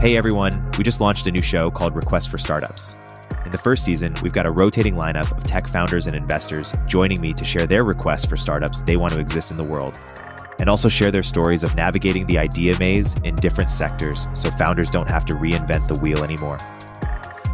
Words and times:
Hey 0.00 0.16
everyone, 0.16 0.52
we 0.78 0.84
just 0.84 1.00
launched 1.00 1.26
a 1.26 1.32
new 1.32 1.42
show 1.42 1.72
called 1.72 1.96
Request 1.96 2.30
for 2.30 2.38
Startups. 2.38 2.96
In 3.44 3.50
the 3.50 3.58
first 3.58 3.84
season, 3.84 4.14
we've 4.22 4.32
got 4.32 4.46
a 4.46 4.50
rotating 4.52 4.94
lineup 4.94 5.36
of 5.36 5.42
tech 5.42 5.66
founders 5.66 6.06
and 6.06 6.14
investors 6.14 6.72
joining 6.86 7.20
me 7.20 7.32
to 7.32 7.44
share 7.44 7.66
their 7.66 7.82
requests 7.82 8.24
for 8.24 8.36
startups 8.36 8.82
they 8.82 8.96
want 8.96 9.12
to 9.14 9.18
exist 9.18 9.50
in 9.50 9.56
the 9.56 9.64
world, 9.64 9.98
and 10.60 10.70
also 10.70 10.88
share 10.88 11.10
their 11.10 11.24
stories 11.24 11.64
of 11.64 11.74
navigating 11.74 12.26
the 12.26 12.38
idea 12.38 12.78
maze 12.78 13.16
in 13.24 13.34
different 13.34 13.70
sectors 13.70 14.28
so 14.34 14.52
founders 14.52 14.88
don't 14.88 15.08
have 15.08 15.24
to 15.24 15.34
reinvent 15.34 15.88
the 15.88 15.98
wheel 15.98 16.22
anymore. 16.22 16.58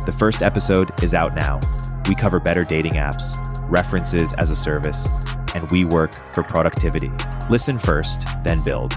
The 0.05 0.15
first 0.17 0.43
episode 0.43 1.03
is 1.03 1.15
out 1.15 1.35
now. 1.35 1.61
We 2.07 2.15
cover 2.15 2.41
better 2.41 2.63
dating 2.63 2.93
apps, 2.93 3.39
references 3.71 4.35
as 4.35 4.51
a 4.51 4.57
service, 4.57 5.09
and 5.55 5.71
we 5.71 5.87
work 5.87 6.13
for 6.35 6.43
productivity. 6.43 7.11
Listen 7.49 7.79
first, 7.79 8.27
then 8.45 8.63
build. 8.63 8.93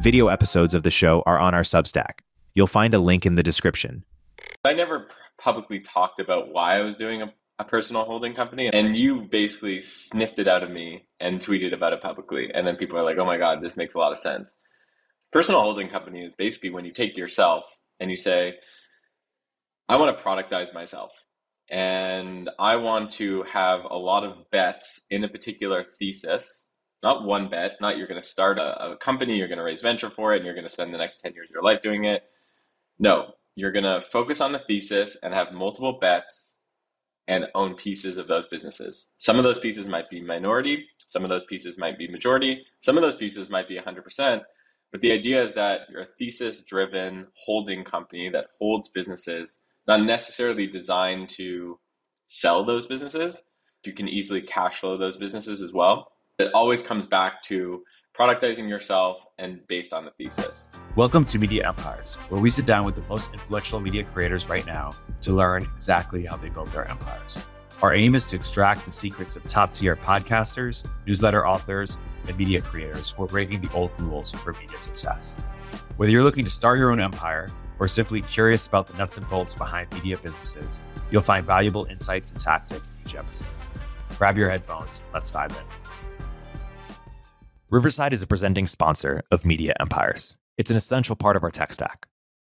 Video 0.00 0.26
episodes 0.26 0.74
of 0.74 0.82
the 0.82 0.90
show 0.90 1.22
are 1.26 1.38
on 1.38 1.54
our 1.54 1.62
Substack. 1.62 2.22
You'll 2.54 2.66
find 2.66 2.94
a 2.94 2.98
link 2.98 3.26
in 3.26 3.34
the 3.34 3.42
description. 3.42 4.04
I 4.64 4.74
never 4.74 5.08
publicly 5.38 5.80
talked 5.80 6.20
about 6.20 6.52
why 6.52 6.76
I 6.76 6.82
was 6.82 6.96
doing 6.96 7.22
a, 7.22 7.32
a, 7.58 7.64
personal 7.64 8.04
holding 8.04 8.34
company, 8.34 8.70
and 8.72 8.96
you 8.96 9.22
basically 9.22 9.80
sniffed 9.80 10.38
it 10.38 10.48
out 10.48 10.62
of 10.62 10.70
me 10.70 11.06
and 11.18 11.40
tweeted 11.40 11.72
about 11.74 11.92
it 11.92 12.02
publicly. 12.02 12.50
And 12.52 12.66
then 12.66 12.76
people 12.76 12.96
are 12.98 13.02
like, 13.02 13.18
oh 13.18 13.24
my 13.24 13.38
God, 13.38 13.62
this 13.62 13.76
makes 13.76 13.94
a 13.94 13.98
lot 13.98 14.12
of 14.12 14.18
sense. 14.18 14.54
Personal 15.32 15.62
holding 15.62 15.88
company 15.88 16.24
is 16.24 16.34
basically 16.34 16.70
when 16.70 16.84
you 16.84 16.92
take 16.92 17.16
yourself 17.16 17.64
and 17.98 18.10
you 18.10 18.16
say, 18.16 18.56
I 19.88 19.96
want 19.96 20.16
to 20.16 20.24
productize 20.24 20.72
myself. 20.74 21.10
And 21.70 22.50
I 22.58 22.76
want 22.76 23.12
to 23.12 23.44
have 23.44 23.80
a 23.88 23.96
lot 23.96 24.24
of 24.24 24.50
bets 24.50 25.00
in 25.10 25.24
a 25.24 25.28
particular 25.28 25.84
thesis 25.84 26.66
not 27.02 27.24
one 27.24 27.48
bet, 27.48 27.80
not 27.80 27.98
you're 27.98 28.06
going 28.06 28.20
to 28.20 28.26
start 28.26 28.58
a, 28.58 28.92
a 28.92 28.96
company, 28.96 29.36
you're 29.36 29.48
going 29.48 29.58
to 29.58 29.64
raise 29.64 29.82
venture 29.82 30.10
for 30.10 30.32
it, 30.32 30.36
and 30.36 30.44
you're 30.44 30.54
going 30.54 30.66
to 30.66 30.72
spend 30.72 30.94
the 30.94 30.98
next 30.98 31.18
10 31.18 31.34
years 31.34 31.50
of 31.50 31.54
your 31.54 31.62
life 31.62 31.80
doing 31.80 32.04
it. 32.04 32.22
No, 33.02 33.32
you're 33.56 33.72
going 33.72 33.84
to 33.84 34.00
focus 34.12 34.40
on 34.40 34.52
the 34.52 34.60
thesis 34.60 35.16
and 35.24 35.34
have 35.34 35.52
multiple 35.52 35.98
bets 36.00 36.54
and 37.26 37.48
own 37.56 37.74
pieces 37.74 38.16
of 38.16 38.28
those 38.28 38.46
businesses. 38.46 39.08
Some 39.18 39.38
of 39.38 39.44
those 39.44 39.58
pieces 39.58 39.88
might 39.88 40.08
be 40.08 40.20
minority, 40.22 40.86
some 41.08 41.24
of 41.24 41.28
those 41.28 41.42
pieces 41.42 41.76
might 41.76 41.98
be 41.98 42.06
majority, 42.06 42.64
some 42.78 42.96
of 42.96 43.02
those 43.02 43.16
pieces 43.16 43.50
might 43.50 43.66
be 43.66 43.76
100%. 43.76 44.42
But 44.92 45.00
the 45.00 45.10
idea 45.10 45.42
is 45.42 45.52
that 45.54 45.80
you're 45.90 46.02
a 46.02 46.06
thesis 46.06 46.62
driven 46.62 47.26
holding 47.34 47.82
company 47.82 48.30
that 48.30 48.46
holds 48.60 48.88
businesses, 48.88 49.58
not 49.88 50.04
necessarily 50.04 50.68
designed 50.68 51.28
to 51.30 51.80
sell 52.26 52.64
those 52.64 52.86
businesses. 52.86 53.42
You 53.84 53.94
can 53.94 54.08
easily 54.08 54.42
cash 54.42 54.78
flow 54.78 54.96
those 54.96 55.16
businesses 55.16 55.60
as 55.60 55.72
well. 55.72 56.12
It 56.38 56.52
always 56.54 56.80
comes 56.80 57.06
back 57.06 57.42
to 57.44 57.82
productizing 58.18 58.68
yourself 58.68 59.18
and 59.38 59.66
based 59.68 59.94
on 59.94 60.04
the 60.04 60.10
thesis. 60.12 60.70
Welcome 60.96 61.24
to 61.26 61.38
Media 61.38 61.66
Empires, 61.66 62.16
where 62.28 62.40
we 62.40 62.50
sit 62.50 62.66
down 62.66 62.84
with 62.84 62.94
the 62.94 63.02
most 63.02 63.32
influential 63.32 63.80
media 63.80 64.04
creators 64.04 64.48
right 64.48 64.66
now 64.66 64.90
to 65.22 65.32
learn 65.32 65.62
exactly 65.62 66.26
how 66.26 66.36
they 66.36 66.50
built 66.50 66.70
their 66.72 66.86
empires. 66.86 67.38
Our 67.80 67.94
aim 67.94 68.14
is 68.14 68.26
to 68.28 68.36
extract 68.36 68.84
the 68.84 68.90
secrets 68.90 69.34
of 69.34 69.44
top 69.44 69.72
tier 69.72 69.96
podcasters, 69.96 70.84
newsletter 71.06 71.46
authors, 71.46 71.96
and 72.28 72.36
media 72.36 72.60
creators 72.60 73.10
who 73.10 73.24
are 73.24 73.28
breaking 73.28 73.62
the 73.62 73.72
old 73.72 73.90
rules 73.98 74.30
for 74.30 74.52
media 74.52 74.78
success. 74.78 75.36
Whether 75.96 76.12
you're 76.12 76.22
looking 76.22 76.44
to 76.44 76.50
start 76.50 76.78
your 76.78 76.92
own 76.92 77.00
empire 77.00 77.48
or 77.78 77.88
simply 77.88 78.20
curious 78.20 78.66
about 78.66 78.86
the 78.86 78.96
nuts 78.98 79.16
and 79.16 79.28
bolts 79.30 79.54
behind 79.54 79.90
media 79.94 80.18
businesses, 80.18 80.82
you'll 81.10 81.22
find 81.22 81.46
valuable 81.46 81.86
insights 81.86 82.30
and 82.30 82.40
tactics 82.40 82.90
in 82.90 83.08
each 83.08 83.14
episode. 83.14 83.48
Grab 84.18 84.36
your 84.36 84.50
headphones, 84.50 85.02
let's 85.14 85.30
dive 85.30 85.50
in. 85.50 85.91
Riverside 87.72 88.12
is 88.12 88.20
a 88.20 88.26
presenting 88.26 88.66
sponsor 88.66 89.22
of 89.30 89.46
Media 89.46 89.72
Empires. 89.80 90.36
It's 90.58 90.70
an 90.70 90.76
essential 90.76 91.16
part 91.16 91.36
of 91.36 91.42
our 91.42 91.50
tech 91.50 91.72
stack. 91.72 92.06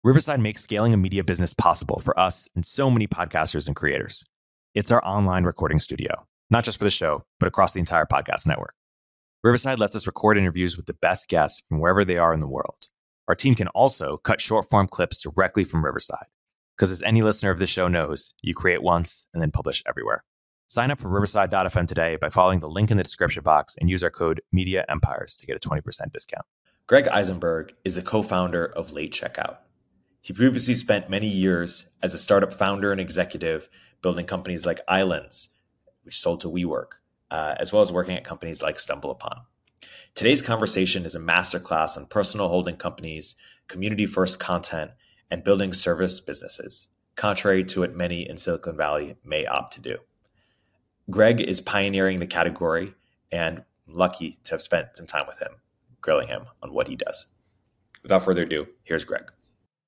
Riverside 0.03 0.41
makes 0.41 0.59
scaling 0.61 0.93
a 0.93 0.97
media 0.97 1.23
business 1.23 1.53
possible 1.53 2.01
for 2.03 2.19
us 2.19 2.49
and 2.53 2.65
so 2.65 2.91
many 2.91 3.07
podcasters 3.07 3.67
and 3.67 3.77
creators. 3.77 4.25
It's 4.73 4.91
our 4.91 5.01
online 5.05 5.45
recording 5.45 5.79
studio, 5.79 6.27
not 6.49 6.65
just 6.65 6.77
for 6.77 6.83
the 6.83 6.91
show, 6.91 7.23
but 7.39 7.47
across 7.47 7.71
the 7.71 7.79
entire 7.79 8.05
podcast 8.05 8.45
network. 8.45 8.73
Riverside 9.41 9.79
lets 9.79 9.95
us 9.95 10.05
record 10.05 10.37
interviews 10.37 10.75
with 10.75 10.85
the 10.85 10.97
best 11.01 11.29
guests 11.29 11.63
from 11.69 11.79
wherever 11.79 12.03
they 12.03 12.17
are 12.17 12.33
in 12.33 12.41
the 12.41 12.49
world. 12.49 12.89
Our 13.29 13.35
team 13.35 13.55
can 13.55 13.69
also 13.69 14.17
cut 14.17 14.41
short 14.41 14.69
form 14.69 14.89
clips 14.89 15.21
directly 15.21 15.63
from 15.63 15.85
Riverside. 15.85 16.27
Because 16.75 16.91
as 16.91 17.01
any 17.03 17.21
listener 17.21 17.51
of 17.51 17.59
the 17.59 17.67
show 17.67 17.87
knows, 17.87 18.33
you 18.41 18.53
create 18.53 18.83
once 18.83 19.27
and 19.33 19.41
then 19.41 19.51
publish 19.51 19.81
everywhere. 19.87 20.25
Sign 20.67 20.89
up 20.89 20.99
for 20.99 21.09
Riverside.fm 21.09 21.87
today 21.87 22.15
by 22.15 22.29
following 22.29 22.59
the 22.59 22.67
link 22.67 22.89
in 22.89 22.97
the 22.97 23.03
description 23.03 23.43
box 23.43 23.75
and 23.79 23.87
use 23.87 24.03
our 24.03 24.09
code 24.09 24.41
Media 24.51 24.83
Empires 24.89 25.37
to 25.37 25.45
get 25.45 25.55
a 25.55 25.59
20% 25.59 25.83
discount. 26.11 26.43
Greg 26.87 27.05
Isenberg 27.05 27.71
is 27.83 27.93
the 27.93 28.01
co 28.01 28.23
founder 28.23 28.65
of 28.65 28.91
Late 28.91 29.13
Checkout. 29.13 29.57
He 30.21 30.33
previously 30.33 30.73
spent 30.73 31.07
many 31.07 31.27
years 31.27 31.85
as 32.01 32.15
a 32.15 32.17
startup 32.17 32.51
founder 32.51 32.91
and 32.91 32.99
executive 32.99 33.69
building 34.01 34.25
companies 34.25 34.65
like 34.65 34.81
Islands, 34.87 35.49
which 36.01 36.19
sold 36.19 36.39
to 36.39 36.49
WeWork, 36.49 36.93
uh, 37.29 37.53
as 37.59 37.71
well 37.71 37.83
as 37.83 37.91
working 37.91 38.17
at 38.17 38.23
companies 38.23 38.63
like 38.63 38.77
StumbleUpon. 38.77 39.41
Today's 40.15 40.41
conversation 40.41 41.05
is 41.05 41.13
a 41.13 41.19
masterclass 41.19 41.95
on 41.95 42.07
personal 42.07 42.47
holding 42.47 42.77
companies, 42.77 43.35
community 43.67 44.07
first 44.07 44.39
content, 44.39 44.91
and 45.29 45.43
building 45.43 45.73
service 45.73 46.19
businesses, 46.19 46.87
contrary 47.15 47.63
to 47.65 47.81
what 47.81 47.95
many 47.95 48.27
in 48.27 48.37
Silicon 48.37 48.75
Valley 48.75 49.15
may 49.23 49.45
opt 49.45 49.73
to 49.73 49.81
do. 49.81 49.97
Greg 51.09 51.39
is 51.39 51.61
pioneering 51.61 52.19
the 52.19 52.27
category 52.27 52.93
and 53.31 53.63
lucky 53.87 54.39
to 54.43 54.51
have 54.51 54.61
spent 54.61 54.95
some 54.97 55.05
time 55.05 55.27
with 55.27 55.39
him, 55.39 55.51
grilling 56.01 56.27
him 56.27 56.45
on 56.63 56.73
what 56.73 56.87
he 56.87 56.95
does. 56.95 57.27
Without 58.01 58.23
further 58.23 58.43
ado, 58.43 58.67
here's 58.83 59.05
Greg. 59.05 59.31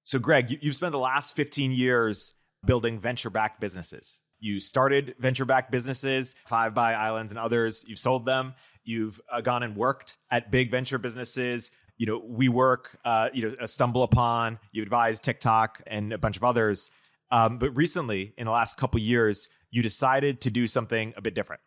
So, 0.03 0.19
Greg, 0.19 0.59
you've 0.61 0.75
spent 0.75 0.91
the 0.91 0.99
last 0.99 1.35
15 1.35 1.71
years 1.71 2.35
building 2.65 2.99
venture 2.99 3.29
backed 3.29 3.59
businesses. 3.59 4.21
You 4.39 4.59
started 4.59 5.15
venture 5.19 5.45
backed 5.45 5.71
businesses, 5.71 6.35
5by 6.49 6.95
Islands 6.95 7.31
and 7.31 7.39
others. 7.39 7.83
You've 7.87 7.99
sold 7.99 8.25
them. 8.25 8.53
You've 8.83 9.19
uh, 9.31 9.41
gone 9.41 9.63
and 9.63 9.75
worked 9.75 10.17
at 10.31 10.51
big 10.51 10.71
venture 10.71 10.97
businesses. 10.97 11.71
You 11.97 12.05
know, 12.05 12.21
WeWork, 12.21 12.95
uh, 13.03 13.29
you 13.33 13.49
know, 13.49 13.55
StumbleUpon, 13.63 14.59
You 14.71 14.83
advised 14.83 15.23
TikTok 15.23 15.81
and 15.87 16.13
a 16.13 16.17
bunch 16.17 16.37
of 16.37 16.43
others. 16.43 16.91
Um, 17.31 17.57
but 17.57 17.75
recently, 17.75 18.33
in 18.37 18.45
the 18.45 18.51
last 18.51 18.77
couple 18.77 18.99
years, 19.01 19.49
you 19.71 19.81
decided 19.81 20.41
to 20.41 20.51
do 20.51 20.67
something 20.67 21.13
a 21.17 21.21
bit 21.21 21.33
different. 21.33 21.61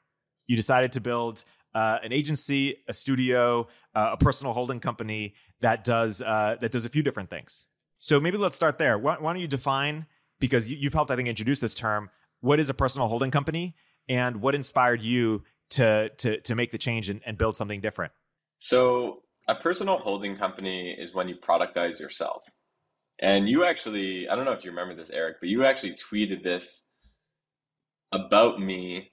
You 0.46 0.56
decided 0.56 0.92
to 0.92 1.00
build 1.00 1.44
uh, 1.74 1.98
an 2.02 2.12
agency, 2.12 2.76
a 2.88 2.92
studio, 2.92 3.68
uh, 3.94 4.10
a 4.12 4.16
personal 4.16 4.52
holding 4.52 4.80
company 4.80 5.34
that 5.60 5.84
does 5.84 6.22
uh, 6.22 6.56
that 6.60 6.72
does 6.72 6.84
a 6.84 6.88
few 6.88 7.02
different 7.02 7.30
things. 7.30 7.66
So 7.98 8.18
maybe 8.18 8.38
let's 8.38 8.56
start 8.56 8.78
there. 8.78 8.98
Why, 8.98 9.16
why 9.18 9.32
don't 9.32 9.40
you 9.40 9.48
define 9.48 10.06
because 10.40 10.72
you, 10.72 10.78
have 10.84 10.94
helped 10.94 11.10
I 11.10 11.16
think 11.16 11.28
introduce 11.28 11.60
this 11.60 11.74
term. 11.74 12.10
What 12.40 12.58
is 12.58 12.70
a 12.70 12.74
personal 12.74 13.08
holding 13.08 13.30
company, 13.30 13.76
and 14.08 14.40
what 14.40 14.54
inspired 14.54 15.02
you 15.02 15.44
to 15.70 16.10
to 16.18 16.40
to 16.40 16.54
make 16.54 16.72
the 16.72 16.78
change 16.78 17.08
and, 17.08 17.20
and 17.24 17.36
build 17.36 17.56
something 17.56 17.80
different? 17.80 18.12
So 18.58 19.22
a 19.46 19.54
personal 19.54 19.98
holding 19.98 20.36
company 20.36 20.96
is 20.98 21.14
when 21.14 21.28
you 21.28 21.36
productize 21.36 22.00
yourself. 22.00 22.42
And 23.22 23.48
you 23.48 23.64
actually, 23.64 24.28
I 24.28 24.34
don't 24.34 24.46
know 24.46 24.52
if 24.52 24.64
you 24.64 24.70
remember 24.70 24.94
this, 24.94 25.10
Erik, 25.10 25.36
but 25.40 25.50
you 25.50 25.64
actually 25.64 25.94
tweeted 25.94 26.42
this 26.42 26.84
about 28.12 28.60
me. 28.60 29.12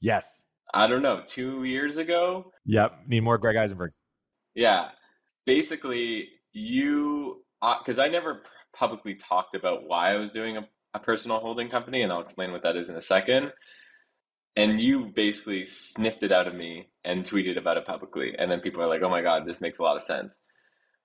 Yes. 0.00 0.44
I 0.72 0.86
don't 0.86 1.02
know, 1.02 1.22
two 1.26 1.64
years 1.64 1.98
ago. 1.98 2.52
Yep. 2.66 3.04
Need 3.06 3.20
more 3.20 3.38
Greg 3.38 3.56
Isenbergs. 3.56 3.98
Yeah. 4.54 4.88
Basically, 5.46 6.28
you, 6.52 7.44
because 7.60 7.98
uh, 7.98 8.02
I 8.02 8.08
never 8.08 8.42
publicly 8.74 9.14
talked 9.14 9.54
about 9.54 9.86
why 9.86 10.12
I 10.12 10.16
was 10.16 10.32
doing 10.32 10.56
a, 10.56 10.66
a 10.94 10.98
personal 10.98 11.38
holding 11.38 11.68
company, 11.68 12.02
and 12.02 12.12
I'll 12.12 12.22
explain 12.22 12.52
what 12.52 12.62
that 12.62 12.76
is 12.76 12.88
in 12.88 12.96
a 12.96 13.02
second. 13.02 13.52
And 14.56 14.80
you 14.80 15.06
basically 15.14 15.64
sniffed 15.64 16.22
it 16.22 16.32
out 16.32 16.46
of 16.46 16.54
me 16.54 16.88
and 17.04 17.24
tweeted 17.24 17.58
about 17.58 17.76
it 17.76 17.86
publicly. 17.86 18.34
And 18.38 18.50
then 18.50 18.60
people 18.60 18.80
are 18.82 18.88
like, 18.88 19.02
oh 19.02 19.10
my 19.10 19.20
God, 19.20 19.46
this 19.46 19.60
makes 19.60 19.78
a 19.78 19.82
lot 19.82 19.96
of 19.96 20.02
sense. 20.02 20.38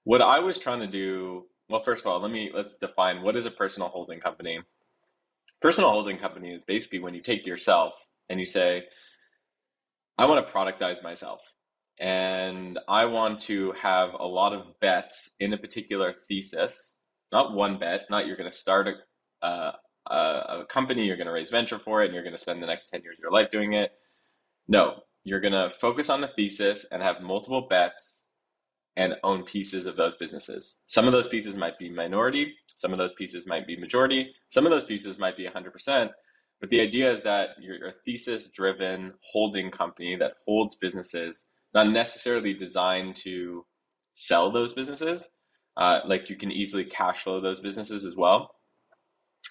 What 0.03 0.21
I 0.21 0.39
was 0.39 0.59
trying 0.59 0.81
to 0.81 0.87
do, 0.87 1.45
well, 1.67 1.81
first 1.81 2.05
of 2.05 2.11
all, 2.11 2.21
let 2.21 2.31
me, 2.31 2.51
let's 2.53 2.75
define 2.75 3.23
what 3.23 3.35
is 3.35 3.45
a 3.45 3.51
personal 3.51 3.89
holding 3.89 4.19
company 4.19 4.59
personal 5.61 5.91
holding 5.91 6.17
company 6.17 6.53
is 6.53 6.63
basically 6.63 6.99
when 6.99 7.13
you 7.13 7.21
take 7.21 7.45
yourself 7.45 7.93
and 8.29 8.39
you 8.39 8.45
say, 8.45 8.85
I 10.17 10.25
want 10.25 10.45
to 10.45 10.53
productize 10.53 11.01
myself 11.03 11.39
and 11.99 12.79
I 12.87 13.05
want 13.05 13.41
to 13.41 13.73
have 13.73 14.13
a 14.13 14.25
lot 14.25 14.53
of 14.53 14.79
bets 14.79 15.31
in 15.39 15.53
a 15.53 15.57
particular 15.57 16.13
thesis, 16.13 16.95
not 17.31 17.53
one 17.53 17.77
bet, 17.77 18.05
not 18.09 18.25
you're 18.25 18.37
going 18.37 18.49
to 18.49 18.55
start 18.55 18.87
a, 19.41 19.45
uh, 19.45 19.71
a, 20.07 20.65
company, 20.69 21.05
you're 21.05 21.17
going 21.17 21.27
to 21.27 21.33
raise 21.33 21.51
venture 21.51 21.79
for 21.79 22.01
it, 22.01 22.05
and 22.05 22.13
you're 22.13 22.23
going 22.23 22.33
to 22.33 22.39
spend 22.39 22.63
the 22.63 22.67
next 22.67 22.87
10 22.87 23.03
years 23.03 23.19
of 23.19 23.23
your 23.23 23.31
life 23.31 23.49
doing 23.49 23.73
it. 23.73 23.91
No, 24.67 25.01
you're 25.23 25.41
going 25.41 25.53
to 25.53 25.69
focus 25.69 26.09
on 26.09 26.21
the 26.21 26.29
thesis 26.29 26.85
and 26.91 27.03
have 27.03 27.21
multiple 27.21 27.67
bets 27.69 28.25
and 28.99 29.15
own 29.23 29.43
pieces 29.43 29.85
of 29.85 29.95
those 29.95 30.13
businesses. 30.15 30.77
Some 30.85 31.07
of 31.07 31.13
those 31.13 31.27
pieces 31.27 31.55
might 31.55 31.79
be 31.79 31.89
minority, 31.89 32.53
some 32.75 32.91
of 32.91 32.99
those 32.99 33.13
pieces 33.13 33.47
might 33.47 33.65
be 33.65 33.77
majority, 33.77 34.33
some 34.49 34.65
of 34.65 34.71
those 34.71 34.83
pieces 34.83 35.17
might 35.17 35.37
be 35.37 35.47
100%. 35.47 36.09
But 36.59 36.69
the 36.69 36.81
idea 36.81 37.09
is 37.09 37.23
that 37.23 37.51
you're 37.61 37.87
a 37.87 37.93
thesis 37.93 38.49
driven 38.49 39.13
holding 39.21 39.71
company 39.71 40.17
that 40.17 40.33
holds 40.45 40.75
businesses, 40.75 41.45
not 41.73 41.87
necessarily 41.87 42.53
designed 42.53 43.15
to 43.23 43.65
sell 44.11 44.51
those 44.51 44.73
businesses. 44.73 45.29
Uh, 45.77 46.01
like 46.05 46.29
you 46.29 46.35
can 46.35 46.51
easily 46.51 46.83
cash 46.83 47.23
flow 47.23 47.39
those 47.39 47.61
businesses 47.61 48.03
as 48.03 48.17
well. 48.17 48.51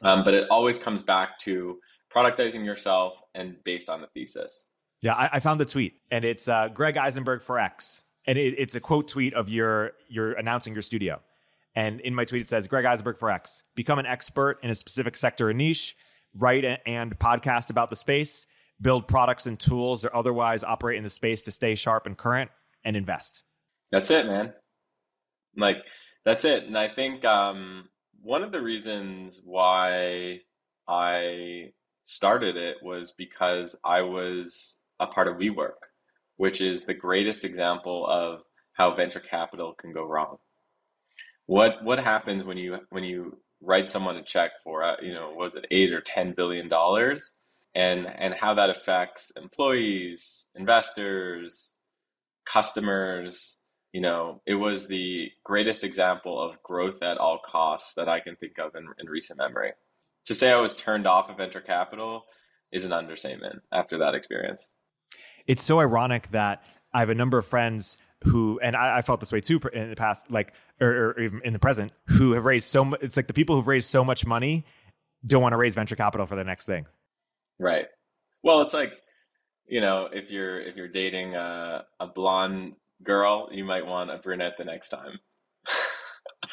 Um, 0.02 0.24
but 0.24 0.34
it 0.34 0.46
always 0.50 0.76
comes 0.76 1.02
back 1.02 1.38
to 1.40 1.78
productizing 2.14 2.66
yourself 2.66 3.14
and 3.34 3.56
based 3.64 3.88
on 3.88 4.02
the 4.02 4.08
thesis. 4.08 4.66
Yeah, 5.00 5.14
I, 5.14 5.30
I 5.34 5.40
found 5.40 5.58
the 5.58 5.64
tweet, 5.64 5.94
and 6.10 6.22
it's 6.26 6.48
uh, 6.48 6.68
Greg 6.68 6.96
Isenberg 6.96 7.42
for 7.42 7.58
X, 7.58 8.02
and 8.28 8.38
it, 8.38 8.54
it's 8.58 8.76
a 8.76 8.80
quote 8.80 9.08
tweet 9.08 9.34
of 9.34 9.48
your 9.48 9.92
you're 10.08 10.32
announcing 10.32 10.74
your 10.74 10.82
studio. 10.82 11.20
And 11.74 12.00
in 12.00 12.14
my 12.14 12.24
tweet, 12.24 12.42
it 12.42 12.48
says 12.48 12.66
Greg 12.68 12.84
Isenberg 12.84 13.18
for 13.18 13.30
X, 13.30 13.62
become 13.74 13.98
an 13.98 14.06
expert 14.06 14.58
in 14.62 14.70
a 14.70 14.74
specific 14.74 15.16
sector 15.16 15.48
or 15.48 15.54
niche, 15.54 15.96
write 16.34 16.64
and 16.86 17.18
podcast 17.18 17.70
about 17.70 17.90
the 17.90 17.96
space, 17.96 18.46
build 18.80 19.08
products 19.08 19.46
and 19.46 19.58
tools, 19.58 20.04
or 20.04 20.14
otherwise 20.14 20.62
operate 20.62 20.98
in 20.98 21.02
the 21.02 21.10
space 21.10 21.42
to 21.42 21.52
stay 21.52 21.74
sharp 21.74 22.06
and 22.06 22.16
current, 22.16 22.50
and 22.84 22.96
invest. 22.96 23.42
That's 23.90 24.10
it, 24.10 24.26
man. 24.26 24.52
Like 25.56 25.78
that's 26.24 26.44
it. 26.44 26.64
And 26.64 26.76
I 26.76 26.88
think 26.88 27.24
um, 27.24 27.88
one 28.20 28.42
of 28.42 28.52
the 28.52 28.60
reasons 28.60 29.40
why 29.42 30.40
I 30.86 31.72
started 32.04 32.56
it 32.56 32.76
was 32.82 33.12
because 33.12 33.74
I 33.84 34.02
was 34.02 34.76
a 35.00 35.06
part 35.06 35.28
of 35.28 35.36
WeWork, 35.36 35.88
which 36.38 36.60
is 36.62 36.84
the 36.84 36.94
greatest 36.94 37.44
example 37.44 38.06
of 38.06 38.42
how 38.72 38.94
venture 38.94 39.20
capital 39.20 39.74
can 39.74 39.92
go 39.92 40.04
wrong. 40.04 40.38
What 41.46 41.84
what 41.84 41.98
happens 41.98 42.44
when 42.44 42.56
you 42.56 42.78
when 42.90 43.04
you 43.04 43.38
write 43.60 43.90
someone 43.90 44.16
a 44.16 44.22
check 44.22 44.52
for 44.64 44.82
uh, 44.82 44.96
you 45.02 45.12
know 45.12 45.32
was 45.36 45.56
it 45.56 45.66
eight 45.70 45.92
or 45.92 46.00
ten 46.00 46.32
billion 46.32 46.68
dollars, 46.68 47.34
and 47.74 48.06
and 48.06 48.34
how 48.34 48.54
that 48.54 48.70
affects 48.70 49.32
employees, 49.36 50.46
investors, 50.54 51.74
customers. 52.46 53.56
You 53.92 54.02
know, 54.02 54.42
it 54.46 54.54
was 54.54 54.86
the 54.86 55.30
greatest 55.44 55.82
example 55.82 56.40
of 56.40 56.62
growth 56.62 57.02
at 57.02 57.18
all 57.18 57.38
costs 57.38 57.94
that 57.94 58.08
I 58.08 58.20
can 58.20 58.36
think 58.36 58.58
of 58.58 58.76
in, 58.76 58.86
in 59.00 59.08
recent 59.08 59.38
memory. 59.38 59.72
To 60.26 60.34
say 60.34 60.52
I 60.52 60.60
was 60.60 60.74
turned 60.74 61.06
off 61.06 61.30
of 61.30 61.38
venture 61.38 61.62
capital 61.62 62.26
is 62.70 62.84
an 62.84 62.92
understatement 62.92 63.62
after 63.72 63.98
that 63.98 64.14
experience 64.14 64.68
it's 65.48 65.62
so 65.62 65.80
ironic 65.80 66.28
that 66.30 66.62
I 66.92 67.00
have 67.00 67.08
a 67.08 67.14
number 67.14 67.38
of 67.38 67.46
friends 67.46 67.98
who, 68.22 68.60
and 68.62 68.76
I, 68.76 68.98
I 68.98 69.02
felt 69.02 69.20
this 69.20 69.32
way 69.32 69.40
too 69.40 69.60
in 69.72 69.90
the 69.90 69.96
past, 69.96 70.30
like, 70.30 70.52
or, 70.80 70.88
or, 70.88 71.20
even 71.20 71.40
in 71.44 71.52
the 71.52 71.58
present, 71.58 71.92
who 72.06 72.32
have 72.32 72.44
raised 72.44 72.68
so 72.68 72.84
much. 72.84 73.02
It's 73.02 73.16
like 73.16 73.26
the 73.26 73.34
people 73.34 73.56
who've 73.56 73.66
raised 73.66 73.88
so 73.88 74.04
much 74.04 74.26
money 74.26 74.64
don't 75.26 75.42
want 75.42 75.52
to 75.54 75.56
raise 75.56 75.74
venture 75.74 75.96
capital 75.96 76.26
for 76.26 76.36
the 76.36 76.44
next 76.44 76.66
thing. 76.66 76.86
Right. 77.58 77.86
Well, 78.42 78.60
it's 78.62 78.74
like, 78.74 78.92
you 79.66 79.80
know, 79.80 80.08
if 80.12 80.30
you're 80.30 80.60
if 80.60 80.76
you're 80.76 80.88
dating 80.88 81.34
a, 81.34 81.84
a 81.98 82.06
blonde 82.06 82.74
girl, 83.02 83.48
you 83.52 83.64
might 83.64 83.86
want 83.86 84.10
a 84.10 84.18
brunette 84.18 84.54
the 84.56 84.64
next 84.64 84.90
time. 84.90 85.18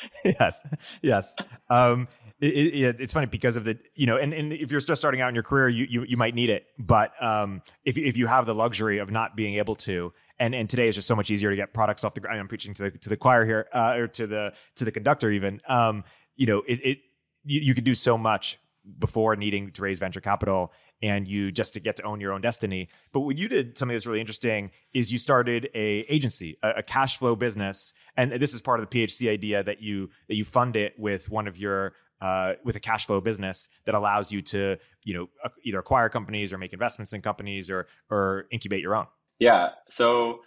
yes, 0.25 0.61
yes. 1.01 1.35
Um, 1.69 2.07
it, 2.41 2.47
it, 2.47 2.99
it's 2.99 3.13
funny 3.13 3.27
because 3.27 3.55
of 3.55 3.63
the 3.63 3.77
you 3.95 4.05
know, 4.05 4.17
and, 4.17 4.33
and 4.33 4.51
if 4.51 4.71
you're 4.71 4.81
just 4.81 4.99
starting 4.99 5.21
out 5.21 5.29
in 5.29 5.35
your 5.35 5.43
career, 5.43 5.69
you 5.69 5.85
you, 5.89 6.03
you 6.03 6.17
might 6.17 6.35
need 6.35 6.49
it. 6.49 6.67
But 6.77 7.11
um, 7.23 7.61
if 7.85 7.97
if 7.97 8.17
you 8.17 8.27
have 8.27 8.45
the 8.45 8.55
luxury 8.55 8.97
of 8.97 9.09
not 9.09 9.35
being 9.35 9.55
able 9.55 9.75
to, 9.77 10.11
and 10.39 10.53
and 10.53 10.69
today 10.69 10.87
is 10.87 10.95
just 10.95 11.07
so 11.07 11.15
much 11.15 11.31
easier 11.31 11.49
to 11.49 11.55
get 11.55 11.73
products 11.73 12.03
off 12.03 12.13
the 12.13 12.19
ground. 12.19 12.39
I'm 12.39 12.47
preaching 12.47 12.73
to 12.75 12.83
the 12.83 12.91
to 12.91 13.09
the 13.09 13.17
choir 13.17 13.45
here, 13.45 13.67
uh, 13.73 13.95
or 13.97 14.07
to 14.07 14.27
the 14.27 14.53
to 14.75 14.85
the 14.85 14.91
conductor 14.91 15.31
even. 15.31 15.61
Um, 15.67 16.03
you 16.35 16.45
know, 16.45 16.63
it, 16.67 16.79
it 16.83 16.99
you, 17.45 17.61
you 17.61 17.73
could 17.73 17.85
do 17.85 17.93
so 17.93 18.17
much 18.17 18.59
before 18.99 19.35
needing 19.35 19.71
to 19.71 19.81
raise 19.81 19.99
venture 19.99 20.21
capital 20.21 20.71
and 21.01 21.27
you 21.27 21.51
just 21.51 21.73
to 21.73 21.79
get 21.79 21.95
to 21.97 22.03
own 22.03 22.21
your 22.21 22.33
own 22.33 22.41
destiny. 22.41 22.89
But 23.11 23.21
what 23.21 23.37
you 23.37 23.47
did, 23.47 23.77
something 23.77 23.95
that's 23.95 24.05
really 24.05 24.19
interesting, 24.19 24.71
is 24.93 25.11
you 25.11 25.19
started 25.19 25.69
a 25.73 25.99
agency, 26.09 26.57
a, 26.63 26.75
a, 26.77 26.83
cash 26.83 27.17
flow 27.17 27.35
business, 27.35 27.93
and 28.15 28.31
this 28.33 28.53
is 28.53 28.61
part 28.61 28.79
of 28.79 28.89
the 28.89 29.05
PHC 29.05 29.29
idea 29.29 29.63
that 29.63 29.81
you 29.81 30.09
that 30.27 30.35
you 30.35 30.45
fund 30.45 30.75
it 30.75 30.93
with 30.97 31.29
one 31.29 31.47
of 31.47 31.57
your 31.57 31.93
uh, 32.21 32.53
with 32.63 32.75
a 32.75 32.79
cash 32.79 33.05
flow 33.05 33.21
business 33.21 33.67
that 33.85 33.95
allows 33.95 34.31
you 34.31 34.41
to 34.41 34.77
you 35.03 35.13
know 35.13 35.27
either 35.63 35.79
acquire 35.79 36.09
companies 36.09 36.53
or 36.53 36.57
make 36.57 36.73
investments 36.73 37.13
in 37.13 37.21
companies 37.21 37.69
or 37.69 37.87
or 38.09 38.45
incubate 38.51 38.81
your 38.81 38.95
own. 38.95 39.07
Yeah, 39.39 39.69
so. 39.89 40.41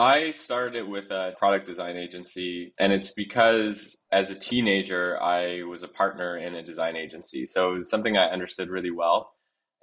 I 0.00 0.30
started 0.30 0.86
with 0.86 1.10
a 1.10 1.34
product 1.40 1.66
design 1.66 1.96
agency, 1.96 2.72
and 2.78 2.92
it's 2.92 3.10
because 3.10 3.98
as 4.12 4.30
a 4.30 4.38
teenager, 4.38 5.20
I 5.20 5.64
was 5.64 5.82
a 5.82 5.88
partner 5.88 6.38
in 6.38 6.54
a 6.54 6.62
design 6.62 6.94
agency. 6.94 7.48
So 7.48 7.72
it 7.72 7.74
was 7.74 7.90
something 7.90 8.16
I 8.16 8.26
understood 8.26 8.68
really 8.68 8.92
well. 8.92 9.32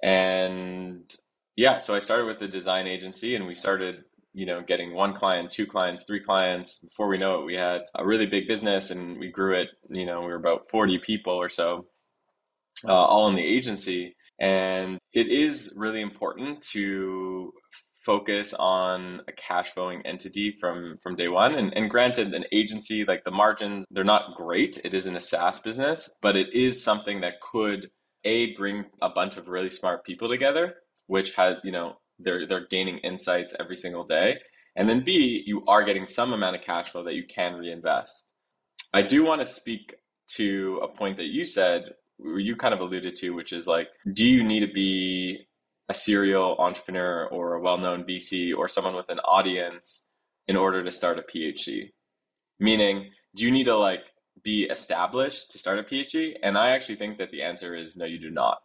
And 0.02 1.14
yeah, 1.56 1.78
so 1.78 1.94
I 1.94 2.00
started 2.00 2.26
with 2.26 2.38
the 2.38 2.48
design 2.48 2.86
agency 2.86 3.34
and 3.34 3.46
we 3.46 3.54
started, 3.54 4.04
you 4.36 4.46
know, 4.46 4.62
getting 4.62 4.94
one 4.94 5.14
client, 5.14 5.50
two 5.50 5.66
clients, 5.66 6.04
three 6.04 6.20
clients. 6.20 6.78
Before 6.78 7.08
we 7.08 7.18
know 7.18 7.40
it, 7.40 7.46
we 7.46 7.56
had 7.56 7.82
a 7.94 8.04
really 8.04 8.26
big 8.26 8.46
business 8.46 8.90
and 8.90 9.18
we 9.18 9.30
grew 9.30 9.60
it, 9.60 9.68
you 9.90 10.06
know, 10.06 10.20
we 10.20 10.26
were 10.26 10.36
about 10.36 10.70
40 10.70 10.98
people 10.98 11.32
or 11.32 11.48
so, 11.48 11.86
uh, 12.86 12.92
all 12.92 13.28
in 13.28 13.34
the 13.34 13.44
agency. 13.44 14.14
And 14.38 14.98
it 15.12 15.28
is 15.28 15.72
really 15.74 16.02
important 16.02 16.60
to 16.72 17.52
focus 18.04 18.54
on 18.54 19.22
a 19.26 19.32
cash 19.32 19.72
flowing 19.72 20.00
entity 20.04 20.54
from 20.60 20.96
from 21.02 21.16
day 21.16 21.26
one 21.26 21.56
and, 21.56 21.76
and 21.76 21.90
granted 21.90 22.32
an 22.32 22.44
agency 22.52 23.04
like 23.04 23.24
the 23.24 23.32
margins 23.32 23.84
they're 23.90 24.04
not 24.04 24.36
great 24.36 24.80
it 24.84 24.94
isn't 24.94 25.16
a 25.16 25.20
saas 25.20 25.58
business 25.58 26.08
but 26.22 26.36
it 26.36 26.46
is 26.54 26.80
something 26.80 27.22
that 27.22 27.40
could 27.40 27.90
a 28.26 28.54
bring 28.56 28.84
a 29.00 29.08
bunch 29.08 29.36
of 29.36 29.48
really 29.48 29.70
smart 29.70 30.04
people 30.04 30.28
together, 30.28 30.74
which 31.06 31.32
has 31.34 31.56
you 31.64 31.72
know 31.72 31.96
they're 32.18 32.46
they're 32.46 32.66
gaining 32.66 32.98
insights 32.98 33.54
every 33.58 33.76
single 33.76 34.04
day, 34.04 34.38
and 34.74 34.88
then 34.88 35.04
B 35.04 35.42
you 35.46 35.64
are 35.66 35.84
getting 35.84 36.06
some 36.06 36.32
amount 36.32 36.56
of 36.56 36.62
cash 36.62 36.90
flow 36.90 37.04
that 37.04 37.14
you 37.14 37.24
can 37.26 37.54
reinvest. 37.54 38.26
I 38.92 39.02
do 39.02 39.24
want 39.24 39.40
to 39.40 39.46
speak 39.46 39.94
to 40.28 40.80
a 40.82 40.88
point 40.88 41.16
that 41.18 41.26
you 41.26 41.44
said, 41.44 41.94
you 42.18 42.56
kind 42.56 42.74
of 42.74 42.80
alluded 42.80 43.14
to, 43.16 43.30
which 43.30 43.52
is 43.52 43.66
like, 43.66 43.88
do 44.12 44.24
you 44.24 44.42
need 44.42 44.60
to 44.60 44.72
be 44.72 45.46
a 45.88 45.94
serial 45.94 46.56
entrepreneur 46.58 47.26
or 47.26 47.54
a 47.54 47.60
well-known 47.60 48.04
VC 48.04 48.56
or 48.56 48.68
someone 48.68 48.96
with 48.96 49.08
an 49.08 49.20
audience 49.20 50.04
in 50.48 50.56
order 50.56 50.82
to 50.82 50.90
start 50.90 51.18
a 51.18 51.22
PHC? 51.22 51.90
Meaning, 52.58 53.10
do 53.34 53.44
you 53.44 53.50
need 53.50 53.64
to 53.64 53.76
like 53.76 54.00
be 54.42 54.64
established 54.64 55.50
to 55.50 55.58
start 55.58 55.78
a 55.78 55.82
PHC? 55.82 56.34
And 56.42 56.56
I 56.56 56.70
actually 56.70 56.96
think 56.96 57.18
that 57.18 57.30
the 57.30 57.42
answer 57.42 57.74
is 57.74 57.96
no, 57.96 58.04
you 58.04 58.18
do 58.18 58.30
not. 58.30 58.58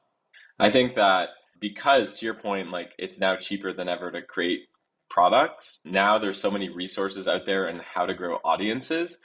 I 0.59 0.69
think 0.69 0.95
that 0.95 1.29
because 1.61 2.19
to 2.19 2.25
your 2.25 2.33
point, 2.33 2.71
like 2.71 2.93
it's 2.97 3.19
now 3.19 3.37
cheaper 3.37 3.71
than 3.71 3.87
ever 3.87 4.11
to 4.11 4.21
create 4.21 4.67
products. 5.09 5.79
Now 5.85 6.17
there's 6.17 6.41
so 6.41 6.51
many 6.51 6.69
resources 6.69 7.27
out 7.27 7.45
there 7.45 7.67
and 7.67 7.81
how 7.81 8.05
to 8.05 8.13
grow 8.13 8.39
audiences. 8.43 9.19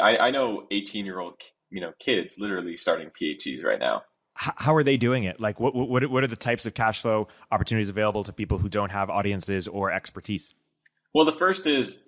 I, 0.00 0.16
I 0.16 0.30
know 0.30 0.66
18 0.70 1.04
year 1.04 1.20
old 1.20 1.34
you 1.70 1.80
know 1.80 1.92
kids 2.00 2.36
literally 2.38 2.76
starting 2.76 3.10
PHCs 3.10 3.62
right 3.62 3.78
now. 3.78 4.02
How 4.34 4.74
are 4.76 4.84
they 4.84 4.96
doing 4.96 5.24
it? 5.24 5.40
Like, 5.40 5.58
what 5.60 5.74
what 5.74 6.08
what 6.08 6.24
are 6.24 6.28
the 6.28 6.36
types 6.36 6.64
of 6.64 6.74
cash 6.74 7.02
flow 7.02 7.28
opportunities 7.50 7.88
available 7.88 8.24
to 8.24 8.32
people 8.32 8.58
who 8.58 8.68
don't 8.68 8.90
have 8.90 9.10
audiences 9.10 9.66
or 9.66 9.90
expertise? 9.90 10.54
Well, 11.12 11.24
the 11.24 11.32
first 11.32 11.66
is 11.66 11.98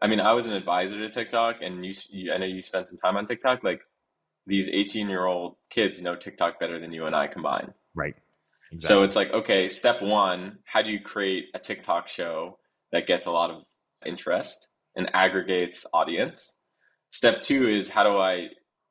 I 0.00 0.06
mean, 0.06 0.20
I 0.20 0.32
was 0.32 0.46
an 0.46 0.54
advisor 0.54 0.98
to 0.98 1.10
TikTok, 1.10 1.56
and 1.60 1.84
you, 1.84 1.92
you, 2.10 2.32
I 2.32 2.38
know 2.38 2.46
you 2.46 2.60
spent 2.62 2.86
some 2.86 2.96
time 2.98 3.16
on 3.16 3.26
TikTok. 3.26 3.64
Like 3.64 3.80
these 4.46 4.68
18 4.68 5.08
year 5.08 5.26
old 5.26 5.56
kids 5.70 6.02
know 6.02 6.16
TikTok 6.16 6.58
better 6.58 6.80
than 6.80 6.92
you 6.92 7.06
and 7.06 7.14
I 7.14 7.26
combined. 7.26 7.72
Right. 7.94 8.14
Exactly. 8.72 8.96
So 8.96 9.02
it's 9.02 9.16
like, 9.16 9.32
okay, 9.32 9.68
step 9.68 10.02
one, 10.02 10.58
how 10.64 10.82
do 10.82 10.90
you 10.90 11.00
create 11.00 11.46
a 11.54 11.58
TikTok 11.58 12.08
show 12.08 12.58
that 12.92 13.06
gets 13.06 13.26
a 13.26 13.30
lot 13.30 13.50
of 13.50 13.62
interest 14.04 14.68
and 14.96 15.10
aggregates 15.14 15.86
audience? 15.92 16.54
Step 17.10 17.40
two 17.40 17.68
is 17.68 17.88
how 17.88 18.04
do 18.04 18.18
I 18.18 18.48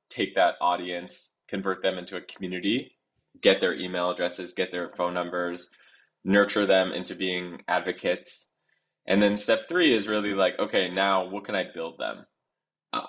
take 0.09 0.35
that 0.35 0.55
audience, 0.61 1.31
convert 1.47 1.83
them 1.83 1.97
into 1.97 2.17
a 2.17 2.21
community, 2.21 2.93
get 3.41 3.61
their 3.61 3.73
email 3.73 4.09
addresses, 4.09 4.53
get 4.53 4.71
their 4.71 4.91
phone 4.97 5.13
numbers, 5.13 5.69
nurture 6.23 6.65
them 6.65 6.91
into 6.91 7.15
being 7.15 7.59
advocates 7.67 8.47
and 9.07 9.21
then 9.21 9.37
step 9.37 9.69
three 9.69 9.95
is 9.95 10.07
really 10.07 10.33
like, 10.33 10.59
okay, 10.59 10.89
now 10.89 11.29
what 11.29 11.45
can 11.45 11.55
I 11.55 11.63
build 11.73 11.97
them? 11.97 12.25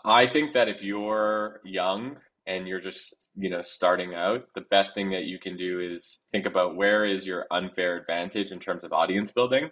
I 0.05 0.27
think 0.27 0.55
that 0.55 0.69
if 0.69 0.83
you're 0.83 1.61
young 1.65 2.19
and 2.47 2.69
you're 2.69 2.81
just, 2.81 3.15
you 3.39 3.49
know, 3.49 3.63
starting 3.63 4.15
out, 4.15 4.47
the 4.55 4.63
best 4.71 4.95
thing 4.95 5.11
that 5.11 5.25
you 5.25 5.39
can 5.39 5.57
do 5.57 5.81
is 5.81 6.23
think 6.33 6.45
about 6.45 6.77
where 6.77 7.05
is 7.05 7.27
your 7.27 7.47
unfair 7.51 7.97
advantage 7.97 8.51
in 8.51 8.59
terms 8.59 8.83
of 8.83 8.93
audience 8.93 9.31
building 9.31 9.71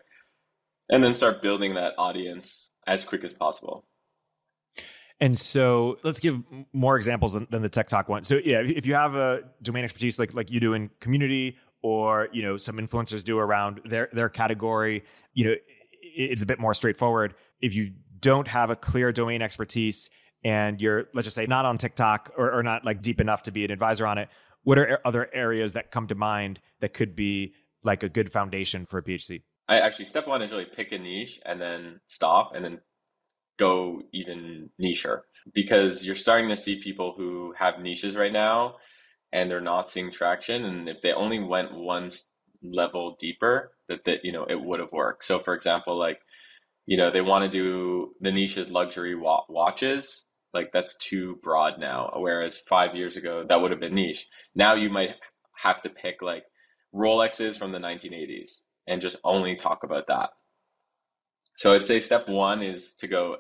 and 0.89 1.03
then 1.03 1.15
start 1.15 1.43
building 1.43 1.75
that 1.75 1.95
audience 1.99 2.71
as 2.87 3.05
quick 3.05 3.25
as 3.25 3.33
possible. 3.33 3.85
And 5.19 5.37
so 5.37 5.99
let's 6.05 6.21
give 6.21 6.43
more 6.73 6.97
examples 6.97 7.33
than, 7.33 7.47
than, 7.51 7.63
the 7.63 7.69
talk 7.69 8.09
one. 8.09 8.23
So 8.23 8.39
yeah, 8.45 8.61
if 8.61 8.87
you 8.87 8.95
have 8.95 9.17
a 9.17 9.43
domain 9.63 9.83
expertise 9.83 10.19
like 10.19 10.35
like 10.35 10.51
you 10.51 10.61
do 10.61 10.75
in 10.75 10.91
community 11.01 11.57
or 11.83 12.29
you 12.33 12.43
know 12.43 12.59
some 12.59 12.77
influencers 12.77 13.25
do 13.25 13.39
around 13.39 13.81
their 13.87 14.11
their 14.13 14.29
category, 14.29 15.05
you 15.33 15.47
know 15.47 15.55
it's 16.03 16.43
a 16.43 16.47
bit 16.47 16.61
more 16.61 16.75
straightforward. 16.75 17.35
If 17.63 17.75
you 17.75 17.93
don't 18.21 18.47
have 18.47 18.69
a 18.69 18.77
clear 18.77 19.11
domain 19.11 19.41
expertise 19.41 20.11
and 20.47 20.81
you're, 20.81 21.07
let's 21.13 21.27
just 21.27 21.35
say, 21.35 21.47
not 21.47 21.65
on 21.65 21.77
TikTok 21.77 22.33
or, 22.37 22.53
or 22.53 22.63
not 22.63 22.85
like 22.85 23.03
deep 23.03 23.21
enough 23.21 23.43
to 23.43 23.51
be 23.51 23.65
an 23.65 23.73
advisor 23.73 24.07
on 24.07 24.17
it, 24.17 24.29
what 24.63 24.79
are 24.79 25.01
other 25.05 25.29
areas 25.35 25.73
that 25.73 25.91
come 25.91 26.07
to 26.07 26.15
mind 26.15 26.61
that 26.79 26.95
could 26.95 27.17
be 27.17 27.55
like 27.83 28.05
a 28.05 28.09
good 28.09 28.31
foundation 28.31 28.87
for 28.87 28.99
a 28.99 29.03
PHC? 29.03 29.43
I 29.69 29.81
actually 29.81 30.05
step 30.05 30.29
one 30.29 30.43
is 30.43 30.53
really 30.53 30.65
pick 30.65 30.93
a 30.93 30.99
niche 30.99 31.41
and 31.45 31.61
then 31.61 32.01
stop 32.07 32.53
and 32.55 32.65
then 32.65 32.79
go 33.59 34.03
even 34.13 34.71
nicher 34.81 35.23
because 35.53 36.07
you're 36.07 36.15
starting 36.15 36.49
to 36.51 36.57
see 36.57 36.81
people 36.81 37.15
who 37.17 37.53
have 37.59 37.81
niches 37.81 38.15
right 38.15 38.33
now 38.33 38.77
and 39.33 39.51
they're 39.51 39.61
not 39.61 39.91
seeing 39.91 40.13
traction. 40.13 40.65
And 40.65 40.89
if 40.89 41.03
they 41.03 41.13
only 41.13 41.41
went 41.41 41.75
one 41.75 42.11
level 42.63 43.17
deeper, 43.19 43.73
that 43.89 44.05
that 44.05 44.19
you 44.23 44.31
know 44.31 44.45
it 44.45 44.61
would 44.61 44.79
have 44.79 44.93
worked. 44.93 45.25
So, 45.25 45.41
for 45.41 45.55
example, 45.55 45.99
like 45.99 46.21
you 46.87 46.97
know 46.97 47.11
they 47.11 47.21
want 47.21 47.43
to 47.43 47.51
do 47.51 48.13
the 48.21 48.31
niches 48.31 48.71
luxury 48.71 49.17
watches. 49.17 50.25
Like 50.55 50.73
that's 50.73 50.97
too 50.97 51.39
broad 51.43 51.79
now. 51.79 52.11
Whereas 52.17 52.59
five 52.59 52.95
years 52.95 53.17
ago 53.17 53.45
that 53.49 53.61
would 53.61 53.71
have 53.71 53.81
been 53.81 53.95
niche. 53.95 54.27
Now 54.55 54.75
you 54.75 54.91
might 54.91 55.17
have 55.55 55.83
to 55.83 55.91
pick 55.91 56.23
like 56.23 56.45
Rolexes 56.95 57.59
from 57.59 57.73
the 57.73 57.79
1980s 57.79 58.63
and 58.87 59.03
just 59.03 59.17
only 59.25 59.57
talk 59.57 59.83
about 59.83 60.07
that. 60.09 60.31
So 61.57 61.75
I'd 61.75 61.85
say 61.85 62.01
step 62.01 62.29
one 62.29 62.63
is 62.63 62.95
to 62.95 63.09
go 63.09 63.37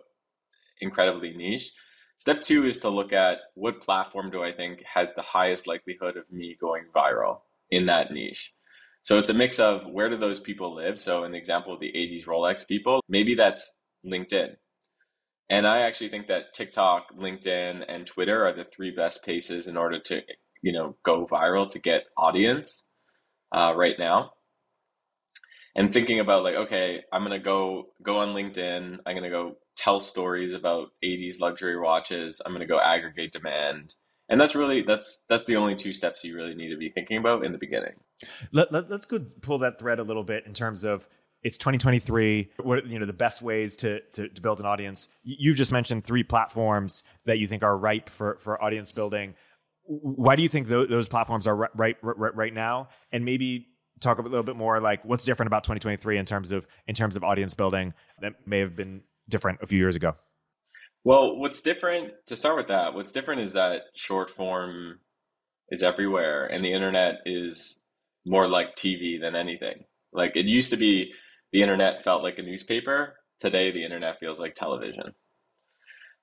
incredibly 0.80 1.34
niche. 1.34 1.72
Step 2.18 2.40
two 2.42 2.66
is 2.66 2.80
to 2.80 2.88
look 2.88 3.12
at 3.12 3.38
what 3.54 3.80
platform 3.80 4.30
do 4.30 4.42
I 4.42 4.52
think 4.52 4.82
has 4.92 5.14
the 5.14 5.22
highest 5.22 5.66
likelihood 5.66 6.16
of 6.16 6.30
me 6.30 6.56
going 6.58 6.84
viral 6.94 7.40
in 7.70 7.86
that 7.86 8.10
niche. 8.10 8.52
So 9.02 9.18
it's 9.18 9.30
a 9.30 9.34
mix 9.34 9.60
of 9.60 9.86
where 9.86 10.08
do 10.08 10.16
those 10.16 10.40
people 10.40 10.74
live? 10.74 10.98
So 10.98 11.24
in 11.24 11.32
the 11.32 11.38
example 11.38 11.72
of 11.72 11.80
the 11.80 11.92
80s 11.92 12.24
Rolex 12.24 12.66
people, 12.66 13.00
maybe 13.08 13.34
that's 13.34 13.72
LinkedIn. 14.04 14.56
And 15.48 15.66
I 15.66 15.80
actually 15.80 16.08
think 16.08 16.26
that 16.26 16.54
TikTok, 16.54 17.16
LinkedIn, 17.16 17.84
and 17.88 18.06
Twitter 18.06 18.46
are 18.46 18.52
the 18.52 18.64
three 18.64 18.90
best 18.90 19.22
places 19.22 19.68
in 19.68 19.76
order 19.76 20.00
to, 20.00 20.22
you 20.60 20.72
know, 20.72 20.96
go 21.04 21.26
viral 21.26 21.70
to 21.70 21.78
get 21.78 22.04
audience 22.16 22.84
uh, 23.52 23.72
right 23.76 23.98
now. 23.98 24.32
And 25.76 25.92
thinking 25.92 26.20
about 26.20 26.42
like 26.42 26.54
okay 26.54 27.02
i'm 27.12 27.22
gonna 27.22 27.38
go 27.38 27.88
go 28.02 28.16
on 28.16 28.28
linkedin. 28.28 28.98
I'm 29.04 29.14
gonna 29.14 29.28
go 29.28 29.56
tell 29.76 30.00
stories 30.00 30.54
about 30.54 30.88
80s 31.04 31.38
luxury 31.38 31.78
watches. 31.78 32.40
I'm 32.44 32.52
gonna 32.52 32.66
go 32.66 32.80
aggregate 32.80 33.32
demand. 33.32 33.94
And 34.28 34.40
that's 34.40 34.54
really 34.54 34.82
that's 34.82 35.24
that's 35.28 35.44
the 35.46 35.56
only 35.56 35.76
two 35.76 35.92
steps 35.92 36.24
you 36.24 36.34
really 36.34 36.54
need 36.54 36.70
to 36.70 36.78
be 36.78 36.88
thinking 36.88 37.18
about 37.18 37.44
in 37.44 37.52
the 37.52 37.58
beginning. 37.58 37.92
Let, 38.52 38.72
let, 38.72 38.90
us 38.90 39.04
go 39.04 39.20
pull 39.42 39.58
that 39.58 39.78
thread 39.78 39.98
a 39.98 40.02
little 40.02 40.24
bit 40.24 40.46
in 40.46 40.54
terms 40.54 40.82
of 40.82 41.06
it's 41.46 41.56
2023 41.58 42.50
what 42.64 42.88
you 42.88 42.98
know 42.98 43.06
the 43.06 43.12
best 43.12 43.40
ways 43.40 43.76
to, 43.76 44.00
to, 44.14 44.28
to 44.28 44.40
build 44.40 44.58
an 44.58 44.66
audience. 44.66 45.06
You've 45.22 45.56
just 45.56 45.70
mentioned 45.70 46.02
three 46.02 46.24
platforms 46.24 47.04
that 47.24 47.38
you 47.38 47.46
think 47.46 47.62
are 47.62 47.78
ripe 47.78 48.08
for 48.08 48.38
for 48.40 48.60
audience 48.60 48.90
building. 48.90 49.36
Why 49.84 50.34
do 50.34 50.42
you 50.42 50.48
think 50.48 50.66
those, 50.66 50.88
those 50.88 51.06
platforms 51.06 51.46
are 51.46 51.54
right 51.54 51.96
right 52.02 52.34
right 52.34 52.52
now? 52.52 52.88
And 53.12 53.24
maybe 53.24 53.68
talk 54.00 54.18
a 54.18 54.22
little 54.22 54.42
bit 54.42 54.56
more 54.56 54.80
like 54.80 55.04
what's 55.04 55.24
different 55.24 55.46
about 55.46 55.62
2023 55.62 56.18
in 56.18 56.24
terms 56.24 56.50
of 56.50 56.66
in 56.88 56.96
terms 56.96 57.14
of 57.14 57.22
audience 57.22 57.54
building 57.54 57.94
that 58.20 58.32
may 58.44 58.58
have 58.58 58.74
been 58.74 59.02
different 59.28 59.60
a 59.62 59.66
few 59.66 59.78
years 59.78 59.94
ago? 59.94 60.16
Well 61.04 61.38
what's 61.38 61.62
different 61.62 62.12
to 62.26 62.34
start 62.34 62.56
with 62.56 62.66
that 62.68 62.92
what's 62.92 63.12
different 63.12 63.42
is 63.42 63.52
that 63.52 63.82
short 63.94 64.30
form 64.30 64.98
is 65.68 65.84
everywhere 65.84 66.44
and 66.44 66.64
the 66.64 66.72
internet 66.72 67.20
is 67.24 67.80
more 68.26 68.48
like 68.48 68.74
tv 68.74 69.20
than 69.20 69.36
anything. 69.36 69.84
Like 70.12 70.32
it 70.34 70.46
used 70.46 70.70
to 70.70 70.76
be 70.76 71.12
the 71.52 71.62
internet 71.62 72.04
felt 72.04 72.22
like 72.22 72.38
a 72.38 72.42
newspaper 72.42 73.16
today 73.40 73.70
the 73.70 73.84
internet 73.84 74.18
feels 74.18 74.40
like 74.40 74.54
television 74.54 75.12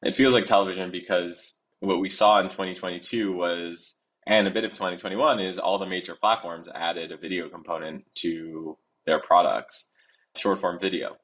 it 0.02 0.16
feels 0.16 0.34
like 0.34 0.46
television 0.46 0.92
because 0.92 1.56
what 1.80 2.00
we 2.00 2.10
saw 2.10 2.40
in 2.40 2.46
2022 2.50 3.32
was 3.32 3.96
and 4.26 4.48
a 4.48 4.52
bit 4.52 4.64
of 4.64 4.72
2021 4.72 5.40
is 5.40 5.60
all 5.60 5.78
the 5.78 5.86
major 5.86 6.16
platforms 6.16 6.70
added 6.74 7.12
a 7.12 7.18
video 7.18 7.50
component 7.50 8.06
to 8.16 8.78
their 9.06 9.20
products, 9.20 9.88
short 10.36 10.62
form 10.62 10.80
video. 10.80 11.18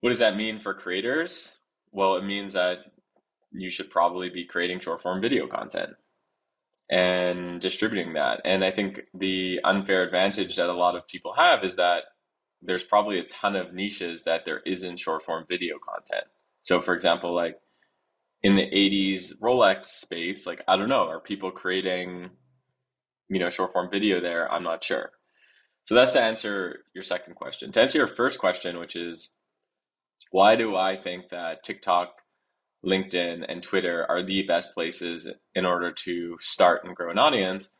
What 0.00 0.10
does 0.10 0.18
that 0.18 0.36
mean 0.36 0.60
for 0.60 0.74
creators? 0.74 1.52
Well, 1.90 2.16
it 2.16 2.24
means 2.24 2.52
that 2.52 2.78
you 3.50 3.70
should 3.70 3.90
probably 3.90 4.28
be 4.28 4.44
creating 4.44 4.80
short 4.80 5.02
form 5.02 5.20
video 5.20 5.46
content 5.46 5.90
and 6.90 7.60
distributing 7.60 8.12
that. 8.14 8.42
And 8.44 8.62
I 8.62 8.70
think 8.70 9.00
the 9.14 9.58
unfair 9.64 10.02
advantage 10.02 10.56
that 10.56 10.68
a 10.68 10.74
lot 10.74 10.96
of 10.96 11.08
people 11.08 11.32
have 11.34 11.64
is 11.64 11.76
that 11.76 12.04
there's 12.62 12.84
probably 12.84 13.18
a 13.18 13.24
ton 13.24 13.56
of 13.56 13.72
niches 13.72 14.24
that 14.24 14.44
there 14.44 14.60
isn't 14.66 14.98
short 14.98 15.24
form 15.24 15.44
video 15.48 15.76
content. 15.78 16.24
So, 16.62 16.80
for 16.80 16.94
example, 16.94 17.34
like 17.34 17.56
in 18.42 18.54
the 18.54 18.66
80s 18.66 19.32
Rolex 19.40 19.86
space, 19.86 20.46
like 20.46 20.62
I 20.68 20.76
don't 20.76 20.88
know, 20.88 21.08
are 21.08 21.20
people 21.20 21.50
creating 21.50 22.30
you 23.28 23.38
know 23.38 23.50
short 23.50 23.72
form 23.72 23.88
video 23.90 24.20
there? 24.20 24.50
I'm 24.50 24.62
not 24.62 24.82
sure. 24.82 25.10
So 25.84 25.94
that's 25.94 26.12
to 26.12 26.22
answer 26.22 26.80
your 26.94 27.04
second 27.04 27.34
question. 27.34 27.72
To 27.72 27.80
answer 27.80 27.98
your 27.98 28.08
first 28.08 28.38
question, 28.38 28.78
which 28.78 28.94
is 28.94 29.34
why 30.30 30.56
do 30.56 30.76
I 30.76 30.96
think 30.96 31.30
that 31.30 31.64
TikTok, 31.64 32.10
LinkedIn, 32.84 33.44
and 33.48 33.62
Twitter 33.62 34.04
are 34.08 34.22
the 34.22 34.42
best 34.46 34.74
places 34.74 35.26
in 35.54 35.64
order 35.64 35.92
to 36.04 36.36
start 36.40 36.82
and 36.84 36.94
grow 36.94 37.10
an 37.10 37.18
audience? 37.18 37.70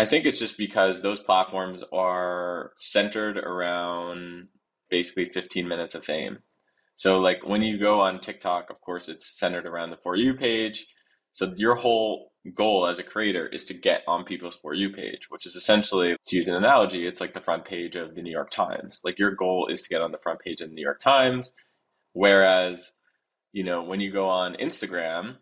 I 0.00 0.06
think 0.06 0.24
it's 0.24 0.38
just 0.38 0.56
because 0.56 1.02
those 1.02 1.20
platforms 1.20 1.84
are 1.92 2.72
centered 2.78 3.36
around 3.36 4.48
basically 4.88 5.28
15 5.28 5.68
minutes 5.68 5.94
of 5.94 6.06
fame. 6.06 6.38
So 6.96 7.18
like 7.18 7.46
when 7.46 7.60
you 7.60 7.78
go 7.78 8.00
on 8.00 8.18
TikTok, 8.18 8.70
of 8.70 8.80
course, 8.80 9.10
it's 9.10 9.38
centered 9.38 9.66
around 9.66 9.90
the 9.90 9.98
For 9.98 10.16
You 10.16 10.32
page. 10.32 10.86
So 11.34 11.52
your 11.54 11.74
whole 11.74 12.32
goal 12.54 12.86
as 12.86 12.98
a 12.98 13.02
creator 13.02 13.46
is 13.46 13.62
to 13.64 13.74
get 13.74 14.00
on 14.08 14.24
people's 14.24 14.56
For 14.56 14.72
You 14.72 14.88
page, 14.88 15.28
which 15.28 15.44
is 15.44 15.54
essentially, 15.54 16.16
to 16.28 16.36
use 16.36 16.48
an 16.48 16.54
analogy, 16.54 17.06
it's 17.06 17.20
like 17.20 17.34
the 17.34 17.42
front 17.42 17.66
page 17.66 17.94
of 17.94 18.14
the 18.14 18.22
New 18.22 18.32
York 18.32 18.50
Times. 18.50 19.02
Like 19.04 19.18
your 19.18 19.32
goal 19.32 19.68
is 19.70 19.82
to 19.82 19.90
get 19.90 20.00
on 20.00 20.12
the 20.12 20.18
front 20.18 20.40
page 20.40 20.62
of 20.62 20.70
the 20.70 20.74
New 20.74 20.82
York 20.82 21.00
Times. 21.00 21.52
Whereas, 22.14 22.92
you 23.52 23.64
know, 23.64 23.82
when 23.82 24.00
you 24.00 24.10
go 24.10 24.30
on 24.30 24.54
Instagram, 24.54 25.36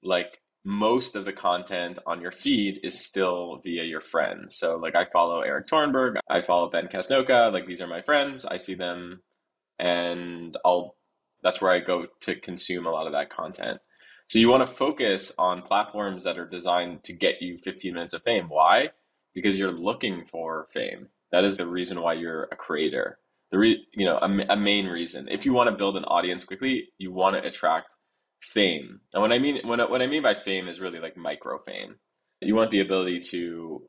like 0.00 0.38
most 0.66 1.14
of 1.14 1.24
the 1.24 1.32
content 1.32 1.96
on 2.06 2.20
your 2.20 2.32
feed 2.32 2.80
is 2.82 2.98
still 2.98 3.60
via 3.62 3.84
your 3.84 4.00
friends. 4.00 4.58
So 4.58 4.76
like 4.76 4.96
I 4.96 5.04
follow 5.04 5.40
Erik 5.40 5.68
Torenberg, 5.68 6.16
I 6.28 6.42
follow 6.42 6.68
Ben 6.68 6.88
Casnocha, 6.88 7.52
like 7.52 7.68
these 7.68 7.80
are 7.80 7.86
my 7.86 8.02
friends. 8.02 8.44
I 8.44 8.56
see 8.56 8.74
them 8.74 9.22
and 9.78 10.56
I'll 10.64 10.96
that's 11.44 11.60
where 11.60 11.70
I 11.70 11.78
go 11.78 12.06
to 12.22 12.34
consume 12.34 12.84
a 12.84 12.90
lot 12.90 13.06
of 13.06 13.12
that 13.12 13.30
content. 13.30 13.78
So 14.26 14.40
you 14.40 14.48
want 14.48 14.68
to 14.68 14.74
focus 14.74 15.30
on 15.38 15.62
platforms 15.62 16.24
that 16.24 16.36
are 16.36 16.48
designed 16.48 17.04
to 17.04 17.12
get 17.12 17.40
you 17.40 17.58
15 17.58 17.94
minutes 17.94 18.14
of 18.14 18.24
fame. 18.24 18.48
Why? 18.48 18.90
Because 19.34 19.56
you're 19.56 19.70
looking 19.70 20.24
for 20.26 20.66
fame. 20.74 21.06
That 21.30 21.44
is 21.44 21.58
the 21.58 21.66
reason 21.66 22.02
why 22.02 22.14
you're 22.14 22.48
a 22.50 22.56
creator. 22.56 23.20
The 23.52 23.58
re, 23.58 23.86
you 23.92 24.04
know 24.04 24.18
a, 24.18 24.54
a 24.54 24.56
main 24.56 24.86
reason. 24.86 25.28
If 25.28 25.46
you 25.46 25.52
want 25.52 25.70
to 25.70 25.76
build 25.76 25.96
an 25.96 26.04
audience 26.06 26.42
quickly, 26.42 26.88
you 26.98 27.12
want 27.12 27.36
to 27.36 27.48
attract 27.48 27.94
fame. 28.52 29.00
And 29.12 29.22
what 29.22 29.32
I 29.32 29.38
mean 29.38 29.60
when 29.64 29.80
what 29.80 30.02
I 30.02 30.06
mean 30.06 30.22
by 30.22 30.34
fame 30.34 30.68
is 30.68 30.80
really 30.80 31.00
like 31.00 31.16
micro 31.16 31.58
fame. 31.58 31.96
You 32.40 32.54
want 32.54 32.70
the 32.70 32.80
ability 32.80 33.20
to 33.30 33.88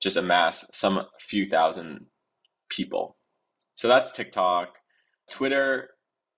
just 0.00 0.16
amass 0.16 0.64
some 0.72 1.04
few 1.20 1.48
thousand 1.48 2.06
people. 2.68 3.16
So 3.74 3.88
that's 3.88 4.12
TikTok. 4.12 4.68
Twitter 5.30 5.90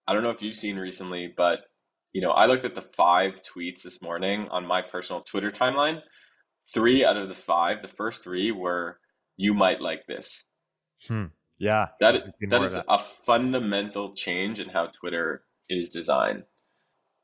I 0.07 0.13
don't 0.13 0.23
know 0.23 0.31
if 0.31 0.43
you've 0.43 0.57
seen 0.57 0.77
recently, 0.77 1.33
but 1.37 1.61
you 2.13 2.21
know, 2.21 2.33
I 2.33 2.47
looked 2.47 2.65
at 2.65 2.75
the 2.75 2.83
five 2.83 3.41
tweets 3.43 3.83
this 3.83 4.03
morning 4.03 4.49
on 4.51 4.67
my 4.67 4.83
personal 4.83 5.23
Twitter 5.23 5.53
timeline. 5.53 6.01
Three 6.75 7.05
out 7.05 7.17
of 7.17 7.29
the 7.29 7.35
five, 7.35 7.83
the 7.83 7.89
first 7.89 8.25
three 8.25 8.51
were 8.51 8.99
"You 9.37 9.55
might 9.55 9.81
like 9.81 10.07
this." 10.07 10.45
Hmm. 11.07 11.27
Yeah, 11.59 11.89
that 12.01 12.17
is, 12.17 12.35
that 12.49 12.63
is 12.63 12.75
that. 12.75 12.87
a 12.89 12.99
fundamental 13.27 14.15
change 14.15 14.61
in 14.61 14.69
how 14.69 14.87
Twitter 14.87 15.45
is 15.69 15.91
designed. 15.91 16.43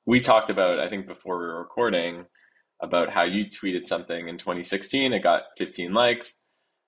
We 0.07 0.21
talked 0.21 0.51
about, 0.51 0.79
I 0.79 0.89
think, 0.89 1.07
before 1.07 1.39
we 1.39 1.47
were 1.47 1.59
recording, 1.59 2.27
about 2.81 3.11
how 3.11 3.25
you 3.25 3.47
tweeted 3.47 3.87
something 3.87 4.29
in 4.29 4.39
2016, 4.39 5.13
it 5.13 5.23
got 5.23 5.43
15 5.59 5.93
likes. 5.93 6.39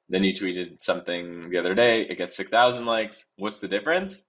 Then 0.08 0.22
you 0.22 0.32
tweeted 0.32 0.82
something 0.82 1.50
the 1.50 1.58
other 1.58 1.74
day, 1.74 2.02
it 2.02 2.16
gets 2.16 2.36
6,000 2.36 2.86
likes. 2.86 3.26
What's 3.36 3.58
the 3.58 3.68
difference? 3.68 4.24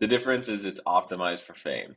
The 0.00 0.06
difference 0.06 0.48
is 0.48 0.64
it's 0.64 0.80
optimized 0.86 1.42
for 1.42 1.54
fame. 1.54 1.96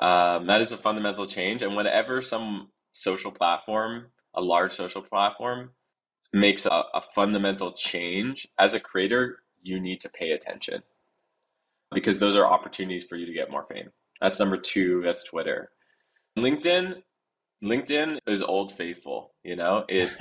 Um, 0.00 0.46
that 0.46 0.60
is 0.60 0.72
a 0.72 0.76
fundamental 0.76 1.26
change. 1.26 1.62
And 1.62 1.76
whenever 1.76 2.20
some 2.20 2.68
social 2.94 3.30
platform, 3.30 4.06
a 4.34 4.40
large 4.40 4.72
social 4.72 5.02
platform, 5.02 5.70
makes 6.32 6.66
a, 6.66 6.70
a 6.94 7.02
fundamental 7.14 7.72
change, 7.72 8.48
as 8.58 8.74
a 8.74 8.80
creator, 8.80 9.38
you 9.62 9.78
need 9.80 10.00
to 10.00 10.08
pay 10.08 10.30
attention 10.32 10.82
because 11.92 12.18
those 12.18 12.36
are 12.36 12.46
opportunities 12.46 13.04
for 13.04 13.16
you 13.16 13.26
to 13.26 13.32
get 13.32 13.50
more 13.50 13.66
fame. 13.70 13.90
That's 14.22 14.38
number 14.38 14.56
two. 14.56 15.02
That's 15.04 15.24
Twitter. 15.24 15.70
LinkedIn, 16.38 17.02
LinkedIn 17.62 18.18
is 18.26 18.40
old 18.40 18.72
faithful. 18.72 19.34
You 19.42 19.56
know, 19.56 19.84
it 19.88 20.12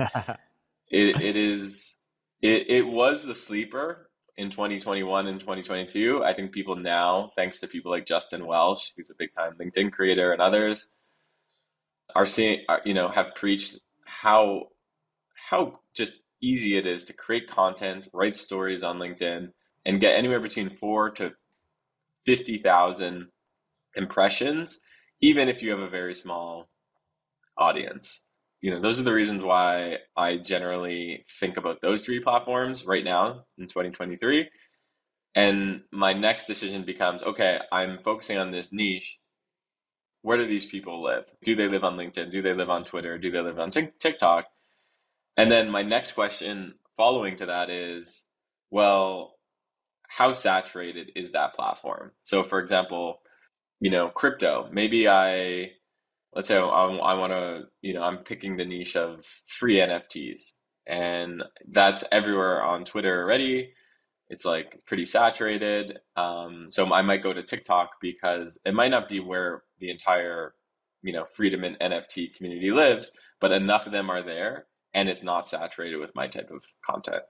it, 0.90 1.22
it 1.22 1.38
is 1.38 2.02
it, 2.42 2.70
it 2.70 2.88
was 2.88 3.24
the 3.24 3.36
sleeper 3.36 4.10
in 4.38 4.50
2021 4.50 5.28
and 5.28 5.40
2022. 5.40 6.24
I 6.24 6.34
think 6.34 6.52
people 6.52 6.76
now, 6.76 7.30
thanks 7.36 7.60
to 7.60 7.68
people 7.68 7.92
like 7.92 8.08
Justin 8.08 8.48
Welsh, 8.48 8.90
who's 8.98 9.12
a 9.12 9.16
big 9.18 9.34
time 9.34 9.54
LinkedIn 9.62 9.92
creator, 9.92 10.34
and 10.34 10.42
others, 10.42 10.94
are 12.16 12.26
seeing, 12.26 12.62
are, 12.68 12.82
you 12.84 12.96
know, 12.96 13.08
have 13.08 13.36
preached 13.36 13.80
how 14.04 14.64
how 15.36 15.80
just 15.94 16.22
easy 16.42 16.76
it 16.76 16.88
is 16.88 17.04
to 17.04 17.14
create 17.14 17.48
content, 17.48 18.08
write 18.14 18.36
stories 18.36 18.82
on 18.82 18.98
LinkedIn, 18.98 19.52
and 19.86 20.02
get 20.02 20.16
anywhere 20.16 20.40
between 20.40 20.72
four 20.72 21.12
to 21.12 21.34
50,000 22.26 23.28
impressions, 23.96 24.80
even 25.22 25.50
if 25.50 25.62
you 25.62 25.72
have 25.72 25.80
a 25.80 25.90
very 25.90 26.16
small 26.16 26.70
audience. 27.58 28.22
You 28.62 28.72
know, 28.72 28.82
those 28.82 29.00
are 29.00 29.04
the 29.04 29.14
reasons 29.14 29.44
why 29.44 29.98
I 30.16 30.38
generally 30.38 31.26
think 31.40 31.58
about 31.58 31.82
those 31.82 32.04
three 32.04 32.20
platforms 32.20 32.86
right 32.86 33.04
now 33.04 33.46
in 33.58 33.68
2023. 33.68 34.50
And 35.34 35.82
my 35.92 36.14
next 36.14 36.46
decision 36.46 36.86
becomes 36.86 37.24
okay, 37.24 37.60
I'm 37.72 38.00
focusing 38.04 38.38
on 38.38 38.52
this 38.52 38.72
niche. 38.72 39.18
Where 40.22 40.38
do 40.38 40.46
these 40.46 40.66
people 40.66 41.02
live? 41.02 41.24
Do 41.44 41.56
they 41.56 41.68
live 41.68 41.84
on 41.84 41.98
LinkedIn? 41.98 42.32
Do 42.32 42.42
they 42.44 42.54
live 42.54 42.70
on 42.70 42.84
Twitter? 42.84 43.18
Do 43.18 43.32
they 43.32 43.42
live 43.42 43.58
on 43.58 43.72
TikTok? 43.72 44.46
And 45.38 45.52
then 45.52 45.72
my 45.72 45.82
next 45.82 46.12
question 46.12 46.76
following 46.96 47.36
to 47.38 47.48
that 47.48 47.70
is 47.72 48.28
well, 48.70 49.36
how 50.08 50.32
saturated 50.32 51.12
is 51.16 51.32
that 51.32 51.54
platform? 51.54 52.12
So, 52.24 52.44
for 52.44 52.60
example, 52.60 53.22
you 53.82 53.90
know, 53.90 54.10
crypto, 54.10 54.70
maybe 54.72 55.10
I, 55.10 55.72
let's 56.34 56.48
say 56.48 56.56
I, 56.56 56.62
I 56.62 57.14
want 57.16 57.34
to, 57.34 57.64
you 57.82 57.96
know, 57.96 58.04
I'm 58.04 58.20
picking 58.20 58.56
the 58.56 58.64
niche 58.64 58.96
of 58.96 59.26
free 59.48 59.78
NFTs, 59.78 60.54
and 60.88 61.44
that's 61.70 62.04
everywhere 62.12 62.64
on 62.64 62.86
Twitter 62.86 63.22
already. 63.22 63.74
It's 64.30 64.46
like 64.46 64.80
pretty 64.86 65.06
saturated. 65.06 66.00
Um, 66.16 66.68
so 66.70 66.86
I 66.94 67.02
might 67.02 67.24
go 67.24 67.34
to 67.34 67.44
TikTok 67.44 67.90
because 68.00 68.58
it 68.64 68.74
might 68.74 68.92
not 68.92 69.10
be 69.10 69.20
where 69.20 69.64
the 69.80 69.90
entire, 69.90 70.54
you 71.02 71.12
know, 71.12 71.26
freedom 71.34 71.64
and 71.64 71.78
NFT 71.80 72.36
community 72.36 72.72
lives, 72.72 73.12
but 73.42 73.52
enough 73.52 73.88
of 73.88 73.92
them 73.92 74.10
are 74.10 74.24
there 74.24 74.68
and 74.94 75.10
it's 75.10 75.24
not 75.24 75.50
saturated 75.50 75.98
with 75.98 76.12
my 76.16 76.28
type 76.28 76.50
of 76.52 76.64
content. 76.86 77.24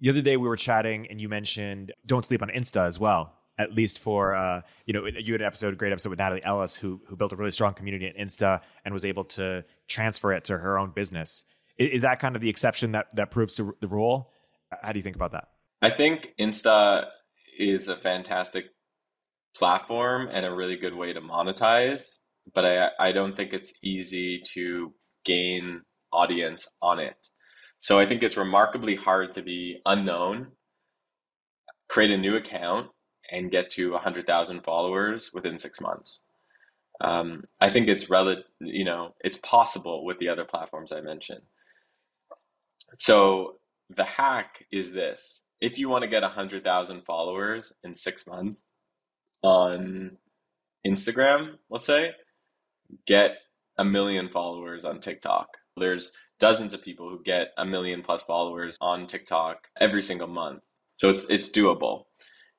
The 0.00 0.10
other 0.10 0.20
day 0.20 0.36
we 0.36 0.48
were 0.48 0.56
chatting 0.56 1.06
and 1.06 1.20
you 1.20 1.28
mentioned 1.28 1.92
don't 2.04 2.24
sleep 2.24 2.42
on 2.42 2.48
Insta 2.48 2.86
as 2.86 2.98
well. 2.98 3.35
At 3.58 3.72
least 3.72 4.00
for 4.00 4.34
uh, 4.34 4.60
you 4.84 4.92
know, 4.92 5.06
you 5.06 5.32
had 5.32 5.40
an 5.40 5.46
episode, 5.46 5.72
a 5.72 5.76
great 5.76 5.92
episode 5.92 6.10
with 6.10 6.18
Natalie 6.18 6.44
Ellis, 6.44 6.76
who 6.76 7.00
who 7.06 7.16
built 7.16 7.32
a 7.32 7.36
really 7.36 7.50
strong 7.50 7.72
community 7.72 8.06
at 8.06 8.16
Insta 8.16 8.60
and 8.84 8.92
was 8.92 9.04
able 9.04 9.24
to 9.24 9.64
transfer 9.88 10.32
it 10.32 10.44
to 10.44 10.58
her 10.58 10.78
own 10.78 10.90
business. 10.90 11.44
Is 11.78 12.02
that 12.02 12.20
kind 12.20 12.34
of 12.34 12.42
the 12.42 12.50
exception 12.50 12.92
that 12.92 13.14
that 13.14 13.30
proves 13.30 13.54
to 13.56 13.74
the 13.80 13.88
rule? 13.88 14.30
How 14.82 14.92
do 14.92 14.98
you 14.98 15.02
think 15.02 15.16
about 15.16 15.32
that? 15.32 15.48
I 15.80 15.90
think 15.90 16.34
Insta 16.38 17.06
is 17.58 17.88
a 17.88 17.96
fantastic 17.96 18.66
platform 19.56 20.28
and 20.30 20.44
a 20.44 20.54
really 20.54 20.76
good 20.76 20.94
way 20.94 21.12
to 21.12 21.20
monetize, 21.20 22.18
but 22.54 22.64
I 22.64 22.90
I 22.98 23.12
don't 23.12 23.34
think 23.34 23.52
it's 23.52 23.72
easy 23.82 24.42
to 24.54 24.92
gain 25.24 25.82
audience 26.12 26.68
on 26.82 26.98
it. 27.00 27.16
So 27.80 27.98
I 27.98 28.06
think 28.06 28.22
it's 28.22 28.36
remarkably 28.36 28.96
hard 28.96 29.32
to 29.34 29.42
be 29.42 29.80
unknown, 29.84 30.48
create 31.88 32.10
a 32.10 32.18
new 32.18 32.36
account, 32.36 32.88
and 33.30 33.50
get 33.50 33.70
to 33.70 33.92
100,000 33.92 34.62
followers 34.62 35.30
within 35.32 35.58
six 35.58 35.80
months. 35.80 36.20
Um, 37.00 37.44
I 37.60 37.70
think 37.70 37.88
it's 37.88 38.08
rel- 38.08 38.42
you 38.60 38.84
know, 38.84 39.14
it's 39.20 39.36
possible 39.38 40.04
with 40.04 40.18
the 40.18 40.28
other 40.28 40.44
platforms 40.44 40.92
I 40.92 41.00
mentioned. 41.00 41.42
So 42.94 43.56
the 43.90 44.04
hack 44.04 44.64
is 44.72 44.92
this: 44.92 45.42
if 45.60 45.78
you 45.78 45.88
want 45.88 46.02
to 46.02 46.08
get 46.08 46.22
100,000 46.22 47.02
followers 47.04 47.72
in 47.84 47.94
six 47.94 48.26
months 48.26 48.64
on 49.42 50.16
Instagram, 50.86 51.56
let's 51.68 51.84
say, 51.86 52.12
get 53.06 53.38
a 53.78 53.84
million 53.84 54.28
followers 54.30 54.84
on 54.84 55.00
TikTok. 55.00 55.48
There's 55.76 56.12
dozens 56.38 56.72
of 56.72 56.82
people 56.82 57.08
who 57.08 57.22
get 57.22 57.48
a 57.58 57.64
million 57.64 58.02
plus 58.02 58.22
followers 58.22 58.76
on 58.80 59.06
TikTok 59.06 59.68
every 59.80 60.02
single 60.02 60.28
month. 60.28 60.62
So 60.96 61.10
it's 61.10 61.26
it's 61.28 61.50
doable. 61.50 62.04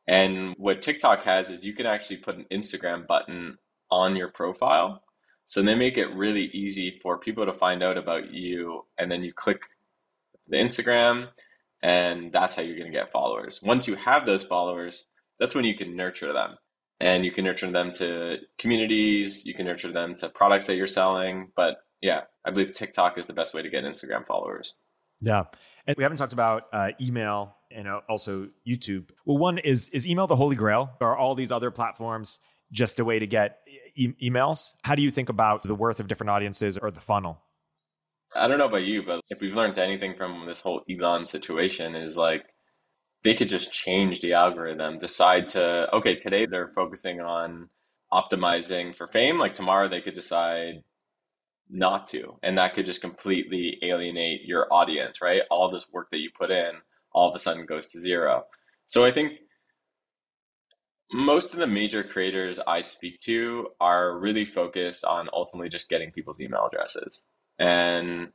And 0.08 0.56
what 0.58 0.82
TikTok 0.82 1.24
has 1.24 1.50
is 1.50 1.66
you 1.66 1.74
can 1.74 1.86
actually 1.86 2.18
put 2.18 2.38
an 2.38 2.46
Instagram 2.52 3.06
button 3.06 3.58
on 3.92 4.16
your 4.16 4.30
profile. 4.30 5.04
So 5.48 5.62
they 5.62 5.76
make 5.76 5.98
it 5.98 6.08
really 6.14 6.46
easy 6.46 7.00
for 7.02 7.18
people 7.18 7.46
to 7.46 7.54
find 7.54 7.84
out 7.84 7.98
about 7.98 8.34
you 8.34 8.86
and 8.98 9.12
then 9.12 9.24
you 9.24 9.34
click 9.34 9.62
the 10.48 10.58
Instagram 10.58 11.28
and 11.82 12.32
that's 12.32 12.56
how 12.56 12.62
you're 12.62 12.78
going 12.78 12.92
to 12.92 12.98
get 12.98 13.12
followers. 13.12 13.62
Once 13.62 13.88
you 13.88 13.96
have 13.96 14.26
those 14.26 14.44
followers, 14.44 15.06
that's 15.40 15.56
when 15.56 15.66
you 15.66 15.76
can 15.76 15.96
nurture 15.96 16.34
them. 16.34 16.58
And 17.00 17.24
you 17.24 17.32
can 17.32 17.46
nurture 17.46 17.70
them 17.70 17.92
to 17.94 18.38
communities, 18.58 19.46
you 19.46 19.54
can 19.54 19.66
nurture 19.66 19.92
them 19.92 20.16
to 20.16 20.30
products 20.30 20.66
that 20.68 20.78
you're 20.78 20.88
selling, 20.88 21.52
but 21.56 21.78
yeah, 22.02 22.22
I 22.44 22.52
believe 22.52 22.74
TikTok 22.74 23.18
is 23.18 23.28
the 23.28 23.34
best 23.34 23.54
way 23.54 23.62
to 23.62 23.70
get 23.70 23.84
Instagram 23.84 24.26
followers. 24.26 24.76
Yeah. 25.22 25.44
And 25.88 25.96
we 25.96 26.04
haven't 26.04 26.18
talked 26.18 26.34
about 26.34 26.64
uh, 26.74 26.92
email 27.02 27.56
and 27.72 27.88
uh, 27.88 28.02
also 28.10 28.50
YouTube. 28.68 29.10
Well, 29.26 29.38
one 29.38 29.58
is 29.58 29.88
is 29.90 30.08
email 30.08 30.28
the 30.28 30.36
holy 30.36 30.56
grail? 30.56 30.92
Are 31.02 31.18
all 31.18 31.34
these 31.34 31.52
other 31.52 31.72
platforms 31.72 32.40
just 32.72 33.00
a 33.00 33.06
way 33.06 33.20
to 33.20 33.28
get 33.28 33.60
e- 33.96 34.14
emails? 34.22 34.74
How 34.84 34.96
do 34.96 35.02
you 35.02 35.12
think 35.12 35.30
about 35.30 35.64
the 35.64 35.76
worth 35.76 36.00
of 36.00 36.08
different 36.08 36.30
audiences 36.30 36.78
or 36.78 36.92
the 36.92 37.00
funnel? 37.00 37.42
I 38.36 38.48
don't 38.48 38.60
know 38.60 38.68
about 38.68 38.84
you, 38.84 39.04
but 39.04 39.22
if 39.30 39.40
we've 39.40 39.56
learned 39.56 39.78
anything 39.78 40.16
from 40.16 40.46
this 40.46 40.60
whole 40.60 40.84
Elon 40.90 41.26
situation 41.26 41.96
is 41.96 42.18
like 42.18 42.44
they 43.24 43.34
could 43.34 43.50
just 43.50 43.72
change 43.72 44.20
the 44.20 44.34
algorithm, 44.34 44.98
decide 44.98 45.50
to 45.50 45.94
okay, 45.96 46.16
today 46.16 46.46
they're 46.46 46.72
focusing 46.76 47.22
on 47.22 47.70
optimizing 48.12 48.96
for 48.96 49.08
fame, 49.08 49.40
like 49.40 49.54
tomorrow 49.54 49.88
they 49.88 50.02
could 50.02 50.16
decide 50.16 50.84
not 51.70 52.08
to. 52.08 52.38
And 52.44 52.58
that 52.58 52.74
could 52.74 52.86
just 52.86 53.02
completely 53.02 53.78
alienate 53.84 54.42
your 54.46 54.68
audience, 54.72 55.22
right? 55.22 55.42
All 55.52 55.70
this 55.70 55.86
work 55.92 56.08
that 56.12 56.20
you 56.20 56.30
put 56.38 56.52
in 56.52 56.74
all 57.14 57.30
of 57.30 57.36
a 57.36 57.40
sudden 57.40 57.66
goes 57.66 57.88
to 57.88 58.00
zero. 58.00 58.44
So 58.88 59.04
I 59.04 59.12
think 59.12 59.34
most 61.12 61.54
of 61.54 61.60
the 61.60 61.68
major 61.68 62.04
creators 62.04 62.60
I 62.68 62.82
speak 62.82 63.20
to 63.22 63.68
are 63.80 64.18
really 64.20 64.46
focused 64.46 65.06
on 65.06 65.30
ultimately 65.34 65.70
just 65.70 65.90
getting 65.90 66.12
people's 66.12 66.40
email 66.40 66.68
addresses 66.72 67.24
and 67.58 68.30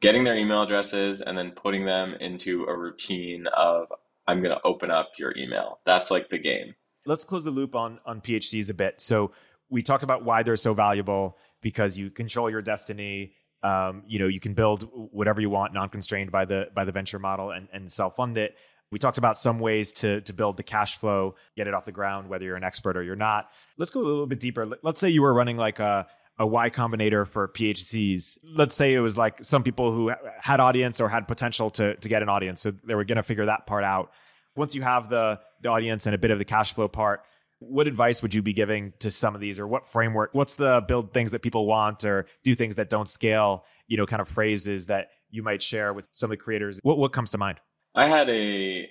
getting 0.00 0.24
their 0.24 0.36
email 0.36 0.62
addresses 0.62 1.20
and 1.20 1.36
then 1.36 1.52
putting 1.52 1.86
them 1.86 2.14
into 2.20 2.64
a 2.64 2.76
routine 2.76 3.46
of 3.56 3.86
I'm 4.26 4.42
going 4.42 4.54
to 4.54 4.62
open 4.64 4.90
up 4.90 5.10
your 5.18 5.34
email. 5.36 5.80
That's 5.86 6.10
like 6.10 6.28
the 6.28 6.38
game. 6.38 6.74
Let's 7.06 7.24
close 7.24 7.44
the 7.44 7.50
loop 7.50 7.74
on 7.74 7.98
on 8.04 8.20
PHCs 8.20 8.68
a 8.68 8.74
bit. 8.74 9.00
So 9.00 9.32
we 9.70 9.82
talked 9.82 10.02
about 10.02 10.24
why 10.24 10.42
they're 10.42 10.56
so 10.56 10.74
valuable 10.74 11.38
because 11.60 11.98
you 11.98 12.10
control 12.10 12.50
your 12.50 12.62
destiny. 12.62 13.32
Um, 13.62 14.04
you 14.06 14.18
know, 14.18 14.28
you 14.28 14.40
can 14.40 14.54
build 14.54 14.88
whatever 14.92 15.40
you 15.40 15.50
want, 15.50 15.74
non-constrained 15.74 16.30
by 16.30 16.44
the 16.44 16.68
by 16.74 16.84
the 16.84 16.92
venture 16.92 17.18
model, 17.18 17.50
and 17.50 17.68
and 17.72 17.90
self-fund 17.90 18.38
it. 18.38 18.54
We 18.90 18.98
talked 18.98 19.18
about 19.18 19.36
some 19.36 19.58
ways 19.58 19.92
to 19.94 20.20
to 20.22 20.32
build 20.32 20.56
the 20.56 20.62
cash 20.62 20.96
flow, 20.96 21.34
get 21.56 21.66
it 21.66 21.74
off 21.74 21.84
the 21.84 21.92
ground, 21.92 22.28
whether 22.28 22.44
you're 22.44 22.56
an 22.56 22.64
expert 22.64 22.96
or 22.96 23.02
you're 23.02 23.16
not. 23.16 23.50
Let's 23.76 23.90
go 23.90 24.00
a 24.00 24.02
little 24.02 24.26
bit 24.26 24.40
deeper. 24.40 24.68
Let's 24.82 25.00
say 25.00 25.10
you 25.10 25.22
were 25.22 25.34
running 25.34 25.56
like 25.56 25.78
a 25.80 26.06
a 26.38 26.46
Y 26.46 26.70
Combinator 26.70 27.26
for 27.26 27.48
PHCs. 27.48 28.38
Let's 28.54 28.74
say 28.74 28.94
it 28.94 29.00
was 29.00 29.18
like 29.18 29.44
some 29.44 29.62
people 29.62 29.90
who 29.90 30.12
had 30.40 30.60
audience 30.60 31.00
or 31.00 31.08
had 31.08 31.26
potential 31.26 31.70
to 31.70 31.96
to 31.96 32.08
get 32.08 32.22
an 32.22 32.28
audience, 32.28 32.62
so 32.62 32.70
they 32.70 32.94
were 32.94 33.04
going 33.04 33.16
to 33.16 33.22
figure 33.22 33.46
that 33.46 33.66
part 33.66 33.84
out. 33.84 34.12
Once 34.56 34.74
you 34.74 34.82
have 34.82 35.10
the 35.10 35.40
the 35.62 35.68
audience 35.68 36.06
and 36.06 36.14
a 36.14 36.18
bit 36.18 36.30
of 36.30 36.38
the 36.38 36.44
cash 36.44 36.72
flow 36.72 36.88
part, 36.88 37.22
what 37.60 37.86
advice 37.86 38.22
would 38.22 38.34
you 38.34 38.42
be 38.42 38.52
giving 38.52 38.92
to 39.00 39.10
some 39.10 39.34
of 39.34 39.40
these 39.40 39.58
or 39.58 39.66
what 39.66 39.86
framework 39.86 40.30
what's 40.32 40.54
the 40.54 40.84
build 40.86 41.12
things 41.12 41.32
that 41.32 41.42
people 41.42 41.66
want 41.66 42.04
or 42.04 42.26
do 42.44 42.54
things 42.54 42.76
that 42.76 42.88
don't 42.88 43.08
scale 43.08 43.64
you 43.88 43.96
know 43.96 44.06
kind 44.06 44.20
of 44.20 44.28
phrases 44.28 44.86
that 44.86 45.08
you 45.30 45.42
might 45.42 45.62
share 45.62 45.92
with 45.92 46.08
some 46.12 46.30
of 46.30 46.38
the 46.38 46.42
creators? 46.42 46.78
What 46.82 46.98
what 46.98 47.12
comes 47.12 47.30
to 47.30 47.38
mind? 47.38 47.60
I 47.94 48.06
had 48.06 48.28
a 48.30 48.88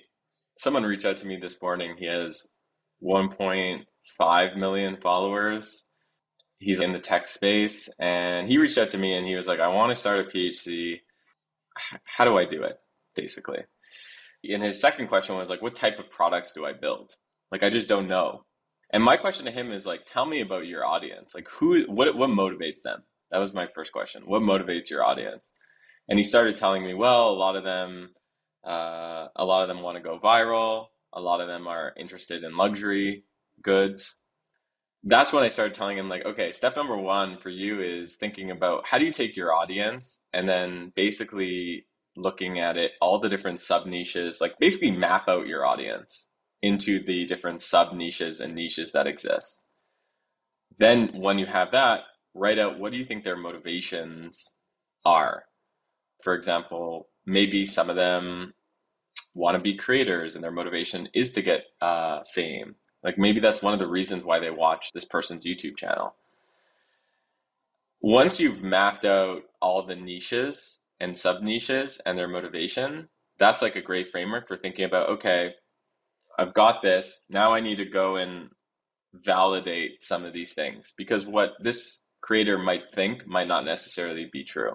someone 0.56 0.84
reach 0.84 1.04
out 1.04 1.18
to 1.18 1.26
me 1.26 1.36
this 1.36 1.56
morning. 1.62 1.96
He 1.98 2.06
has 2.06 2.48
1.5 3.02 4.56
million 4.56 4.96
followers. 5.00 5.86
He's 6.58 6.80
in 6.80 6.92
the 6.92 6.98
tech 6.98 7.28
space 7.28 7.88
and 8.00 8.48
he 8.48 8.58
reached 8.58 8.78
out 8.78 8.90
to 8.90 8.98
me 8.98 9.16
and 9.16 9.24
he 9.24 9.36
was 9.36 9.46
like 9.46 9.60
i 9.60 9.68
want 9.68 9.90
to 9.90 9.94
start 9.94 10.18
a 10.18 10.24
PHC. 10.24 10.96
how 12.04 12.24
do 12.24 12.36
i 12.36 12.44
do 12.44 12.62
it? 12.64 12.78
basically. 13.14 13.58
And 14.44 14.62
his 14.62 14.80
second 14.80 15.08
question 15.08 15.36
was 15.36 15.48
like 15.48 15.62
what 15.62 15.74
type 15.74 15.98
of 15.98 16.10
products 16.10 16.52
do 16.52 16.66
i 16.66 16.72
build? 16.72 17.12
Like 17.52 17.62
i 17.62 17.70
just 17.70 17.86
don't 17.86 18.08
know 18.08 18.44
and 18.90 19.04
my 19.04 19.16
question 19.16 19.44
to 19.44 19.52
him 19.52 19.70
is 19.70 19.86
like, 19.86 20.06
tell 20.06 20.24
me 20.24 20.40
about 20.40 20.66
your 20.66 20.84
audience. 20.84 21.34
Like, 21.34 21.48
who, 21.48 21.82
what, 21.88 22.16
what 22.16 22.30
motivates 22.30 22.82
them? 22.82 23.02
That 23.30 23.38
was 23.38 23.52
my 23.52 23.66
first 23.74 23.92
question. 23.92 24.22
What 24.24 24.42
motivates 24.42 24.90
your 24.90 25.04
audience? 25.04 25.50
And 26.08 26.18
he 26.18 26.22
started 26.22 26.56
telling 26.56 26.84
me, 26.84 26.94
well, 26.94 27.28
a 27.30 27.36
lot 27.36 27.56
of 27.56 27.64
them, 27.64 28.10
uh, 28.66 29.28
a 29.36 29.44
lot 29.44 29.62
of 29.62 29.68
them 29.68 29.82
want 29.82 29.98
to 29.98 30.02
go 30.02 30.18
viral. 30.18 30.86
A 31.12 31.20
lot 31.20 31.42
of 31.42 31.48
them 31.48 31.66
are 31.66 31.92
interested 31.98 32.44
in 32.44 32.56
luxury 32.56 33.24
goods. 33.62 34.18
That's 35.04 35.32
when 35.32 35.44
I 35.44 35.48
started 35.48 35.74
telling 35.74 35.98
him, 35.98 36.08
like, 36.08 36.24
okay, 36.24 36.50
step 36.50 36.74
number 36.74 36.96
one 36.96 37.38
for 37.38 37.50
you 37.50 37.82
is 37.82 38.16
thinking 38.16 38.50
about 38.50 38.86
how 38.86 38.98
do 38.98 39.04
you 39.04 39.12
take 39.12 39.36
your 39.36 39.54
audience 39.54 40.22
and 40.32 40.48
then 40.48 40.92
basically 40.96 41.86
looking 42.16 42.58
at 42.58 42.76
it, 42.78 42.92
all 43.00 43.20
the 43.20 43.28
different 43.28 43.60
sub 43.60 43.86
niches, 43.86 44.40
like 44.40 44.58
basically 44.58 44.90
map 44.90 45.28
out 45.28 45.46
your 45.46 45.64
audience 45.64 46.28
into 46.62 47.02
the 47.04 47.24
different 47.24 47.60
sub 47.60 47.92
niches 47.92 48.40
and 48.40 48.54
niches 48.54 48.92
that 48.92 49.06
exist. 49.06 49.62
Then, 50.78 51.10
when 51.14 51.38
you 51.38 51.46
have 51.46 51.72
that, 51.72 52.00
write 52.34 52.58
out 52.58 52.78
what 52.78 52.92
do 52.92 52.98
you 52.98 53.04
think 53.04 53.24
their 53.24 53.36
motivations 53.36 54.54
are. 55.04 55.44
For 56.22 56.34
example, 56.34 57.08
maybe 57.26 57.66
some 57.66 57.90
of 57.90 57.96
them 57.96 58.54
want 59.34 59.56
to 59.56 59.62
be 59.62 59.76
creators 59.76 60.34
and 60.34 60.42
their 60.42 60.50
motivation 60.50 61.08
is 61.14 61.30
to 61.32 61.42
get 61.42 61.64
uh, 61.80 62.20
fame. 62.32 62.74
Like 63.04 63.18
maybe 63.18 63.40
that's 63.40 63.62
one 63.62 63.72
of 63.72 63.78
the 63.78 63.86
reasons 63.86 64.24
why 64.24 64.40
they 64.40 64.50
watch 64.50 64.92
this 64.92 65.04
person's 65.04 65.46
YouTube 65.46 65.76
channel. 65.76 66.14
Once 68.00 68.40
you've 68.40 68.62
mapped 68.62 69.04
out 69.04 69.42
all 69.60 69.84
the 69.84 69.96
niches 69.96 70.80
and 71.00 71.16
sub 71.16 71.42
niches 71.42 72.00
and 72.04 72.18
their 72.18 72.28
motivation, 72.28 73.08
that's 73.38 73.62
like 73.62 73.76
a 73.76 73.82
great 73.82 74.10
framework 74.10 74.48
for 74.48 74.56
thinking 74.56 74.84
about 74.84 75.08
okay, 75.08 75.54
I've 76.38 76.54
got 76.54 76.80
this. 76.80 77.20
Now 77.28 77.52
I 77.52 77.60
need 77.60 77.76
to 77.76 77.84
go 77.84 78.16
and 78.16 78.50
validate 79.12 80.02
some 80.02 80.24
of 80.24 80.32
these 80.32 80.54
things 80.54 80.92
because 80.96 81.26
what 81.26 81.50
this 81.60 82.02
creator 82.20 82.58
might 82.58 82.94
think 82.94 83.26
might 83.26 83.48
not 83.48 83.64
necessarily 83.64 84.28
be 84.32 84.44
true. 84.44 84.72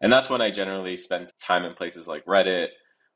And 0.00 0.12
that's 0.12 0.28
when 0.28 0.42
I 0.42 0.50
generally 0.50 0.96
spend 0.96 1.32
time 1.40 1.64
in 1.64 1.74
places 1.74 2.06
like 2.06 2.26
Reddit 2.26 2.68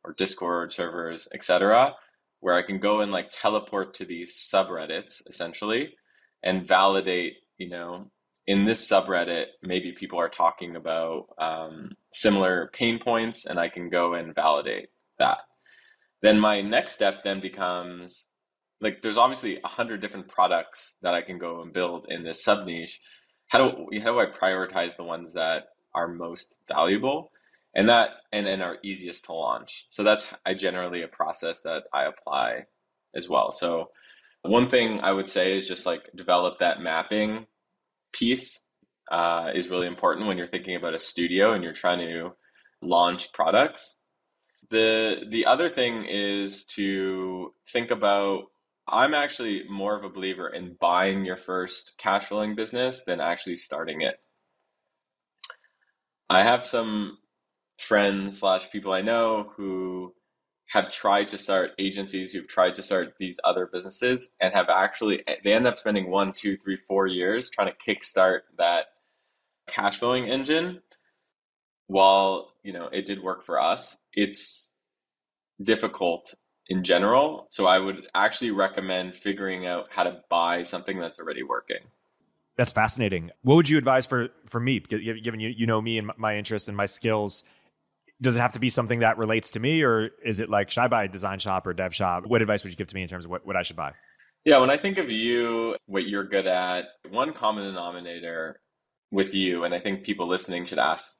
or 0.04 0.14
Discord 0.14 0.72
servers, 0.72 1.28
etc., 1.34 1.94
where 2.40 2.54
I 2.54 2.62
can 2.62 2.78
go 2.78 3.00
and 3.00 3.12
like 3.12 3.30
teleport 3.32 3.92
to 3.94 4.06
these 4.06 4.34
subreddits 4.34 5.20
essentially 5.28 5.94
and 6.42 6.66
validate, 6.66 7.34
you 7.58 7.68
know, 7.68 8.10
in 8.46 8.64
this 8.64 8.88
subreddit, 8.90 9.46
maybe 9.62 9.92
people 9.92 10.18
are 10.18 10.30
talking 10.30 10.74
about 10.74 11.26
um, 11.38 11.92
similar 12.12 12.70
pain 12.72 12.98
points, 12.98 13.44
and 13.44 13.60
I 13.60 13.68
can 13.68 13.90
go 13.90 14.14
and 14.14 14.34
validate 14.34 14.88
that. 15.18 15.38
Then 16.22 16.38
my 16.38 16.60
next 16.60 16.92
step 16.92 17.24
then 17.24 17.40
becomes 17.40 18.28
like 18.80 19.02
there's 19.02 19.18
obviously 19.18 19.58
a 19.62 19.68
hundred 19.68 20.00
different 20.00 20.28
products 20.28 20.94
that 21.02 21.14
I 21.14 21.22
can 21.22 21.38
go 21.38 21.62
and 21.62 21.72
build 21.72 22.06
in 22.08 22.24
this 22.24 22.42
sub 22.42 22.66
niche. 22.66 23.00
How 23.48 23.58
do 23.58 23.88
how 24.02 24.12
do 24.12 24.20
I 24.20 24.26
prioritize 24.26 24.96
the 24.96 25.04
ones 25.04 25.34
that 25.34 25.68
are 25.94 26.08
most 26.08 26.56
valuable 26.68 27.32
and 27.74 27.88
that 27.88 28.10
and, 28.32 28.46
and 28.46 28.62
are 28.62 28.78
easiest 28.82 29.24
to 29.26 29.32
launch? 29.32 29.86
So 29.88 30.02
that's 30.02 30.26
I 30.44 30.54
generally 30.54 31.02
a 31.02 31.08
process 31.08 31.62
that 31.62 31.84
I 31.92 32.04
apply 32.04 32.66
as 33.14 33.28
well. 33.28 33.52
So 33.52 33.90
one 34.42 34.68
thing 34.68 35.00
I 35.02 35.12
would 35.12 35.28
say 35.28 35.58
is 35.58 35.68
just 35.68 35.84
like 35.86 36.02
develop 36.14 36.60
that 36.60 36.80
mapping 36.80 37.46
piece 38.12 38.60
uh, 39.10 39.50
is 39.54 39.68
really 39.68 39.86
important 39.86 40.26
when 40.26 40.38
you're 40.38 40.46
thinking 40.46 40.76
about 40.76 40.94
a 40.94 40.98
studio 40.98 41.52
and 41.52 41.62
you're 41.62 41.72
trying 41.72 41.98
to 41.98 42.32
launch 42.80 43.32
products. 43.32 43.96
The 44.70 45.26
the 45.28 45.46
other 45.46 45.68
thing 45.68 46.04
is 46.08 46.64
to 46.76 47.52
think 47.66 47.90
about 47.90 48.44
I'm 48.86 49.14
actually 49.14 49.64
more 49.68 49.96
of 49.96 50.04
a 50.04 50.10
believer 50.10 50.48
in 50.48 50.76
buying 50.80 51.24
your 51.24 51.36
first 51.36 51.94
cash 51.98 52.26
flowing 52.26 52.54
business 52.54 53.02
than 53.04 53.20
actually 53.20 53.56
starting 53.56 54.00
it. 54.00 54.16
I 56.28 56.42
have 56.42 56.64
some 56.64 57.18
friends 57.78 58.38
slash 58.38 58.70
people 58.70 58.92
I 58.92 59.00
know 59.00 59.52
who 59.56 60.14
have 60.68 60.92
tried 60.92 61.28
to 61.30 61.38
start 61.38 61.72
agencies 61.78 62.32
who've 62.32 62.46
tried 62.46 62.76
to 62.76 62.82
start 62.82 63.14
these 63.18 63.40
other 63.42 63.66
businesses 63.66 64.30
and 64.40 64.54
have 64.54 64.68
actually 64.68 65.24
they 65.44 65.52
end 65.52 65.66
up 65.66 65.78
spending 65.78 66.10
one 66.10 66.32
two 66.32 66.56
three 66.58 66.76
four 66.76 67.06
years 67.06 67.50
trying 67.50 67.72
to 67.72 67.94
kickstart 67.94 68.40
that 68.58 68.86
cash 69.66 69.98
flowing 69.98 70.26
engine 70.26 70.80
while 71.88 72.52
you 72.62 72.72
know 72.72 72.86
it 72.92 73.04
did 73.04 73.22
work 73.22 73.44
for 73.44 73.60
us 73.60 73.96
it's 74.12 74.72
difficult 75.62 76.34
in 76.68 76.84
general. 76.84 77.46
So 77.50 77.66
i 77.66 77.78
would 77.78 78.06
actually 78.14 78.52
recommend 78.52 79.16
figuring 79.16 79.66
out 79.66 79.86
how 79.90 80.04
to 80.04 80.20
buy 80.30 80.62
something 80.62 80.98
that's 80.98 81.18
already 81.18 81.42
working. 81.42 81.78
That's 82.56 82.72
fascinating. 82.72 83.30
What 83.42 83.56
would 83.56 83.68
you 83.68 83.78
advise 83.78 84.06
for 84.06 84.28
for 84.46 84.60
me? 84.60 84.80
Given 84.80 85.40
you 85.40 85.48
you 85.48 85.66
know 85.66 85.80
me 85.80 85.98
and 85.98 86.10
my 86.16 86.36
interests 86.36 86.68
and 86.68 86.76
my 86.76 86.86
skills 86.86 87.44
does 88.22 88.36
it 88.36 88.40
have 88.40 88.52
to 88.52 88.60
be 88.60 88.68
something 88.68 88.98
that 88.98 89.16
relates 89.16 89.50
to 89.52 89.60
me 89.60 89.82
or 89.82 90.10
is 90.22 90.40
it 90.40 90.48
like 90.48 90.70
should 90.70 90.82
i 90.82 90.88
buy 90.88 91.04
a 91.04 91.08
design 91.08 91.38
shop 91.38 91.66
or 91.66 91.72
dev 91.72 91.94
shop? 91.94 92.26
What 92.26 92.42
advice 92.42 92.62
would 92.62 92.72
you 92.72 92.76
give 92.76 92.88
to 92.88 92.94
me 92.94 93.02
in 93.02 93.08
terms 93.08 93.24
of 93.24 93.30
what, 93.30 93.46
what 93.46 93.56
i 93.56 93.62
should 93.62 93.76
buy? 93.76 93.92
Yeah 94.44 94.58
when 94.58 94.70
i 94.70 94.76
think 94.76 94.98
of 94.98 95.10
you 95.10 95.76
what 95.86 96.06
you're 96.06 96.24
good 96.24 96.46
at 96.46 96.84
one 97.08 97.32
common 97.32 97.64
denominator 97.64 98.60
with 99.10 99.34
you 99.34 99.64
and 99.64 99.74
i 99.74 99.78
think 99.78 100.04
people 100.04 100.28
listening 100.28 100.66
should 100.66 100.78
ask 100.78 101.18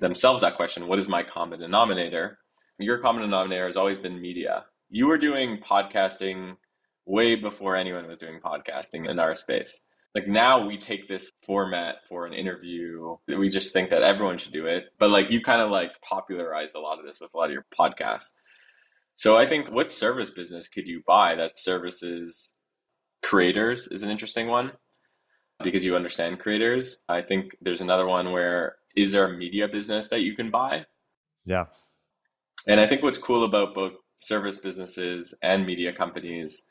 themselves 0.00 0.42
that 0.42 0.56
question 0.56 0.88
what 0.88 0.98
is 0.98 1.08
my 1.08 1.22
common 1.22 1.60
denominator? 1.60 2.38
Your 2.78 2.98
common 2.98 3.22
denominator 3.22 3.66
has 3.66 3.76
always 3.76 3.98
been 3.98 4.20
media. 4.20 4.64
You 4.88 5.06
were 5.06 5.18
doing 5.18 5.58
podcasting 5.58 6.56
way 7.06 7.36
before 7.36 7.76
anyone 7.76 8.06
was 8.06 8.18
doing 8.18 8.40
podcasting 8.40 9.08
in 9.08 9.18
our 9.18 9.34
space. 9.34 9.82
Like 10.14 10.26
now 10.26 10.66
we 10.66 10.76
take 10.78 11.08
this 11.08 11.30
format 11.46 11.96
for 12.08 12.26
an 12.26 12.32
interview 12.32 13.16
we 13.28 13.48
just 13.48 13.72
think 13.72 13.90
that 13.90 14.02
everyone 14.02 14.38
should 14.38 14.52
do 14.52 14.66
it 14.66 14.86
but 14.98 15.10
like 15.10 15.26
you 15.30 15.40
kind 15.40 15.62
of 15.62 15.70
like 15.70 15.90
popularized 16.02 16.74
a 16.74 16.80
lot 16.80 16.98
of 16.98 17.04
this 17.04 17.20
with 17.20 17.30
a 17.32 17.36
lot 17.36 17.46
of 17.46 17.52
your 17.52 17.66
podcasts. 17.78 18.30
So 19.14 19.36
i 19.36 19.46
think 19.46 19.70
what 19.70 19.92
service 19.92 20.30
business 20.30 20.68
could 20.68 20.88
you 20.88 21.02
buy 21.06 21.36
that 21.36 21.58
services 21.58 22.56
creators 23.22 23.86
is 23.88 24.02
an 24.02 24.10
interesting 24.10 24.48
one 24.48 24.72
because 25.62 25.84
you 25.84 25.96
understand 25.96 26.38
creators 26.38 27.00
i 27.08 27.20
think 27.20 27.56
there's 27.60 27.80
another 27.80 28.06
one 28.06 28.32
where 28.32 28.76
is 28.96 29.12
there 29.12 29.26
a 29.26 29.36
media 29.36 29.68
business 29.68 30.08
that 30.08 30.20
you 30.20 30.34
can 30.34 30.50
buy 30.50 30.84
yeah 31.44 31.64
and 32.66 32.80
i 32.80 32.86
think 32.86 33.02
what's 33.02 33.18
cool 33.18 33.44
about 33.44 33.74
both 33.74 33.92
service 34.18 34.58
businesses 34.58 35.34
and 35.42 35.66
media 35.66 35.92
companies 35.92 36.64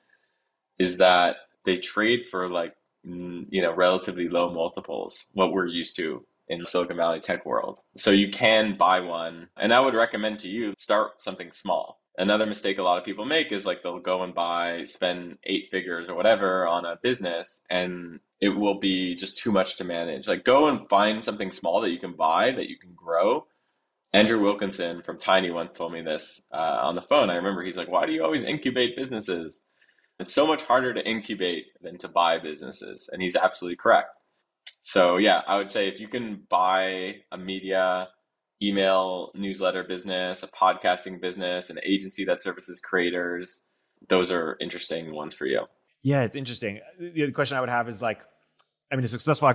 is 0.78 0.98
that 0.98 1.38
they 1.66 1.78
trade 1.78 2.22
for 2.30 2.48
like 2.50 2.76
you 3.04 3.62
know 3.62 3.74
relatively 3.74 4.28
low 4.28 4.52
multiples 4.54 5.28
what 5.34 5.52
we're 5.52 5.68
used 5.68 5.96
to 5.96 6.26
in 6.50 6.66
Silicon 6.66 6.98
Valley 6.98 7.20
tech 7.20 7.46
world. 7.46 7.82
So 7.96 8.10
you 8.10 8.32
can 8.32 8.76
buy 8.76 9.00
one 9.00 9.50
and 9.58 9.74
I 9.74 9.80
would 9.80 9.94
recommend 9.94 10.40
to 10.40 10.50
you 10.50 10.74
start 10.78 11.22
something 11.22 11.52
small. 11.52 12.02
Another 12.20 12.46
mistake 12.46 12.78
a 12.78 12.84
lot 12.84 12.98
of 13.00 13.06
people 13.06 13.26
make 13.26 13.52
is 13.52 13.66
like 13.66 13.82
they'll 13.82 14.00
go 14.00 14.24
and 14.24 14.36
buy 14.36 14.84
spend 14.86 15.38
8 15.46 15.70
figures 15.72 16.10
or 16.10 16.16
whatever 16.16 16.68
on 16.68 16.86
a 16.86 17.00
business 17.02 17.62
and 17.70 18.20
it 18.42 18.50
will 18.50 18.78
be 18.78 19.16
just 19.16 19.38
too 19.38 19.52
much 19.52 19.78
to 19.78 19.86
manage. 19.86 20.28
Like 20.28 20.44
go 20.44 20.68
and 20.68 20.88
find 20.90 21.24
something 21.24 21.52
small 21.52 21.82
that 21.82 21.92
you 21.92 22.00
can 22.00 22.14
buy 22.14 22.52
that 22.52 22.70
you 22.70 22.78
can 22.78 22.94
grow. 22.94 23.48
Andrew 24.14 24.42
Wilkinson 24.42 25.02
from 25.02 25.18
Tiny 25.18 25.50
once 25.50 25.74
told 25.74 25.94
me 25.94 26.02
this 26.02 26.42
uh, 26.52 26.80
on 26.82 26.96
the 26.96 27.02
phone. 27.02 27.30
I 27.30 27.36
remember 27.36 27.64
he's 27.64 27.78
like, 27.78 27.90
"Why 27.90 28.06
do 28.06 28.12
you 28.12 28.24
always 28.24 28.44
incubate 28.44 28.96
businesses?" 28.96 29.62
It's 30.20 30.34
so 30.34 30.46
much 30.46 30.64
harder 30.64 30.94
to 30.94 31.08
incubate 31.08 31.68
than 31.82 31.98
to 32.00 32.10
buy 32.10 32.40
businesses. 32.40 33.10
And 33.12 33.22
he's 33.22 33.38
absolutely 33.38 33.78
correct. 33.78 34.10
So, 34.84 35.18
yeah, 35.18 35.42
I 35.48 35.58
would 35.58 35.72
say 35.72 35.88
if 35.88 36.00
you 36.00 36.08
can 36.08 36.44
buy 36.50 37.22
a 37.32 37.38
media, 37.38 38.10
email, 38.62 39.32
newsletter 39.36 39.84
business, 39.84 40.44
a 40.44 40.48
podcasting 40.48 41.22
business, 41.22 41.70
an 41.70 41.80
agency 41.84 42.26
that 42.26 42.42
services 42.42 42.80
creators, 42.80 43.62
those 44.10 44.32
are 44.32 44.58
interesting 44.60 45.14
ones 45.14 45.34
for 45.34 45.46
you. 45.46 45.62
Yeah, 46.04 46.24
it's 46.24 46.36
interesting. 46.36 46.80
The 47.00 47.24
other 47.24 47.32
question 47.32 47.58
I 47.58 47.62
would 47.62 47.70
have 47.70 47.90
is 47.90 48.02
like, 48.02 48.22
I 48.92 48.96
mean, 48.96 49.06
a 49.06 49.08
successful 49.08 49.54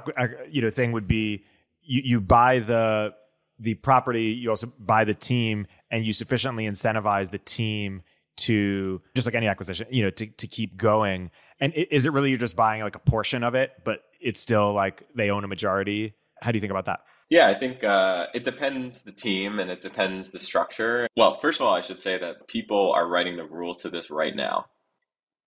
you 0.51 0.63
know 0.63 0.71
thing 0.71 0.93
would 0.93 1.09
be 1.09 1.45
you, 1.83 2.03
you 2.05 2.21
buy 2.21 2.61
the 2.61 3.15
the 3.59 3.75
property, 3.75 4.25
you 4.25 4.51
also 4.51 4.73
buy 4.79 5.05
the 5.05 5.15
team, 5.15 5.67
and 5.91 6.05
you 6.05 6.13
sufficiently 6.13 6.67
incentivize 6.67 7.31
the 7.31 7.39
team 7.39 8.03
to 8.37 9.01
just 9.15 9.27
like 9.27 9.37
any 9.37 9.47
acquisition, 9.47 9.87
you 9.91 10.03
know, 10.03 10.11
to, 10.11 10.27
to 10.27 10.47
keep 10.47 10.77
going. 10.77 11.31
And 11.61 11.73
is 11.73 12.05
it 12.05 12.13
really 12.13 12.31
you're 12.31 12.39
just 12.39 12.57
buying 12.57 12.83
like 12.83 12.97
a 12.97 13.01
portion 13.01 13.45
of 13.45 13.55
it, 13.55 13.73
but 13.85 14.01
it's 14.21 14.41
still 14.41 14.73
like 14.73 15.07
they 15.15 15.31
own 15.31 15.45
a 15.45 15.49
majority? 15.49 16.15
How 16.43 16.51
do 16.51 16.57
you 16.57 16.61
think 16.61 16.73
about 16.73 16.87
that? 16.87 17.01
Yeah, 17.31 17.49
I 17.49 17.59
think 17.59 17.83
uh, 17.83 18.27
it 18.35 18.45
depends 18.45 19.03
the 19.03 19.13
team 19.13 19.59
and 19.59 19.71
it 19.71 19.81
depends 19.81 20.31
the 20.31 20.39
structure. 20.39 21.09
Well, 21.17 21.39
first 21.41 21.61
of 21.61 21.67
all, 21.67 21.75
I 21.75 21.81
should 21.81 22.01
say 22.01 22.19
that 22.19 22.49
people 22.49 22.93
are 22.93 23.09
writing 23.09 23.37
the 23.37 23.45
rules 23.45 23.79
to 23.79 23.91
this 23.91 24.11
right 24.11 24.35
now. 24.35 24.67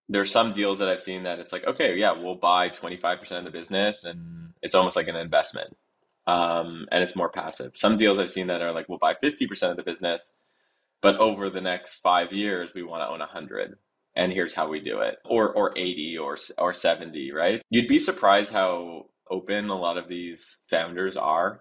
There's 0.08 0.30
some 0.30 0.52
deals 0.52 0.78
that 0.80 0.88
I've 0.88 1.00
seen 1.00 1.24
that 1.24 1.38
it's 1.38 1.52
like, 1.52 1.66
okay, 1.66 1.96
yeah, 1.96 2.12
we'll 2.12 2.34
buy 2.34 2.70
25% 2.70 3.38
of 3.38 3.44
the 3.44 3.50
business 3.50 4.04
and 4.04 4.54
it's 4.62 4.74
almost 4.74 4.96
like 4.96 5.08
an 5.08 5.16
investment. 5.16 5.76
Um, 6.26 6.86
and 6.90 7.02
it's 7.02 7.16
more 7.16 7.30
passive. 7.30 7.76
Some 7.76 7.96
deals 7.96 8.18
I've 8.18 8.30
seen 8.30 8.48
that 8.48 8.60
are 8.60 8.72
like, 8.72 8.88
we'll 8.88 8.98
buy 8.98 9.14
50% 9.14 9.70
of 9.70 9.76
the 9.76 9.82
business 9.82 10.34
but 11.00 11.16
over 11.16 11.50
the 11.50 11.60
next 11.60 11.96
five 11.96 12.32
years 12.32 12.70
we 12.74 12.82
want 12.82 13.02
to 13.02 13.08
own 13.08 13.20
100 13.20 13.76
and 14.16 14.32
here's 14.32 14.54
how 14.54 14.68
we 14.68 14.80
do 14.80 15.00
it 15.00 15.18
or 15.24 15.52
or 15.52 15.72
80 15.76 16.18
or 16.18 16.36
or 16.56 16.72
70 16.72 17.32
right 17.32 17.62
you'd 17.70 17.88
be 17.88 17.98
surprised 17.98 18.52
how 18.52 19.06
open 19.30 19.68
a 19.68 19.78
lot 19.78 19.98
of 19.98 20.08
these 20.08 20.58
founders 20.68 21.16
are 21.16 21.60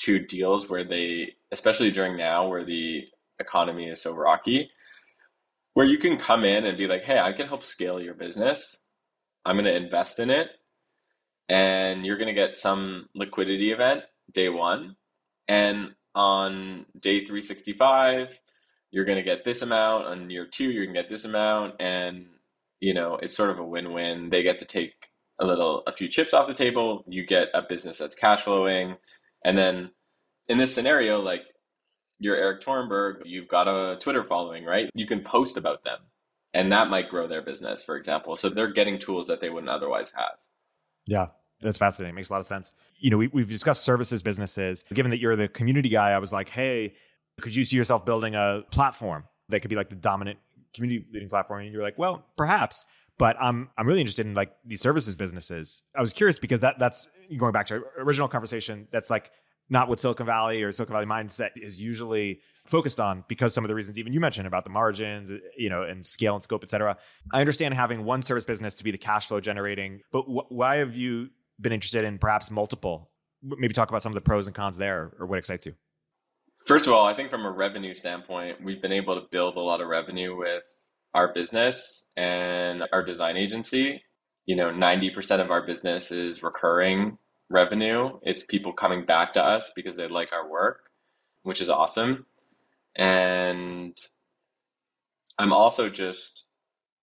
to 0.00 0.18
deals 0.18 0.68
where 0.68 0.84
they 0.84 1.34
especially 1.52 1.90
during 1.90 2.16
now 2.16 2.48
where 2.48 2.64
the 2.64 3.02
economy 3.38 3.88
is 3.88 4.02
so 4.02 4.12
rocky 4.14 4.70
where 5.74 5.86
you 5.86 5.98
can 5.98 6.18
come 6.18 6.44
in 6.44 6.66
and 6.66 6.76
be 6.78 6.86
like 6.86 7.04
hey 7.04 7.18
i 7.18 7.32
can 7.32 7.46
help 7.48 7.64
scale 7.64 8.00
your 8.00 8.14
business. 8.14 8.78
I'm 9.44 9.56
going 9.56 9.64
to 9.66 9.76
invest 9.76 10.18
in 10.18 10.30
it. 10.30 10.48
And 11.48 12.06
you're 12.06 12.18
going 12.18 12.34
to 12.34 12.40
get 12.40 12.56
some 12.56 13.08
liquidity 13.14 13.72
event 13.72 14.02
day 14.32 14.48
one. 14.48 14.96
And 15.48 15.94
on 16.14 16.86
day 16.98 17.24
365 17.24 18.28
you're 18.92 19.04
going 19.04 19.18
to 19.18 19.22
get 19.24 19.44
this 19.44 19.62
amount. 19.62 20.06
On 20.06 20.30
year 20.30 20.46
two 20.46 20.70
you're 20.70 20.84
going 20.84 20.94
to 20.94 21.02
get 21.02 21.10
this 21.10 21.24
amount. 21.24 21.74
And 21.80 22.26
you 22.80 22.94
know 22.94 23.18
it's 23.20 23.36
sort 23.36 23.50
of 23.50 23.58
a 23.58 23.64
win-win. 23.64 24.30
They 24.30 24.42
get 24.42 24.58
to 24.58 24.64
take 24.64 24.94
a 25.40 25.44
little 25.44 25.82
a 25.86 25.92
few 25.92 26.08
chips 26.08 26.34
off 26.34 26.48
the 26.48 26.54
table. 26.54 27.04
You 27.08 27.26
get 27.26 27.48
a 27.54 27.62
business 27.62 27.98
that's 27.98 28.14
cash 28.14 28.42
flowing 28.42 28.96
and 29.44 29.56
then 29.56 29.90
in 30.48 30.58
this 30.58 30.74
scenario 30.74 31.20
like 31.20 31.42
you're 32.18 32.36
Erik 32.36 32.60
Torenberg 32.60 33.22
you've 33.24 33.48
got 33.48 33.68
a 33.68 33.96
twitter 33.98 34.24
following 34.24 34.64
right 34.64 34.90
you 34.94 35.06
can 35.06 35.22
post 35.22 35.56
about 35.56 35.84
them 35.84 35.98
and 36.52 36.72
that 36.72 36.90
might 36.90 37.08
grow 37.08 37.26
their 37.28 37.42
business, 37.42 37.82
for 37.82 37.96
example. 37.96 38.36
So 38.36 38.48
they're 38.48 38.72
getting 38.72 38.98
tools 38.98 39.28
that 39.28 39.40
they 39.40 39.50
wouldn't 39.50 39.70
otherwise 39.70 40.12
have. 40.16 40.36
Yeah. 41.06 41.26
That's 41.62 41.78
fascinating. 41.78 42.14
Makes 42.14 42.30
a 42.30 42.32
lot 42.32 42.40
of 42.40 42.46
sense. 42.46 42.72
You 42.98 43.10
know, 43.10 43.18
we, 43.18 43.28
we've 43.28 43.48
discussed 43.48 43.84
services 43.84 44.22
businesses. 44.22 44.84
Given 44.94 45.10
that 45.10 45.20
you're 45.20 45.36
the 45.36 45.48
community 45.48 45.90
guy, 45.90 46.10
I 46.10 46.18
was 46.18 46.32
like, 46.32 46.48
hey, 46.48 46.94
could 47.40 47.54
you 47.54 47.64
see 47.64 47.76
yourself 47.76 48.04
building 48.06 48.34
a 48.34 48.62
platform 48.70 49.24
that 49.50 49.60
could 49.60 49.68
be 49.68 49.76
like 49.76 49.90
the 49.90 49.96
dominant 49.96 50.38
community 50.74 51.06
leading 51.12 51.28
platform? 51.28 51.60
And 51.60 51.72
you're 51.72 51.82
like, 51.82 51.98
well, 51.98 52.24
perhaps. 52.36 52.86
But 53.18 53.36
I'm 53.38 53.68
I'm 53.76 53.86
really 53.86 54.00
interested 54.00 54.24
in 54.24 54.32
like 54.32 54.52
these 54.64 54.80
services 54.80 55.14
businesses. 55.14 55.82
I 55.94 56.00
was 56.00 56.14
curious 56.14 56.38
because 56.38 56.60
that 56.60 56.78
that's 56.78 57.06
going 57.36 57.52
back 57.52 57.66
to 57.66 57.74
our 57.74 58.04
original 58.04 58.28
conversation. 58.28 58.88
That's 58.90 59.10
like 59.10 59.30
not 59.70 59.88
what 59.88 60.00
Silicon 60.00 60.26
Valley 60.26 60.62
or 60.62 60.72
Silicon 60.72 60.94
Valley 60.94 61.06
mindset 61.06 61.50
is 61.56 61.80
usually 61.80 62.40
focused 62.66 63.00
on 63.00 63.24
because 63.28 63.54
some 63.54 63.64
of 63.64 63.68
the 63.68 63.74
reasons 63.74 63.98
even 63.98 64.12
you 64.12 64.20
mentioned 64.20 64.46
about 64.46 64.64
the 64.64 64.70
margins, 64.70 65.30
uh, 65.30 65.38
you 65.56 65.70
know, 65.70 65.82
and 65.82 66.06
scale 66.06 66.34
and 66.34 66.42
scope, 66.42 66.62
et 66.64 66.70
cetera. 66.70 66.96
I 67.32 67.40
understand 67.40 67.74
having 67.74 68.04
one 68.04 68.22
service 68.22 68.44
business 68.44 68.74
to 68.76 68.84
be 68.84 68.90
the 68.90 68.98
cash 68.98 69.28
flow 69.28 69.40
generating, 69.40 70.00
but 70.12 70.22
wh- 70.22 70.50
why 70.50 70.76
have 70.76 70.96
you 70.96 71.30
been 71.60 71.72
interested 71.72 72.04
in 72.04 72.18
perhaps 72.18 72.50
multiple? 72.50 73.10
Maybe 73.42 73.72
talk 73.72 73.88
about 73.88 74.02
some 74.02 74.10
of 74.10 74.14
the 74.14 74.20
pros 74.20 74.46
and 74.46 74.54
cons 74.54 74.76
there 74.76 75.12
or 75.18 75.26
what 75.26 75.38
excites 75.38 75.66
you. 75.66 75.74
First 76.66 76.86
of 76.86 76.92
all, 76.92 77.06
I 77.06 77.14
think 77.14 77.30
from 77.30 77.46
a 77.46 77.50
revenue 77.50 77.94
standpoint, 77.94 78.62
we've 78.62 78.82
been 78.82 78.92
able 78.92 79.14
to 79.14 79.26
build 79.30 79.56
a 79.56 79.60
lot 79.60 79.80
of 79.80 79.88
revenue 79.88 80.36
with 80.36 80.62
our 81.14 81.32
business 81.32 82.06
and 82.16 82.84
our 82.92 83.02
design 83.02 83.36
agency. 83.36 84.02
You 84.46 84.56
know, 84.56 84.70
90% 84.70 85.40
of 85.40 85.50
our 85.50 85.64
business 85.64 86.10
is 86.10 86.42
recurring 86.42 87.18
revenue. 87.50 88.18
It's 88.22 88.44
people 88.44 88.72
coming 88.72 89.04
back 89.04 89.34
to 89.34 89.42
us 89.42 89.70
because 89.74 89.96
they 89.96 90.08
like 90.08 90.32
our 90.32 90.48
work, 90.48 90.90
which 91.42 91.60
is 91.60 91.68
awesome. 91.68 92.26
And 92.96 93.96
I'm 95.38 95.52
also 95.52 95.90
just 95.90 96.44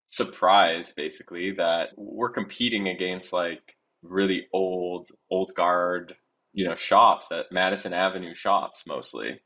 surprised 0.09 0.95
basically 0.95 1.51
that 1.51 1.89
we're 1.97 2.29
competing 2.29 2.87
against 2.87 3.33
like 3.33 3.75
really 4.01 4.47
old, 4.53 5.09
old 5.29 5.51
guard, 5.55 6.15
you 6.53 6.65
know, 6.67 6.75
shops 6.75 7.27
that 7.27 7.51
Madison 7.51 7.93
Avenue 7.93 8.33
shops 8.33 8.83
mostly 8.87 9.41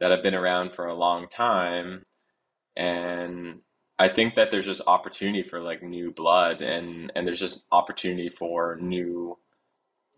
that 0.00 0.10
have 0.10 0.22
been 0.22 0.34
around 0.34 0.74
for 0.74 0.86
a 0.86 0.94
long 0.94 1.28
time. 1.28 2.02
And 2.76 3.60
I 3.98 4.08
think 4.08 4.34
that 4.34 4.50
there's 4.50 4.66
just 4.66 4.82
opportunity 4.86 5.44
for 5.48 5.60
like 5.60 5.82
new 5.82 6.10
blood 6.10 6.62
and, 6.62 7.12
and 7.14 7.26
there's 7.26 7.38
just 7.38 7.64
opportunity 7.70 8.28
for 8.28 8.76
new 8.80 9.38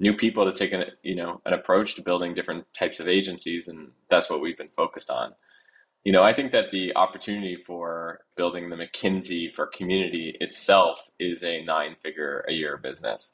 new 0.01 0.15
people 0.15 0.45
to 0.45 0.53
take 0.53 0.73
an 0.73 0.85
you 1.03 1.15
know 1.15 1.41
an 1.45 1.53
approach 1.53 1.95
to 1.95 2.03
building 2.03 2.35
different 2.35 2.65
types 2.77 3.01
of 3.01 3.09
agencies 3.09 3.69
and 3.69 3.91
that's 4.11 4.29
what 4.29 4.41
we've 4.41 4.59
been 4.59 4.71
focused 4.77 5.11
on 5.11 5.33
you 6.05 6.13
know, 6.13 6.23
I 6.23 6.35
think 6.35 6.53
that 6.53 6.71
the 6.71 6.95
opportunity 6.97 7.57
for 7.67 8.21
building 8.37 8.69
the 8.69 8.77
McKinsey 8.77 9.53
for 9.53 9.67
community 9.67 10.37
itself 10.39 10.99
is 11.19 11.43
a 11.43 11.65
nine 11.65 11.97
figure 12.03 12.45
a 12.47 12.53
year 12.53 12.77
business. 12.77 13.33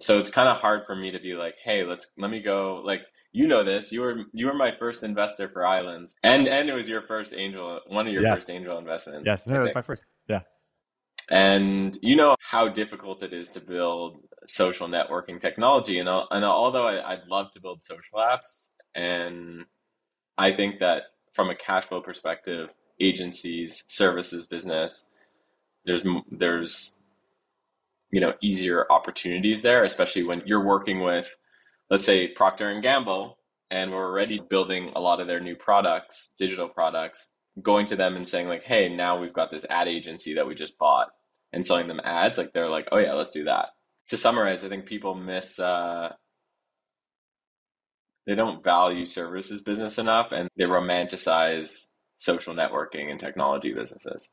So 0.00 0.18
it's 0.18 0.28
kind 0.28 0.48
of 0.48 0.58
hard 0.58 0.82
for 0.86 0.94
me 0.94 1.12
to 1.12 1.18
be 1.18 1.32
like, 1.34 1.54
hey, 1.64 1.82
let's 1.84 2.06
let 2.18 2.30
me 2.30 2.42
go 2.42 2.82
like 2.84 3.02
you 3.32 3.46
know 3.46 3.64
this. 3.64 3.90
You 3.90 4.02
were 4.02 4.16
you 4.32 4.46
were 4.46 4.54
my 4.54 4.74
first 4.78 5.02
investor 5.02 5.48
for 5.48 5.66
Islands. 5.66 6.14
And 6.22 6.46
and 6.46 6.68
it 6.68 6.74
was 6.74 6.88
your 6.88 7.02
first 7.02 7.32
angel 7.32 7.80
one 7.86 8.06
of 8.06 8.12
your 8.12 8.22
yes. 8.22 8.40
first 8.40 8.50
angel 8.50 8.76
investments. 8.76 9.24
Yes, 9.24 9.46
no, 9.46 9.60
it 9.60 9.62
was 9.62 9.74
my 9.74 9.82
first. 9.82 10.04
Yeah. 10.28 10.40
And 11.30 11.98
you 12.02 12.16
know 12.16 12.36
how 12.38 12.68
difficult 12.68 13.22
it 13.22 13.32
is 13.32 13.48
to 13.50 13.60
build 13.60 14.18
social 14.46 14.88
networking 14.88 15.40
technology. 15.40 15.98
And, 15.98 16.08
and 16.08 16.44
although 16.44 16.86
I, 16.86 17.12
I'd 17.12 17.26
love 17.28 17.50
to 17.52 17.60
build 17.60 17.84
social 17.84 18.18
apps, 18.18 18.70
and 18.94 19.64
I 20.38 20.52
think 20.52 20.80
that 20.80 21.04
from 21.32 21.50
a 21.50 21.54
cash 21.54 21.86
flow 21.86 22.00
perspective, 22.00 22.70
agencies, 23.00 23.84
services 23.88 24.46
business, 24.46 25.04
there's 25.84 26.02
there's 26.30 26.96
you 28.10 28.20
know 28.20 28.32
easier 28.40 28.86
opportunities 28.90 29.62
there, 29.62 29.84
especially 29.84 30.22
when 30.22 30.42
you're 30.46 30.64
working 30.64 31.00
with, 31.00 31.34
let's 31.90 32.06
say 32.06 32.28
Procter 32.28 32.70
and 32.70 32.82
Gamble, 32.82 33.38
and 33.70 33.90
we're 33.90 34.08
already 34.08 34.38
building 34.38 34.92
a 34.94 35.00
lot 35.00 35.20
of 35.20 35.26
their 35.26 35.40
new 35.40 35.56
products, 35.56 36.32
digital 36.38 36.68
products, 36.68 37.28
going 37.60 37.86
to 37.86 37.96
them 37.96 38.16
and 38.16 38.28
saying 38.28 38.48
like, 38.48 38.64
hey, 38.64 38.88
now 38.88 39.18
we've 39.18 39.32
got 39.32 39.50
this 39.50 39.66
ad 39.68 39.88
agency 39.88 40.34
that 40.34 40.46
we 40.46 40.54
just 40.54 40.78
bought 40.78 41.08
and 41.52 41.66
selling 41.66 41.88
them 41.88 42.00
ads, 42.02 42.38
like 42.38 42.52
they're 42.52 42.70
like, 42.70 42.88
oh 42.92 42.98
yeah, 42.98 43.14
let's 43.14 43.30
do 43.30 43.44
that. 43.44 43.70
To 44.10 44.16
summarize, 44.16 44.64
I 44.64 44.68
think 44.68 44.86
people 44.86 45.14
miss 45.14 45.58
uh, 45.58 46.10
they 48.26 48.34
don't 48.34 48.64
value 48.64 49.06
services 49.06 49.62
business 49.62 49.98
enough 49.98 50.32
and 50.32 50.48
they 50.56 50.64
romanticize 50.64 51.86
social 52.18 52.54
networking 52.54 53.10
and 53.10 53.20
technology 53.20 53.72
businesses. 53.72 54.28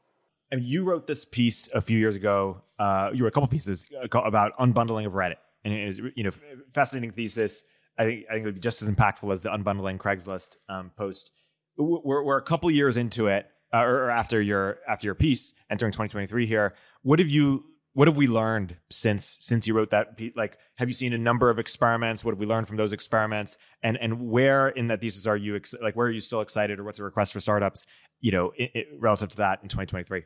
And 0.52 0.64
you 0.64 0.84
wrote 0.84 1.08
this 1.08 1.26
piece 1.26 1.70
a 1.74 1.82
few 1.82 1.98
years 1.98 2.16
ago. 2.16 2.62
Uh, 2.78 3.12
you 3.14 3.24
wrote 3.24 3.30
a 3.30 3.32
couple 3.32 3.48
pieces 3.48 3.88
uh, 4.02 4.20
about 4.20 4.58
unbundling 4.58 5.06
of 5.06 5.14
Reddit, 5.14 5.38
and 5.64 5.74
it 5.74 5.88
is 5.88 6.02
you 6.16 6.24
know 6.24 6.32
fascinating 6.74 7.12
thesis. 7.12 7.64
I 7.98 8.06
think 8.06 8.26
I 8.30 8.34
think 8.34 8.44
it 8.44 8.46
would 8.48 8.56
be 8.56 8.62
just 8.62 8.82
as 8.82 8.92
impactful 8.92 9.32
as 9.32 9.42
the 9.42 9.50
unbundling 9.50 9.98
Craigslist 9.98 10.58
um, 10.68 10.92
post. 10.98 11.32
We're, 11.78 12.24
we're 12.24 12.38
a 12.38 12.44
couple 12.44 12.70
years 12.70 12.98
into 12.98 13.28
it, 13.28 13.48
uh, 13.74 13.84
or 13.84 14.10
after 14.10 14.42
your 14.42 14.80
after 14.90 15.08
your 15.08 15.16
piece, 15.16 15.54
entering 15.70 15.94
2023 15.94 16.46
here. 16.46 16.74
What 17.04 17.20
have 17.20 17.30
you 17.30 17.64
what 17.94 18.08
have 18.08 18.16
we 18.16 18.28
learned 18.28 18.78
since 18.90 19.38
since 19.42 19.68
you 19.68 19.74
wrote 19.74 19.90
that 19.90 20.20
like 20.36 20.58
have 20.76 20.88
you 20.88 20.94
seen 20.94 21.14
a 21.14 21.18
number 21.18 21.50
of 21.50 21.60
experiments? 21.60 22.24
What 22.24 22.32
have 22.32 22.40
we 22.40 22.46
learned 22.46 22.68
from 22.68 22.78
those 22.78 22.94
experiments? 22.94 23.58
And 23.84 23.98
and 23.98 24.30
where 24.30 24.70
in 24.70 24.88
that 24.88 25.02
thesis 25.02 25.28
are 25.28 25.38
you 25.38 25.56
ex- 25.56 25.76
like 25.82 25.96
where 25.96 26.08
are 26.08 26.12
you 26.12 26.22
still 26.22 26.42
excited 26.42 26.80
or 26.80 26.84
what's 26.84 27.00
a 27.00 27.04
request 27.04 27.34
for 27.34 27.40
startups 27.40 27.86
you 28.22 28.32
know 28.32 28.52
it, 28.56 28.72
it, 28.74 28.88
relative 29.00 29.30
to 29.30 29.38
that 29.38 29.60
in 29.64 29.68
2023 29.68 30.24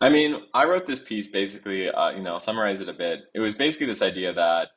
i 0.00 0.08
mean 0.08 0.36
i 0.54 0.64
wrote 0.64 0.86
this 0.86 1.00
piece 1.00 1.26
basically 1.28 1.90
uh, 1.90 2.10
you 2.10 2.22
know 2.22 2.38
summarize 2.38 2.80
it 2.80 2.88
a 2.88 2.94
bit. 2.94 3.20
It 3.34 3.40
was 3.40 3.54
basically 3.54 3.86
this 3.86 4.02
idea 4.02 4.32
that 4.32 4.68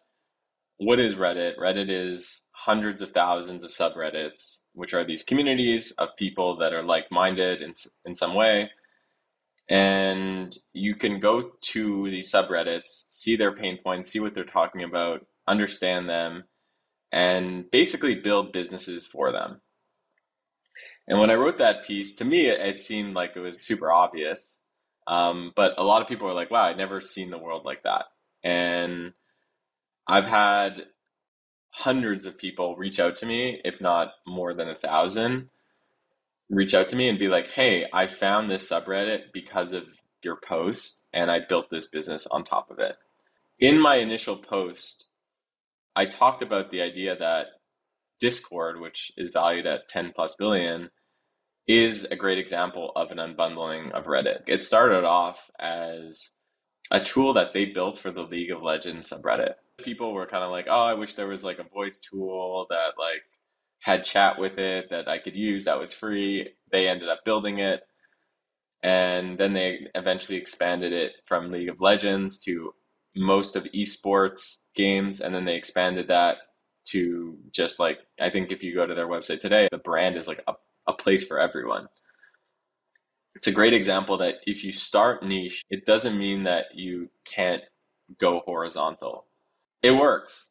what 0.80 1.00
is 1.00 1.15
reddit? 1.15 1.58
Reddit 1.58 1.89
is 1.89 2.43
hundreds 2.52 3.02
of 3.02 3.12
thousands 3.12 3.63
of 3.63 3.71
subreddits 3.71 4.60
which 4.73 4.93
are 4.93 5.06
these 5.06 5.23
communities 5.23 5.91
of 5.91 6.10
people 6.17 6.58
that 6.58 6.73
are 6.73 6.84
like-minded 6.84 7.62
in, 7.62 7.73
in 8.06 8.13
some 8.13 8.36
way 8.36 8.69
and 9.69 10.58
you 10.73 10.95
can 10.95 11.19
go 11.19 11.51
to 11.62 12.10
these 12.10 12.32
subreddits, 12.32 13.06
see 13.10 13.36
their 13.36 13.56
pain 13.56 13.80
points, 13.84 14.10
see 14.10 14.19
what 14.19 14.34
they're 14.34 14.45
talking 14.45 14.84
about, 14.84 15.25
understand 15.47 16.10
them, 16.10 16.45
and 17.12 17.69
basically 17.69 18.15
build 18.15 18.53
businesses 18.53 19.06
for 19.06 19.32
them. 19.32 19.62
And 21.08 21.19
when 21.19 21.32
I 21.32 21.36
wrote 21.36 21.58
that 21.58 21.86
piece, 21.86 22.15
to 22.15 22.25
me, 22.25 22.47
it, 22.47 22.82
seemed 22.82 23.13
like 23.13 23.32
it 23.36 23.39
was 23.39 23.56
super 23.60 23.91
obvious. 23.91 24.60
Um, 25.08 25.53
but 25.56 25.73
a 25.77 25.84
lot 25.84 26.01
of 26.01 26.08
people 26.08 26.27
are 26.27 26.34
like, 26.34 26.51
wow, 26.51 26.63
I'd 26.63 26.77
never 26.77 26.99
seen 26.99 27.30
the 27.30 27.38
world 27.38 27.63
like 27.63 27.84
that. 27.84 28.06
And 28.43 29.13
I've 30.08 30.25
had 30.25 30.86
hundreds 31.69 32.25
of 32.25 32.38
people 32.38 32.75
reach 32.75 32.99
out 32.99 33.17
to 33.17 33.25
me, 33.25 33.62
if 33.63 33.80
not 33.80 34.10
more 34.25 34.53
than 34.53 34.69
a 34.69 34.75
thousand, 34.75 35.49
reach 36.50 36.74
out 36.74 36.90
to 36.90 36.96
me 36.96 37.10
and 37.10 37.20
be 37.20 37.28
like, 37.28 37.50
hey, 37.52 37.86
I 37.94 38.08
found 38.08 38.50
this 38.50 38.70
subreddit 38.70 39.34
because 39.34 39.74
of 39.74 39.84
your 40.24 40.38
post 40.38 41.02
and 41.14 41.30
I 41.30 41.40
built 41.48 41.70
this 41.70 41.88
business 41.88 42.28
on 42.30 42.44
top 42.44 42.72
of 42.72 42.80
it. 42.80 42.96
In 43.60 43.82
my 43.82 43.96
initial 43.96 44.38
post, 44.38 45.06
I 45.96 46.06
talked 46.06 46.42
about 46.42 46.72
the 46.72 46.82
idea 46.82 47.16
that 47.18 47.48
Discord, 48.20 48.80
which 48.80 49.12
is 49.18 49.32
valued 49.32 49.66
at 49.66 49.88
10 49.90 50.14
plus 50.16 50.36
billion, 50.36 50.90
is 51.68 52.06
a 52.06 52.16
great 52.16 52.38
example 52.38 52.92
of 52.96 53.12
an 53.12 53.18
unbundling 53.18 53.92
of 53.92 54.06
Reddit. 54.06 54.42
It 54.48 54.64
started 54.64 55.04
off 55.04 55.50
as 55.60 56.32
a 56.92 57.00
tool 57.00 57.34
that 57.34 57.54
they 57.54 57.66
built 57.66 57.98
for 57.98 58.12
the 58.12 58.22
League 58.22 58.52
of 58.52 58.62
Legends 58.62 59.12
subreddit. 59.12 59.56
People 59.84 60.14
were 60.14 60.26
kind 60.26 60.44
of 60.44 60.52
like, 60.52 60.68
oh, 60.70 60.84
I 60.84 60.94
wish 60.94 61.16
there 61.16 61.28
was 61.28 61.44
like 61.44 61.60
a 61.60 61.64
voice 61.64 62.00
tool 62.00 62.66
that 62.70 62.94
like 62.98 63.24
had 63.80 64.04
chat 64.04 64.40
with 64.40 64.58
it 64.58 64.90
that 64.90 65.08
I 65.08 65.18
could 65.20 65.36
use 65.36 65.66
that 65.66 65.80
was 65.80 65.94
free. 65.94 66.50
They 66.72 66.88
ended 66.88 67.10
up 67.10 67.26
building 67.26 67.60
it. 67.60 67.82
And 68.84 69.38
then 69.38 69.54
they 69.54 69.88
eventually 69.96 70.38
expanded 70.38 70.94
it 70.94 71.13
from 71.26 71.52
League 71.52 71.70
of 71.70 71.82
Legends 71.82 72.38
to 72.40 72.74
most 73.16 73.56
of 73.56 73.63
esports 73.76 74.60
games. 74.76 75.22
And 75.22 75.34
then 75.34 75.46
they 75.46 75.56
expanded 75.56 76.08
that 76.10 76.38
to 76.90 77.38
just 77.52 77.80
like, 77.80 78.00
I 78.20 78.30
think 78.30 78.52
if 78.52 78.63
you 78.63 78.76
go 78.76 78.86
to 78.86 78.94
their 78.94 79.08
website 79.08 79.40
today, 79.40 79.68
the 79.72 79.78
brand 79.78 80.16
is 80.16 80.28
like 80.28 80.44
a, 80.48 80.54
a 80.88 80.94
place 80.94 81.26
for 81.26 81.40
everyone. 81.40 81.88
It's 83.36 83.48
a 83.48 83.52
great 83.52 83.74
example 83.74 84.18
that 84.20 84.36
if 84.46 84.63
you 84.63 84.74
start 84.74 85.24
niche, 85.24 85.63
it 85.70 85.86
doesn't 85.86 86.18
mean 86.18 86.44
that 86.44 86.66
you 86.74 87.10
can't 87.26 87.62
go 88.20 88.42
horizontal. 88.46 89.26
It 89.84 89.92
works. 89.92 90.50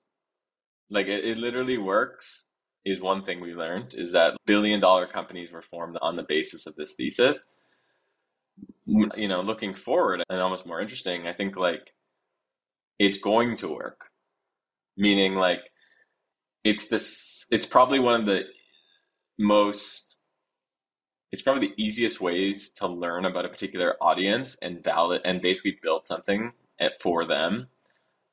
Like 0.91 1.07
it, 1.07 1.25
it 1.25 1.39
literally 1.39 1.79
works 1.79 2.46
is 2.87 3.01
one 3.01 3.23
thing 3.23 3.41
we 3.41 3.53
learned 3.53 3.93
is 3.95 4.13
that 4.13 4.37
billion 4.47 4.81
dollar 4.81 5.09
companies 5.09 5.51
were 5.51 5.61
formed 5.61 5.99
on 6.01 6.15
the 6.15 6.23
basis 6.23 6.67
of 6.67 6.77
this 6.77 6.95
thesis. 6.95 7.45
You 8.87 9.29
know, 9.29 9.43
looking 9.43 9.75
forward 9.75 10.23
and 10.31 10.41
almost 10.41 10.67
more 10.67 10.81
interesting, 10.81 11.27
I 11.27 11.33
think 11.33 11.57
like 11.57 11.93
it's 12.99 13.19
going 13.19 13.57
to 13.59 13.69
work. 13.69 14.07
Meaning 14.97 15.35
like 15.35 15.61
it's 16.65 16.87
this 16.87 17.47
it's 17.51 17.67
probably 17.67 17.99
one 17.99 18.21
of 18.21 18.27
the 18.27 18.43
most 19.39 20.17
it's 21.33 21.43
probably 21.43 21.69
the 21.69 21.83
easiest 21.83 22.21
ways 22.21 22.71
to 22.71 22.87
learn 22.87 23.25
about 23.25 23.45
a 23.45 23.49
particular 23.49 23.97
audience 24.01 24.57
and 24.63 24.83
valid 24.83 25.23
and 25.25 25.43
basically 25.43 25.77
build 25.83 26.07
something 26.07 26.53
for 27.01 27.25
them. 27.27 27.67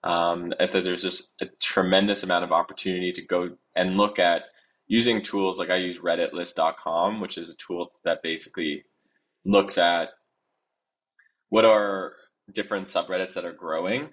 Um, 0.04 0.54
that 0.60 0.72
there's 0.74 1.02
just 1.02 1.32
a 1.42 1.46
tremendous 1.62 2.24
amount 2.24 2.44
of 2.44 2.52
opportunity 2.52 3.14
to 3.14 3.22
go 3.22 3.52
and 3.76 3.96
look 3.96 4.20
at 4.20 4.44
using 4.88 5.22
tools 5.22 5.60
like 5.60 5.70
I 5.70 5.78
use 5.78 6.00
redditlist.com, 6.00 7.22
which 7.22 7.38
is 7.38 7.50
a 7.50 7.56
tool 7.56 7.92
that 8.04 8.22
basically 8.22 8.84
looks 9.46 9.78
at 9.78 10.10
what 11.50 11.66
are 11.66 12.14
different 12.52 12.88
subreddits 12.88 13.34
that 13.34 13.46
are 13.46 13.54
growing 13.54 14.10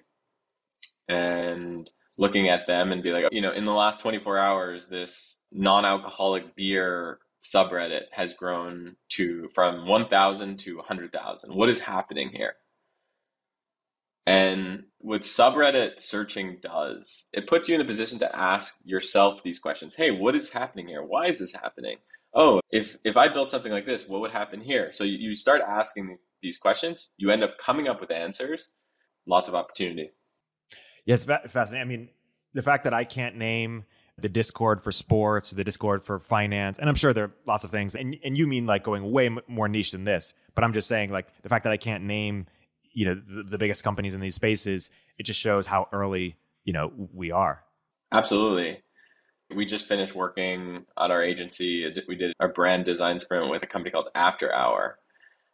and 1.09 1.91
looking 2.17 2.49
at 2.49 2.67
them 2.67 2.91
and 2.91 3.03
be 3.03 3.11
like, 3.11 3.25
you 3.31 3.41
know, 3.41 3.51
in 3.51 3.65
the 3.65 3.73
last 3.73 3.99
24 3.99 4.37
hours, 4.37 4.85
this 4.85 5.37
non 5.51 5.85
alcoholic 5.85 6.55
beer 6.55 7.19
subreddit 7.43 8.03
has 8.11 8.33
grown 8.33 8.95
to 9.09 9.49
from 9.53 9.87
1,000 9.87 10.57
to 10.59 10.77
100,000. 10.77 11.53
What 11.53 11.69
is 11.69 11.79
happening 11.79 12.29
here? 12.29 12.53
And 14.31 14.83
what 14.99 15.23
subreddit 15.23 15.99
searching 15.99 16.57
does, 16.61 17.25
it 17.33 17.47
puts 17.47 17.67
you 17.67 17.75
in 17.75 17.81
a 17.81 17.85
position 17.85 18.17
to 18.19 18.33
ask 18.33 18.77
yourself 18.85 19.43
these 19.43 19.59
questions. 19.59 19.93
Hey, 19.93 20.11
what 20.11 20.35
is 20.35 20.49
happening 20.49 20.87
here? 20.87 21.03
Why 21.03 21.25
is 21.25 21.39
this 21.39 21.51
happening? 21.51 21.97
Oh, 22.33 22.61
if 22.69 22.95
if 23.03 23.17
I 23.17 23.27
built 23.27 23.51
something 23.51 23.73
like 23.73 23.85
this, 23.85 24.07
what 24.07 24.21
would 24.21 24.31
happen 24.31 24.61
here? 24.61 24.93
So 24.93 25.03
you, 25.03 25.17
you 25.17 25.35
start 25.35 25.61
asking 25.67 26.17
these 26.41 26.57
questions, 26.57 27.09
you 27.17 27.29
end 27.29 27.43
up 27.43 27.57
coming 27.57 27.89
up 27.89 27.99
with 27.99 28.09
answers. 28.09 28.71
Lots 29.25 29.49
of 29.49 29.53
opportunity. 29.53 30.11
Yeah, 31.05 31.15
it's 31.15 31.25
fascinating. 31.25 31.81
I 31.81 31.83
mean, 31.83 32.09
the 32.53 32.61
fact 32.61 32.85
that 32.85 32.93
I 32.93 33.03
can't 33.03 33.35
name 33.35 33.83
the 34.17 34.29
Discord 34.29 34.81
for 34.81 34.93
sports, 34.93 35.51
the 35.51 35.65
Discord 35.65 36.03
for 36.03 36.19
finance, 36.19 36.79
and 36.79 36.87
I'm 36.87 36.95
sure 36.95 37.11
there 37.11 37.25
are 37.25 37.33
lots 37.45 37.65
of 37.65 37.71
things. 37.71 37.95
And 37.95 38.15
and 38.23 38.37
you 38.37 38.47
mean 38.47 38.65
like 38.65 38.83
going 38.83 39.11
way 39.11 39.29
more 39.49 39.67
niche 39.67 39.91
than 39.91 40.05
this, 40.05 40.33
but 40.55 40.63
I'm 40.63 40.71
just 40.71 40.87
saying 40.87 41.11
like 41.11 41.27
the 41.41 41.49
fact 41.49 41.65
that 41.65 41.73
I 41.73 41.77
can't 41.77 42.05
name, 42.05 42.47
you 42.93 43.05
know, 43.05 43.15
the, 43.15 43.43
the 43.43 43.57
biggest 43.57 43.83
companies 43.83 44.13
in 44.13 44.21
these 44.21 44.35
spaces, 44.35 44.89
it 45.17 45.23
just 45.23 45.39
shows 45.39 45.67
how 45.67 45.87
early 45.91 46.37
you 46.63 46.73
know 46.73 46.91
we 47.13 47.31
are. 47.31 47.63
Absolutely. 48.11 48.81
We 49.53 49.65
just 49.65 49.87
finished 49.87 50.15
working 50.15 50.85
on 50.95 51.11
our 51.11 51.21
agency. 51.21 51.85
We 52.07 52.15
did 52.15 52.33
our 52.39 52.47
brand 52.47 52.85
design 52.85 53.19
sprint 53.19 53.49
with 53.49 53.63
a 53.63 53.67
company 53.67 53.91
called 53.91 54.07
After 54.15 54.53
Hour. 54.53 54.97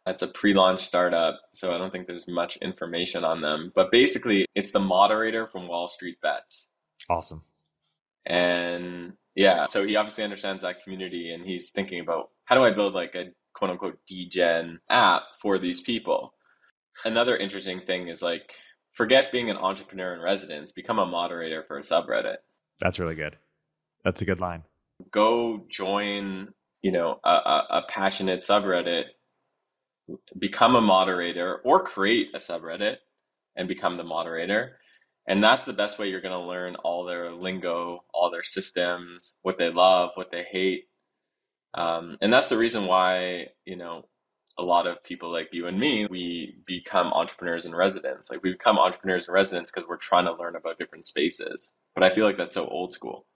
That's 0.06 0.22
a 0.22 0.28
pre-launch 0.28 0.80
startup, 0.80 1.40
so 1.52 1.74
I 1.74 1.78
don't 1.78 1.92
think 1.92 2.06
there's 2.06 2.26
much 2.26 2.56
information 2.58 3.24
on 3.24 3.42
them. 3.42 3.72
But 3.74 3.90
basically, 3.90 4.46
it's 4.54 4.70
the 4.70 4.80
moderator 4.80 5.46
from 5.48 5.68
Wall 5.68 5.88
Street 5.88 6.20
Bets. 6.22 6.70
Awesome. 7.10 7.42
And 8.24 9.14
yeah, 9.34 9.66
so 9.66 9.84
he 9.84 9.96
obviously 9.96 10.24
understands 10.24 10.62
that 10.62 10.82
community 10.82 11.32
and 11.32 11.44
he's 11.44 11.70
thinking 11.70 12.00
about 12.00 12.30
how 12.44 12.56
do 12.56 12.64
I 12.64 12.70
build 12.70 12.92
like 12.92 13.14
a 13.14 13.26
quote 13.52 13.70
unquote 13.70 13.98
degen 14.06 14.80
app 14.88 15.22
for 15.40 15.58
these 15.58 15.80
people. 15.80 16.34
Another 17.04 17.36
interesting 17.36 17.80
thing 17.86 18.08
is 18.08 18.22
like 18.22 18.52
forget 18.92 19.32
being 19.32 19.50
an 19.50 19.56
entrepreneur 19.56 20.14
in 20.14 20.20
residence, 20.20 20.72
become 20.72 20.98
a 20.98 21.06
moderator 21.06 21.64
for 21.66 21.78
a 21.78 21.82
subreddit. 21.82 22.36
That's 22.80 22.98
really 22.98 23.14
good. 23.14 23.36
That's 24.04 24.22
a 24.22 24.24
good 24.24 24.40
line. 24.40 24.64
Go 25.10 25.64
join, 25.68 26.48
you 26.82 26.92
know, 26.92 27.20
a, 27.24 27.30
a, 27.30 27.66
a 27.70 27.82
passionate 27.88 28.42
subreddit, 28.42 29.04
become 30.38 30.76
a 30.76 30.80
moderator 30.80 31.56
or 31.64 31.82
create 31.82 32.28
a 32.34 32.38
subreddit 32.38 32.96
and 33.56 33.68
become 33.68 33.96
the 33.96 34.04
moderator 34.04 34.78
and 35.28 35.44
that's 35.44 35.66
the 35.66 35.74
best 35.74 35.98
way 35.98 36.08
you're 36.08 36.22
going 36.22 36.32
to 36.32 36.48
learn 36.48 36.74
all 36.76 37.04
their 37.04 37.30
lingo, 37.32 38.02
all 38.14 38.30
their 38.30 38.42
systems, 38.42 39.36
what 39.42 39.58
they 39.58 39.70
love, 39.70 40.10
what 40.14 40.30
they 40.32 40.42
hate. 40.50 40.84
Um, 41.74 42.16
and 42.22 42.32
that's 42.32 42.48
the 42.48 42.56
reason 42.56 42.86
why, 42.86 43.48
you 43.66 43.76
know, 43.76 44.08
a 44.58 44.62
lot 44.62 44.86
of 44.86 45.02
people 45.04 45.32
like 45.32 45.48
you 45.52 45.66
and 45.66 45.78
me, 45.78 46.06
we 46.10 46.56
become 46.66 47.12
entrepreneurs 47.12 47.64
in 47.64 47.74
residence. 47.74 48.30
Like 48.30 48.42
we 48.42 48.52
become 48.52 48.78
entrepreneurs 48.78 49.28
in 49.28 49.34
residence 49.34 49.70
because 49.70 49.88
we're 49.88 49.96
trying 49.96 50.24
to 50.26 50.34
learn 50.34 50.56
about 50.56 50.78
different 50.78 51.06
spaces. 51.06 51.72
But 51.94 52.04
I 52.04 52.14
feel 52.14 52.24
like 52.24 52.36
that's 52.36 52.54
so 52.54 52.66
old 52.66 52.92
school. 52.92 53.26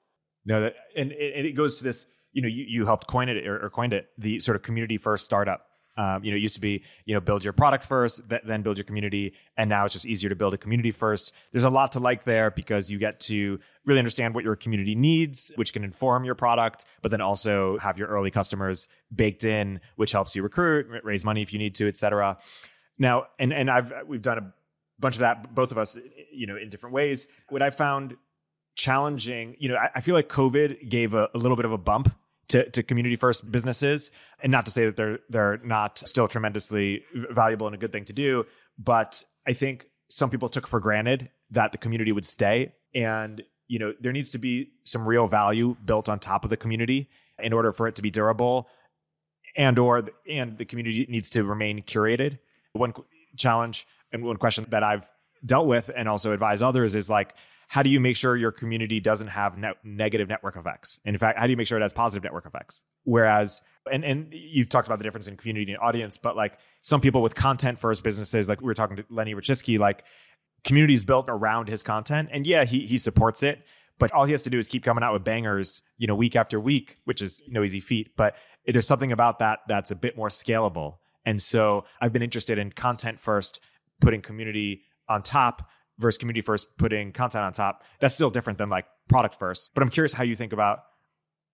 No, 0.45 0.61
that, 0.63 0.75
and, 0.97 1.13
and 1.13 1.47
it 1.47 1.53
goes 1.53 1.77
to 1.77 1.85
this, 1.85 2.07
you 2.33 2.43
know, 2.43 2.49
you, 2.49 2.65
you 2.67 2.87
helped 2.87 3.07
coin 3.07 3.29
it 3.29 3.47
or, 3.47 3.65
or 3.65 3.71
coined 3.71 3.93
it, 3.93 4.07
the 4.19 4.41
sort 4.41 4.57
of 4.57 4.63
community 4.63 4.99
first 4.99 5.25
startup 5.25 5.67
um, 5.97 6.25
you 6.25 6.31
know, 6.31 6.37
it 6.37 6.41
used 6.41 6.55
to 6.55 6.61
be, 6.61 6.83
you 7.05 7.15
know, 7.15 7.21
build 7.21 7.45
your 7.45 7.53
product 7.53 7.85
first, 7.85 8.29
th- 8.29 8.43
then 8.45 8.63
build 8.63 8.79
your 8.79 8.85
community. 8.85 9.35
And 9.57 9.69
now 9.69 9.85
it's 9.85 9.93
just 9.93 10.07
easier 10.07 10.31
to 10.31 10.37
build 10.37 10.55
a 10.55 10.59
community 10.59 10.91
first. 10.91 11.33
There's 11.51 11.65
a 11.65 11.71
lot 11.71 11.93
to 11.93 12.01
like 12.01 12.25
there 12.25 12.51
because 12.51 12.91
you 12.91 12.99
get 12.99 13.21
to 13.21 13.59
really 13.85 13.99
understand 13.99 14.35
what 14.35 14.45
your 14.45 14.57
community 14.57 14.95
needs, 14.95 15.53
which 15.57 15.73
can 15.73 15.85
inform 15.85 16.25
your 16.25 16.35
product, 16.35 16.85
but 17.03 17.11
then 17.11 17.21
also 17.21 17.79
have 17.79 17.99
your 17.99 18.09
early 18.09 18.31
customers 18.31 18.89
baked 19.15 19.45
in, 19.45 19.81
which 19.97 20.13
helps 20.13 20.35
you 20.35 20.43
recruit, 20.43 20.87
raise 21.03 21.25
money 21.25 21.43
if 21.43 21.53
you 21.53 21.59
need 21.59 21.75
to, 21.75 21.89
et 21.89 21.97
cetera. 21.97 22.39
Now, 22.99 23.27
and, 23.39 23.53
and 23.53 23.71
I've, 23.71 23.93
we've 24.07 24.23
done 24.23 24.39
a 24.39 24.53
bunch 24.99 25.17
of 25.17 25.21
that, 25.21 25.55
both 25.55 25.73
of 25.73 25.79
us, 25.79 25.99
you 26.33 26.47
know, 26.47 26.57
in 26.57 26.71
different 26.71 26.95
ways. 26.95 27.29
What 27.49 27.63
I 27.63 27.71
found 27.71 28.17
challenging, 28.77 29.57
you 29.59 29.69
know, 29.69 29.77
I, 29.77 29.91
I 29.97 30.01
feel 30.01 30.15
like 30.15 30.29
COVID 30.29 30.89
gave 30.89 31.13
a, 31.13 31.29
a 31.35 31.39
little 31.39 31.57
bit 31.57 31.65
of 31.65 31.73
a 31.73 31.79
bump 31.79 32.15
to, 32.53 32.69
to 32.71 32.83
community 32.83 33.17
first 33.17 33.51
businesses. 33.51 34.11
And 34.43 34.53
not 34.53 34.67
to 34.67 34.71
say 34.71 34.87
that 34.87 34.97
they're 34.97 35.19
they're 35.29 35.59
not 35.65 35.99
still 35.99 36.29
tremendously 36.29 37.05
valuable 37.15 37.67
and 37.67 37.75
a 37.75 37.79
good 37.79 37.93
thing 37.93 38.05
to 38.07 38.13
do, 38.13 38.45
but 38.79 39.23
I 39.47 39.55
think 39.55 39.87
some 40.11 40.31
people 40.31 40.49
took 40.49 40.67
for 40.67 40.79
granted 40.79 41.31
that 41.51 41.73
the 41.73 41.79
community 41.79 42.13
would 42.13 42.27
stay. 42.27 42.75
And 42.95 43.43
you 43.69 43.79
know, 43.79 43.95
there 44.01 44.13
needs 44.13 44.31
to 44.31 44.39
be 44.39 44.73
some 44.85 45.07
real 45.07 45.27
value 45.27 45.77
built 45.85 46.09
on 46.09 46.19
top 46.19 46.45
of 46.45 46.51
the 46.51 46.57
community 46.57 47.09
in 47.39 47.53
order 47.53 47.73
for 47.73 47.89
it 47.89 47.97
to 47.97 48.03
be 48.03 48.11
durable 48.11 48.69
and 49.57 49.79
or 49.79 50.05
and 50.29 50.59
the 50.59 50.65
community 50.65 51.07
needs 51.09 51.31
to 51.31 51.45
remain 51.45 51.83
curated. 51.83 52.39
One 52.75 52.93
challenge 53.37 53.87
and 54.13 54.25
one 54.25 54.37
question 54.37 54.67
that 54.69 54.83
I've 54.83 55.11
dealt 55.45 55.67
with 55.67 55.91
and 55.95 56.09
also 56.09 56.33
advise 56.33 56.61
others 56.63 56.95
is 56.95 57.09
like 57.09 57.35
how 57.73 57.83
do 57.83 57.89
you 57.89 58.01
make 58.01 58.19
sure 58.19 58.37
your 58.37 58.53
community 58.53 59.01
doesn't 59.01 59.29
have 59.29 59.57
ne- 59.57 59.73
negative 59.83 60.29
network 60.29 60.57
effects? 60.59 61.01
And 61.07 61.15
in 61.15 61.19
fact, 61.19 61.39
how 61.39 61.47
do 61.47 61.53
you 61.53 61.57
make 61.57 61.67
sure 61.67 61.79
it 61.79 61.81
has 61.81 61.95
positive 61.95 62.23
network 62.23 62.45
effects? 62.45 62.83
Whereas, 63.05 63.63
and 63.91 64.05
and 64.05 64.27
you've 64.31 64.69
talked 64.69 64.87
about 64.87 64.99
the 64.99 65.05
difference 65.05 65.27
in 65.27 65.39
community 65.39 65.73
and 65.73 65.81
audience, 65.81 66.19
but 66.19 66.37
like 66.37 66.59
some 66.83 67.01
people 67.01 67.23
with 67.23 67.35
content 67.35 67.79
first 67.79 68.05
businesses, 68.05 68.47
like 68.47 68.61
we 68.61 68.67
were 68.67 68.75
talking 68.75 68.97
to 68.97 69.07
Lenny 69.09 69.35
Rachitsky, 69.35 69.79
like 69.79 70.05
communities 70.65 71.03
built 71.03 71.25
around 71.31 71.71
his 71.71 71.83
content, 71.83 72.29
and 72.31 72.47
yeah, 72.47 72.65
he 72.65 72.85
he 72.85 72.99
supports 72.99 73.43
it, 73.43 73.63
but 73.99 74.13
all 74.13 74.27
he 74.27 74.33
has 74.33 74.43
to 74.43 74.51
do 74.51 74.59
is 74.59 74.69
keep 74.69 74.85
coming 74.85 75.03
out 75.03 75.15
with 75.15 75.25
bangers, 75.25 75.81
you 75.97 76.07
know, 76.07 76.15
week 76.15 76.37
after 76.37 76.61
week, 76.61 76.97
which 77.05 77.23
is 77.23 77.41
no 77.49 77.65
easy 77.65 77.81
feat. 77.81 78.15
But 78.19 78.37
there's 78.67 78.87
something 78.87 79.13
about 79.13 79.39
that 79.39 79.61
that's 79.67 79.91
a 79.91 79.97
bit 79.97 80.15
more 80.15 80.29
scalable, 80.29 80.99
and 81.25 81.41
so 81.41 81.87
I've 82.03 82.13
been 82.13 82.23
interested 82.23 82.59
in 82.59 82.71
content 82.71 83.19
first, 83.19 83.61
putting 83.99 84.21
community 84.21 84.83
on 85.09 85.23
top 85.23 85.71
versus 86.03 86.19
community 86.19 86.43
first 86.43 86.77
putting 86.77 87.13
content 87.13 87.45
on 87.45 87.53
top 87.53 87.85
that's 88.01 88.15
still 88.15 88.31
different 88.31 88.59
than 88.59 88.69
like 88.69 88.87
product 89.09 89.39
first. 89.39 89.73
But 89.75 89.83
i'm 89.83 89.89
curious 89.89 90.13
how 90.13 90.25
you 90.25 90.35
think 90.35 90.53
about 90.53 90.81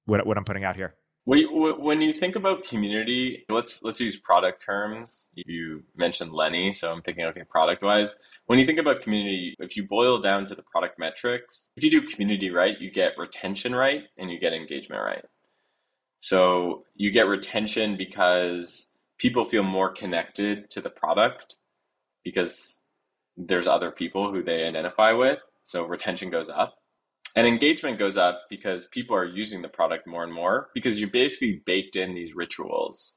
what, 0.07 0.27
what 0.27 0.37
i'm 0.37 0.45
putting 0.45 0.65
out 0.65 0.77
here. 0.77 0.95
When 1.25 2.01
you 2.01 2.15
think 2.15 2.37
about 2.37 2.65
community 2.65 3.45
let's 3.51 3.83
let's 3.83 4.01
use 4.01 4.17
product 4.17 4.65
terms. 4.65 5.29
You 5.35 5.85
mentioned 5.97 6.33
lenny 6.33 6.75
so 6.75 6.91
i'm 6.91 7.03
thinking 7.03 7.25
okay 7.27 7.43
product 7.49 7.83
wise 7.83 8.17
when 8.47 8.59
you 8.59 8.67
think 8.67 8.79
about 8.79 9.03
community 9.03 9.55
if 9.59 9.77
you 9.77 9.87
boil 9.87 10.21
down 10.21 10.47
to 10.47 10.55
the 10.55 10.63
product 10.63 10.99
metrics 10.99 11.69
if 11.77 11.85
you 11.85 11.91
do 11.91 12.03
community 12.03 12.51
right 12.51 12.81
you 12.81 12.91
get 12.91 13.13
retention 13.19 13.75
right 13.75 14.05
and 14.17 14.31
you 14.31 14.41
get 14.41 14.53
engagement 14.53 15.03
right. 15.03 15.25
So 16.21 16.85
you 16.97 17.13
get 17.13 17.29
retention 17.29 17.97
because 17.97 18.89
people 19.19 19.45
feel 19.45 19.63
more 19.63 19.93
connected 19.93 20.71
to 20.71 20.81
the 20.81 20.91
product 20.91 21.57
because 22.25 22.81
there's 23.39 23.69
other 23.69 23.91
people 23.91 24.33
who 24.33 24.43
they 24.43 24.65
identify 24.65 25.13
with. 25.13 25.39
So 25.67 25.85
retention 25.85 26.31
goes 26.31 26.51
up. 26.51 26.75
And 27.37 27.47
engagement 27.47 27.99
goes 27.99 28.17
up 28.17 28.41
because 28.51 28.87
people 28.87 29.15
are 29.15 29.25
using 29.25 29.63
the 29.63 29.69
product 29.69 30.07
more 30.07 30.25
and 30.25 30.33
more 30.33 30.71
because 30.75 31.01
you 31.01 31.09
basically 31.09 31.63
baked 31.65 31.95
in 31.95 32.15
these 32.15 32.35
rituals. 32.35 33.15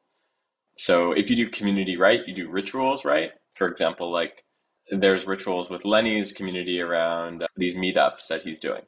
So 0.77 1.11
if 1.11 1.29
you 1.29 1.35
do 1.35 1.49
community 1.49 1.97
right, 1.97 2.19
you 2.27 2.35
do 2.35 2.49
rituals 2.49 3.03
right. 3.03 3.31
For 3.53 3.67
example, 3.67 4.11
like 4.11 4.43
there's 4.91 5.25
rituals 5.25 5.69
with 5.69 5.85
Lenny's 5.85 6.33
community 6.33 6.79
around 6.81 7.45
these 7.55 7.73
meetups 7.73 8.27
that 8.27 8.43
he's 8.43 8.59
doing. 8.59 8.81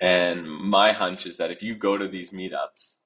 And 0.00 0.46
my 0.46 0.92
hunch 0.92 1.26
is 1.26 1.36
that 1.38 1.50
if 1.50 1.62
you 1.62 1.74
go 1.74 1.98
to 1.98 2.08
these 2.08 2.30
meetups, 2.30 2.98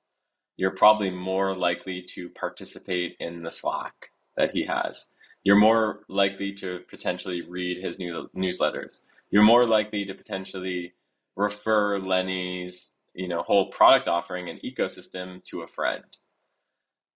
you're 0.57 0.77
probably 0.77 1.11
more 1.11 1.57
likely 1.57 2.05
to 2.11 2.29
participate 2.29 3.17
in 3.19 3.43
the 3.43 3.51
Slack 3.51 4.11
that 4.37 4.51
he 4.53 4.67
has. 4.67 5.07
You're 5.45 5.57
more 5.57 6.01
likely 6.09 6.53
to 6.55 6.81
potentially 6.89 7.43
read 7.43 7.83
his 7.83 7.99
new 7.99 8.29
newsletters. 8.37 9.01
You're 9.31 9.43
more 9.43 9.67
likely 9.67 10.05
to 10.05 10.15
potentially 10.15 10.93
refer 11.37 11.99
Lenny's 11.99 12.93
you 13.15 13.29
know 13.29 13.43
whole 13.43 13.71
product 13.71 14.09
offering 14.09 14.49
and 14.49 14.61
ecosystem 14.63 15.43
to 15.45 15.63
a 15.63 15.69
friend. 15.69 16.05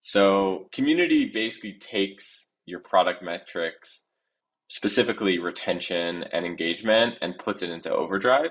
So 0.02 0.68
community 0.72 1.30
basically 1.32 1.74
takes 1.74 2.48
your 2.66 2.80
product 2.80 3.22
metrics, 3.22 4.02
specifically 4.68 5.38
retention 5.38 6.24
and 6.24 6.44
engagement, 6.44 7.14
and 7.20 7.38
puts 7.38 7.62
it 7.62 7.70
into 7.70 7.92
overdrive. 7.92 8.50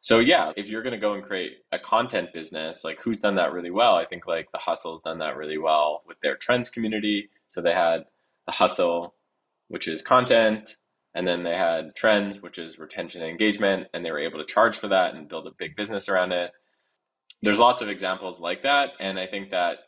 So 0.00 0.20
yeah, 0.20 0.52
if 0.56 0.70
you're 0.70 0.82
going 0.82 0.92
to 0.92 1.00
go 1.00 1.14
and 1.14 1.22
create 1.24 1.58
a 1.72 1.78
content 1.78 2.32
business, 2.32 2.84
like 2.84 3.00
who's 3.00 3.18
done 3.18 3.36
that 3.36 3.52
really 3.52 3.72
well? 3.72 3.96
I 3.96 4.04
think 4.04 4.26
like 4.26 4.52
the 4.52 4.58
Hustle's 4.58 5.02
done 5.02 5.18
that 5.18 5.36
really 5.36 5.58
well 5.58 6.02
with 6.06 6.20
their 6.20 6.36
trends 6.36 6.68
community. 6.68 7.30
So 7.50 7.60
they 7.60 7.72
had 7.72 8.04
the 8.46 8.52
Hustle, 8.52 9.14
which 9.68 9.88
is 9.88 10.02
content, 10.02 10.76
and 11.14 11.26
then 11.26 11.42
they 11.42 11.56
had 11.56 11.94
trends, 11.96 12.40
which 12.40 12.58
is 12.58 12.78
retention 12.78 13.22
and 13.22 13.30
engagement, 13.30 13.88
and 13.92 14.04
they 14.04 14.10
were 14.10 14.18
able 14.18 14.38
to 14.38 14.44
charge 14.44 14.78
for 14.78 14.88
that 14.88 15.14
and 15.14 15.28
build 15.28 15.46
a 15.46 15.52
big 15.58 15.76
business 15.76 16.08
around 16.08 16.32
it. 16.32 16.52
There's 17.42 17.58
lots 17.58 17.82
of 17.82 17.88
examples 17.88 18.38
like 18.38 18.62
that, 18.62 18.90
and 19.00 19.18
I 19.18 19.26
think 19.26 19.50
that 19.50 19.78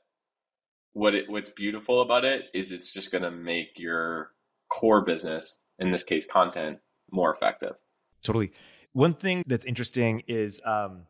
what 0.93 1.15
it, 1.15 1.29
what's 1.29 1.51
beautiful 1.51 2.01
about 2.01 2.25
it 2.25 2.45
is 2.55 2.73
it's 2.73 2.93
just 2.93 3.13
going 3.13 3.23
to 3.23 3.31
make 3.31 3.69
your 3.77 4.31
core 4.69 5.05
business, 5.05 5.61
in 5.79 5.93
this 5.93 6.03
case, 6.03 6.27
content, 6.27 6.79
more 7.11 7.33
effective. 7.33 7.75
Totally. 8.23 8.51
One 8.93 9.15
thing 9.15 9.45
that's 9.47 9.65
interesting 9.65 10.23
is, 10.27 10.61
um, 10.65 11.03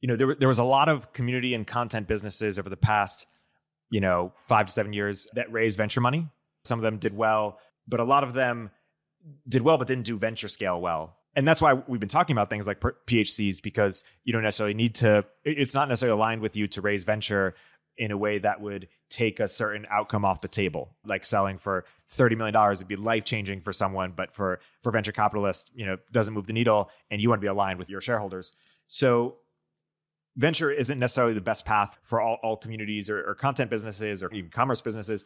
you 0.00 0.08
know, 0.08 0.16
there 0.16 0.34
there 0.34 0.48
was 0.48 0.58
a 0.58 0.64
lot 0.64 0.88
of 0.88 1.12
community 1.12 1.54
and 1.54 1.66
content 1.66 2.08
businesses 2.08 2.58
over 2.58 2.68
the 2.68 2.76
past, 2.76 3.26
you 3.90 4.00
know, 4.00 4.32
five 4.48 4.66
to 4.66 4.72
seven 4.72 4.92
years 4.92 5.26
that 5.34 5.50
raised 5.52 5.76
venture 5.76 6.00
money. 6.00 6.28
Some 6.64 6.78
of 6.78 6.82
them 6.82 6.98
did 6.98 7.16
well, 7.16 7.58
but 7.86 8.00
a 8.00 8.04
lot 8.04 8.24
of 8.24 8.34
them 8.34 8.70
did 9.48 9.62
well 9.62 9.78
but 9.78 9.86
didn't 9.86 10.04
do 10.04 10.16
venture 10.18 10.48
scale 10.48 10.80
well. 10.80 11.16
And 11.36 11.48
that's 11.48 11.60
why 11.60 11.74
we've 11.74 12.00
been 12.00 12.08
talking 12.08 12.34
about 12.34 12.48
things 12.48 12.66
like 12.66 12.80
PHCs 12.80 13.60
because 13.62 14.04
you 14.22 14.32
don't 14.32 14.42
necessarily 14.42 14.74
need 14.74 14.94
to. 14.96 15.24
It's 15.42 15.74
not 15.74 15.88
necessarily 15.88 16.16
aligned 16.16 16.40
with 16.40 16.56
you 16.56 16.68
to 16.68 16.80
raise 16.80 17.02
venture 17.04 17.54
in 17.96 18.10
a 18.10 18.16
way 18.16 18.38
that 18.38 18.60
would 18.60 18.88
take 19.08 19.40
a 19.40 19.48
certain 19.48 19.86
outcome 19.90 20.24
off 20.24 20.40
the 20.40 20.48
table 20.48 20.96
like 21.04 21.24
selling 21.24 21.58
for 21.58 21.84
30 22.08 22.34
million 22.34 22.52
dollars 22.52 22.80
would 22.80 22.88
be 22.88 22.96
life 22.96 23.24
changing 23.24 23.60
for 23.60 23.72
someone 23.72 24.12
but 24.14 24.34
for 24.34 24.60
for 24.82 24.90
venture 24.90 25.12
capitalists 25.12 25.70
you 25.74 25.86
know 25.86 25.96
doesn't 26.10 26.34
move 26.34 26.46
the 26.46 26.52
needle 26.52 26.90
and 27.10 27.22
you 27.22 27.28
want 27.28 27.40
to 27.40 27.44
be 27.44 27.48
aligned 27.48 27.78
with 27.78 27.88
your 27.88 28.00
shareholders 28.00 28.52
so 28.86 29.36
venture 30.36 30.70
isn't 30.70 30.98
necessarily 30.98 31.34
the 31.34 31.40
best 31.40 31.64
path 31.64 31.98
for 32.02 32.20
all, 32.20 32.38
all 32.42 32.56
communities 32.56 33.08
or, 33.08 33.24
or 33.24 33.34
content 33.34 33.70
businesses 33.70 34.22
or 34.22 34.32
even 34.32 34.50
commerce 34.50 34.80
businesses 34.80 35.24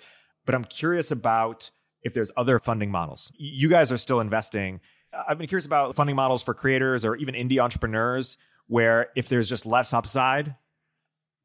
but 0.48 0.54
i'm 0.54 0.64
curious 0.64 1.10
about 1.10 1.70
if 2.02 2.14
there's 2.14 2.32
other 2.36 2.58
funding 2.58 2.90
models 2.90 3.30
you 3.36 3.68
guys 3.68 3.92
are 3.92 3.98
still 3.98 4.20
investing 4.20 4.80
i've 5.28 5.38
been 5.38 5.46
curious 5.46 5.66
about 5.66 5.94
funding 5.94 6.16
models 6.16 6.42
for 6.42 6.54
creators 6.54 7.04
or 7.04 7.14
even 7.16 7.34
indie 7.34 7.62
entrepreneurs 7.62 8.36
where 8.66 9.08
if 9.14 9.28
there's 9.28 9.48
just 9.48 9.66
less 9.66 9.92
upside 9.92 10.54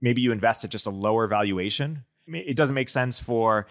maybe 0.04 0.22
you 0.22 0.32
invest 0.32 0.64
at 0.64 0.70
just 0.70 0.86
a 0.86 0.92
lower 0.92 1.26
valuation. 1.26 2.04
It 2.28 2.56
doesn't 2.56 2.76
make 2.76 2.90
sense 2.90 3.18
for 3.18 3.66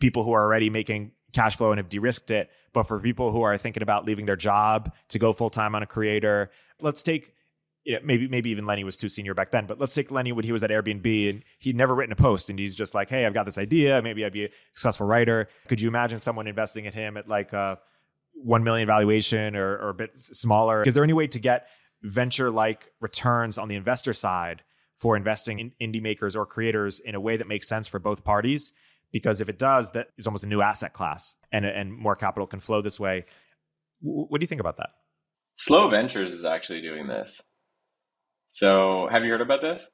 people 0.00 0.24
who 0.24 0.32
are 0.32 0.42
already 0.42 0.68
making 0.68 1.12
cash 1.32 1.56
flow 1.56 1.70
and 1.70 1.78
have 1.78 1.88
de-risked 1.88 2.30
it, 2.30 2.50
but 2.74 2.82
for 2.82 2.98
people 2.98 3.30
who 3.30 3.42
are 3.42 3.56
thinking 3.56 3.82
about 3.82 4.04
leaving 4.04 4.26
their 4.26 4.36
job 4.36 4.92
to 5.08 5.18
go 5.18 5.32
full 5.32 5.48
time 5.48 5.74
on 5.74 5.82
a 5.82 5.86
creator, 5.86 6.50
let's 6.80 7.02
take 7.02 7.32
you 7.86 7.94
know, 7.94 8.00
maybe 8.02 8.26
maybe 8.26 8.50
even 8.50 8.66
Lenny 8.66 8.84
was 8.84 8.96
too 8.96 9.08
senior 9.08 9.32
back 9.32 9.52
then, 9.52 9.66
but 9.66 9.78
let's 9.78 9.94
take 9.94 10.10
Lenny 10.10 10.32
when 10.32 10.44
he 10.44 10.52
was 10.52 10.64
at 10.64 10.70
Airbnb 10.70 11.30
and 11.30 11.42
he'd 11.60 11.76
never 11.76 11.94
written 11.94 12.12
a 12.12 12.16
post 12.16 12.50
and 12.50 12.58
he's 12.58 12.74
just 12.74 12.94
like, 12.94 13.08
hey, 13.08 13.24
I've 13.24 13.34
got 13.34 13.46
this 13.46 13.58
idea, 13.58 14.02
maybe 14.02 14.24
I'd 14.24 14.32
be 14.32 14.46
a 14.46 14.48
successful 14.74 15.06
writer. 15.06 15.48
Could 15.68 15.80
you 15.80 15.88
imagine 15.88 16.18
someone 16.18 16.48
investing 16.48 16.84
in 16.84 16.92
him 16.92 17.16
at 17.16 17.28
like 17.28 17.52
a 17.52 17.78
one 18.34 18.64
million 18.64 18.86
valuation 18.86 19.54
or, 19.54 19.78
or 19.78 19.88
a 19.90 19.94
bit 19.94 20.18
smaller? 20.18 20.82
Is 20.82 20.94
there 20.94 21.04
any 21.04 21.12
way 21.12 21.28
to 21.28 21.38
get 21.38 21.68
venture 22.02 22.50
like 22.50 22.90
returns 23.00 23.56
on 23.56 23.68
the 23.68 23.76
investor 23.76 24.12
side 24.12 24.62
for 24.96 25.16
investing 25.16 25.58
in 25.60 25.72
indie 25.80 26.02
makers 26.02 26.34
or 26.34 26.46
creators 26.46 27.00
in 27.00 27.14
a 27.14 27.20
way 27.20 27.36
that 27.36 27.46
makes 27.46 27.68
sense 27.68 27.86
for 27.86 27.98
both 27.98 28.24
parties. 28.24 28.72
Because 29.12 29.40
if 29.40 29.48
it 29.48 29.58
does, 29.58 29.90
that 29.92 30.08
is 30.18 30.26
almost 30.26 30.44
a 30.44 30.48
new 30.48 30.60
asset 30.60 30.92
class 30.92 31.36
and, 31.52 31.64
and 31.64 31.92
more 31.92 32.16
capital 32.16 32.46
can 32.46 32.60
flow 32.60 32.82
this 32.82 32.98
way. 32.98 33.24
What 34.00 34.40
do 34.40 34.42
you 34.42 34.48
think 34.48 34.60
about 34.60 34.78
that? 34.78 34.90
Slow 35.54 35.88
Ventures 35.88 36.32
is 36.32 36.44
actually 36.44 36.82
doing 36.82 37.06
this. 37.06 37.42
So 38.56 39.06
have 39.10 39.22
you 39.22 39.30
heard 39.30 39.42
about 39.42 39.60
this? 39.60 39.90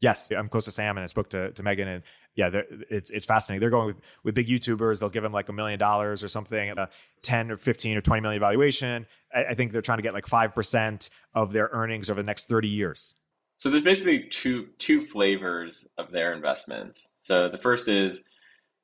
Yes, 0.00 0.30
I'm 0.30 0.48
close 0.48 0.64
to 0.66 0.70
Sam 0.70 0.96
and 0.96 1.02
I 1.02 1.08
spoke 1.08 1.30
to, 1.30 1.50
to 1.50 1.62
Megan 1.64 1.88
and 1.88 2.04
yeah, 2.36 2.50
it's 2.88 3.10
it's 3.10 3.26
fascinating. 3.26 3.60
They're 3.60 3.68
going 3.68 3.86
with, 3.86 3.96
with 4.22 4.34
big 4.36 4.46
YouTubers. 4.46 5.00
They'll 5.00 5.08
give 5.08 5.24
them 5.24 5.32
like 5.32 5.48
a 5.48 5.52
million 5.52 5.80
dollars 5.80 6.22
or 6.22 6.28
something 6.28 6.68
at 6.68 6.78
a 6.78 6.88
10 7.22 7.50
or 7.50 7.56
15 7.56 7.96
or 7.96 8.00
20 8.00 8.22
million 8.22 8.38
valuation. 8.38 9.06
I, 9.34 9.46
I 9.46 9.54
think 9.54 9.72
they're 9.72 9.82
trying 9.82 9.98
to 9.98 10.02
get 10.02 10.14
like 10.14 10.24
5% 10.24 11.10
of 11.34 11.52
their 11.52 11.68
earnings 11.72 12.10
over 12.10 12.22
the 12.22 12.26
next 12.26 12.48
30 12.48 12.68
years. 12.68 13.16
So 13.56 13.70
there's 13.70 13.82
basically 13.82 14.28
two 14.30 14.68
two 14.78 15.00
flavors 15.00 15.88
of 15.98 16.12
their 16.12 16.32
investments. 16.32 17.08
So 17.22 17.48
the 17.48 17.58
first 17.58 17.88
is 17.88 18.22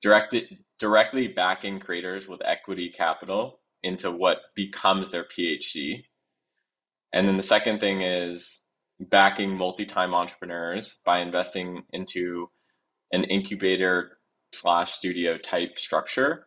directed 0.02 0.58
directly 0.80 1.28
backing 1.28 1.78
creators 1.78 2.26
with 2.26 2.40
equity 2.44 2.92
capital 2.96 3.60
into 3.84 4.10
what 4.10 4.38
becomes 4.56 5.10
their 5.10 5.26
PHC. 5.26 6.06
And 7.12 7.28
then 7.28 7.36
the 7.36 7.44
second 7.44 7.78
thing 7.78 8.00
is 8.02 8.62
backing 9.00 9.56
multi-time 9.56 10.14
entrepreneurs 10.14 10.98
by 11.04 11.20
investing 11.20 11.82
into 11.92 12.50
an 13.12 13.24
incubator 13.24 14.18
slash 14.52 14.92
studio 14.92 15.38
type 15.38 15.78
structure. 15.78 16.46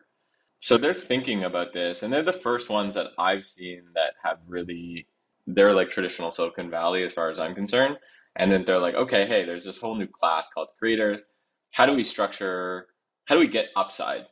So 0.60 0.78
they're 0.78 0.94
thinking 0.94 1.44
about 1.44 1.72
this, 1.72 2.02
and 2.02 2.12
they're 2.12 2.22
the 2.22 2.32
first 2.32 2.70
ones 2.70 2.94
that 2.94 3.08
I've 3.18 3.44
seen 3.44 3.82
that 3.94 4.14
have 4.24 4.38
really 4.46 5.06
they're 5.46 5.74
like 5.74 5.90
traditional 5.90 6.30
Silicon 6.30 6.70
Valley 6.70 7.04
as 7.04 7.12
far 7.12 7.30
as 7.30 7.38
I'm 7.38 7.54
concerned. 7.54 7.98
And 8.36 8.50
then 8.50 8.64
they're 8.64 8.80
like, 8.80 8.94
okay, 8.94 9.26
hey, 9.26 9.44
there's 9.44 9.64
this 9.64 9.78
whole 9.78 9.94
new 9.94 10.06
class 10.06 10.48
called 10.48 10.70
creators. 10.78 11.26
How 11.72 11.86
do 11.86 11.92
we 11.92 12.02
structure? 12.02 12.86
How 13.26 13.34
do 13.34 13.40
we 13.40 13.48
get 13.48 13.66
upside? 13.76 14.22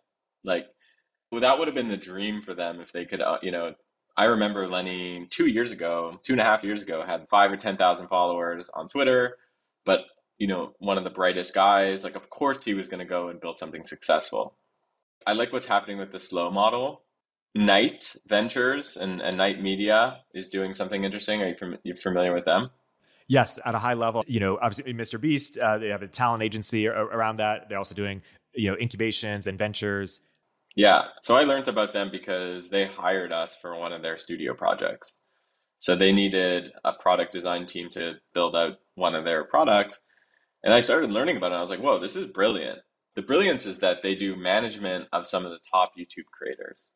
Like, 0.44 0.66
well, 1.30 1.42
that 1.42 1.58
would 1.58 1.68
have 1.68 1.74
been 1.74 1.88
the 1.88 1.96
dream 1.96 2.42
for 2.42 2.54
them 2.54 2.80
if 2.80 2.92
they 2.92 3.04
could, 3.04 3.20
uh, 3.20 3.38
you 3.42 3.50
know. 3.52 3.74
I 4.16 4.24
remember 4.24 4.68
Lenny 4.68 5.26
two 5.30 5.46
years 5.46 5.72
ago, 5.72 6.18
two 6.22 6.34
and 6.34 6.40
a 6.40 6.44
half 6.44 6.64
years 6.64 6.82
ago, 6.82 7.02
had 7.04 7.28
five 7.30 7.50
or 7.50 7.56
ten 7.56 7.76
thousand 7.76 8.08
followers 8.08 8.70
on 8.74 8.88
Twitter, 8.88 9.36
but 9.84 10.00
you 10.38 10.48
know, 10.48 10.72
one 10.78 10.98
of 10.98 11.04
the 11.04 11.10
brightest 11.10 11.54
guys. 11.54 12.02
Like, 12.02 12.16
of 12.16 12.28
course, 12.28 12.64
he 12.64 12.74
was 12.74 12.88
going 12.88 12.98
to 12.98 13.06
go 13.06 13.28
and 13.28 13.40
build 13.40 13.58
something 13.58 13.86
successful. 13.86 14.56
I 15.24 15.34
like 15.34 15.52
what's 15.52 15.66
happening 15.66 15.98
with 15.98 16.10
the 16.10 16.18
slow 16.18 16.50
model 16.50 17.02
Night 17.54 18.16
Ventures 18.26 18.96
and, 18.96 19.20
and 19.20 19.36
Night 19.36 19.62
Media 19.62 20.20
is 20.34 20.48
doing 20.48 20.74
something 20.74 21.04
interesting. 21.04 21.42
Are 21.42 21.48
you, 21.48 21.54
fam- 21.58 21.78
you 21.84 21.94
familiar 21.94 22.34
with 22.34 22.44
them? 22.44 22.70
Yes, 23.28 23.58
at 23.64 23.74
a 23.74 23.78
high 23.78 23.94
level. 23.94 24.24
You 24.26 24.40
know, 24.40 24.58
obviously, 24.60 24.92
Mr. 24.94 25.20
Beast, 25.20 25.58
uh, 25.58 25.78
they 25.78 25.88
have 25.88 26.02
a 26.02 26.08
talent 26.08 26.42
agency 26.42 26.88
around 26.88 27.36
that. 27.36 27.68
They're 27.68 27.78
also 27.78 27.94
doing, 27.94 28.22
you 28.52 28.70
know, 28.70 28.76
incubations 28.76 29.46
and 29.46 29.56
ventures. 29.56 30.20
Yeah. 30.74 31.02
So 31.22 31.36
I 31.36 31.42
learned 31.42 31.68
about 31.68 31.92
them 31.92 32.10
because 32.10 32.70
they 32.70 32.86
hired 32.86 33.32
us 33.32 33.56
for 33.56 33.76
one 33.76 33.92
of 33.92 34.02
their 34.02 34.16
studio 34.16 34.54
projects. 34.54 35.18
So 35.78 35.96
they 35.96 36.12
needed 36.12 36.72
a 36.84 36.92
product 36.92 37.32
design 37.32 37.66
team 37.66 37.90
to 37.90 38.14
build 38.34 38.56
out 38.56 38.78
one 38.94 39.14
of 39.14 39.24
their 39.24 39.44
products. 39.44 40.00
And 40.62 40.72
I 40.72 40.80
started 40.80 41.10
learning 41.10 41.36
about 41.36 41.52
it. 41.52 41.56
I 41.56 41.60
was 41.60 41.70
like, 41.70 41.80
whoa, 41.80 42.00
this 42.00 42.16
is 42.16 42.26
brilliant. 42.26 42.78
The 43.16 43.22
brilliance 43.22 43.66
is 43.66 43.80
that 43.80 43.98
they 44.02 44.14
do 44.14 44.36
management 44.36 45.08
of 45.12 45.26
some 45.26 45.44
of 45.44 45.50
the 45.50 45.58
top 45.70 45.92
YouTube 45.98 46.26
creators. 46.32 46.90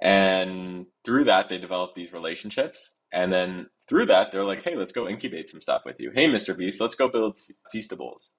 And 0.00 0.86
through 1.04 1.24
that, 1.24 1.48
they 1.48 1.58
develop 1.58 1.94
these 1.94 2.12
relationships. 2.12 2.96
And 3.12 3.32
then 3.32 3.66
through 3.88 4.06
that, 4.06 4.30
they're 4.30 4.44
like, 4.44 4.62
hey, 4.64 4.76
let's 4.76 4.92
go 4.92 5.08
incubate 5.08 5.48
some 5.48 5.60
stuff 5.60 5.82
with 5.84 5.96
you. 5.98 6.10
Hey, 6.14 6.26
Mr. 6.26 6.56
Beast, 6.56 6.80
let's 6.80 6.96
go 6.96 7.08
build 7.08 7.38
Feastables. 7.74 8.30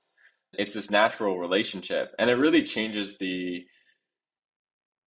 It's 0.53 0.73
this 0.73 0.91
natural 0.91 1.39
relationship. 1.39 2.13
And 2.17 2.29
it 2.29 2.35
really 2.35 2.63
changes 2.63 3.17
the 3.17 3.65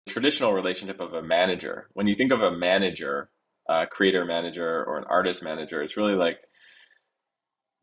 traditional 0.09 0.53
relationship 0.53 1.01
of 1.01 1.15
a 1.15 1.23
manager. 1.23 1.89
When 1.93 2.07
you 2.07 2.17
think 2.17 2.33
of 2.33 2.41
a 2.41 2.57
manager, 2.57 3.31
a 3.69 3.87
creator 3.87 4.25
manager 4.25 4.85
or 4.85 4.99
an 4.99 5.05
artist 5.09 5.43
manager, 5.43 5.83
it's 5.83 5.97
really 5.97 6.15
like 6.15 6.39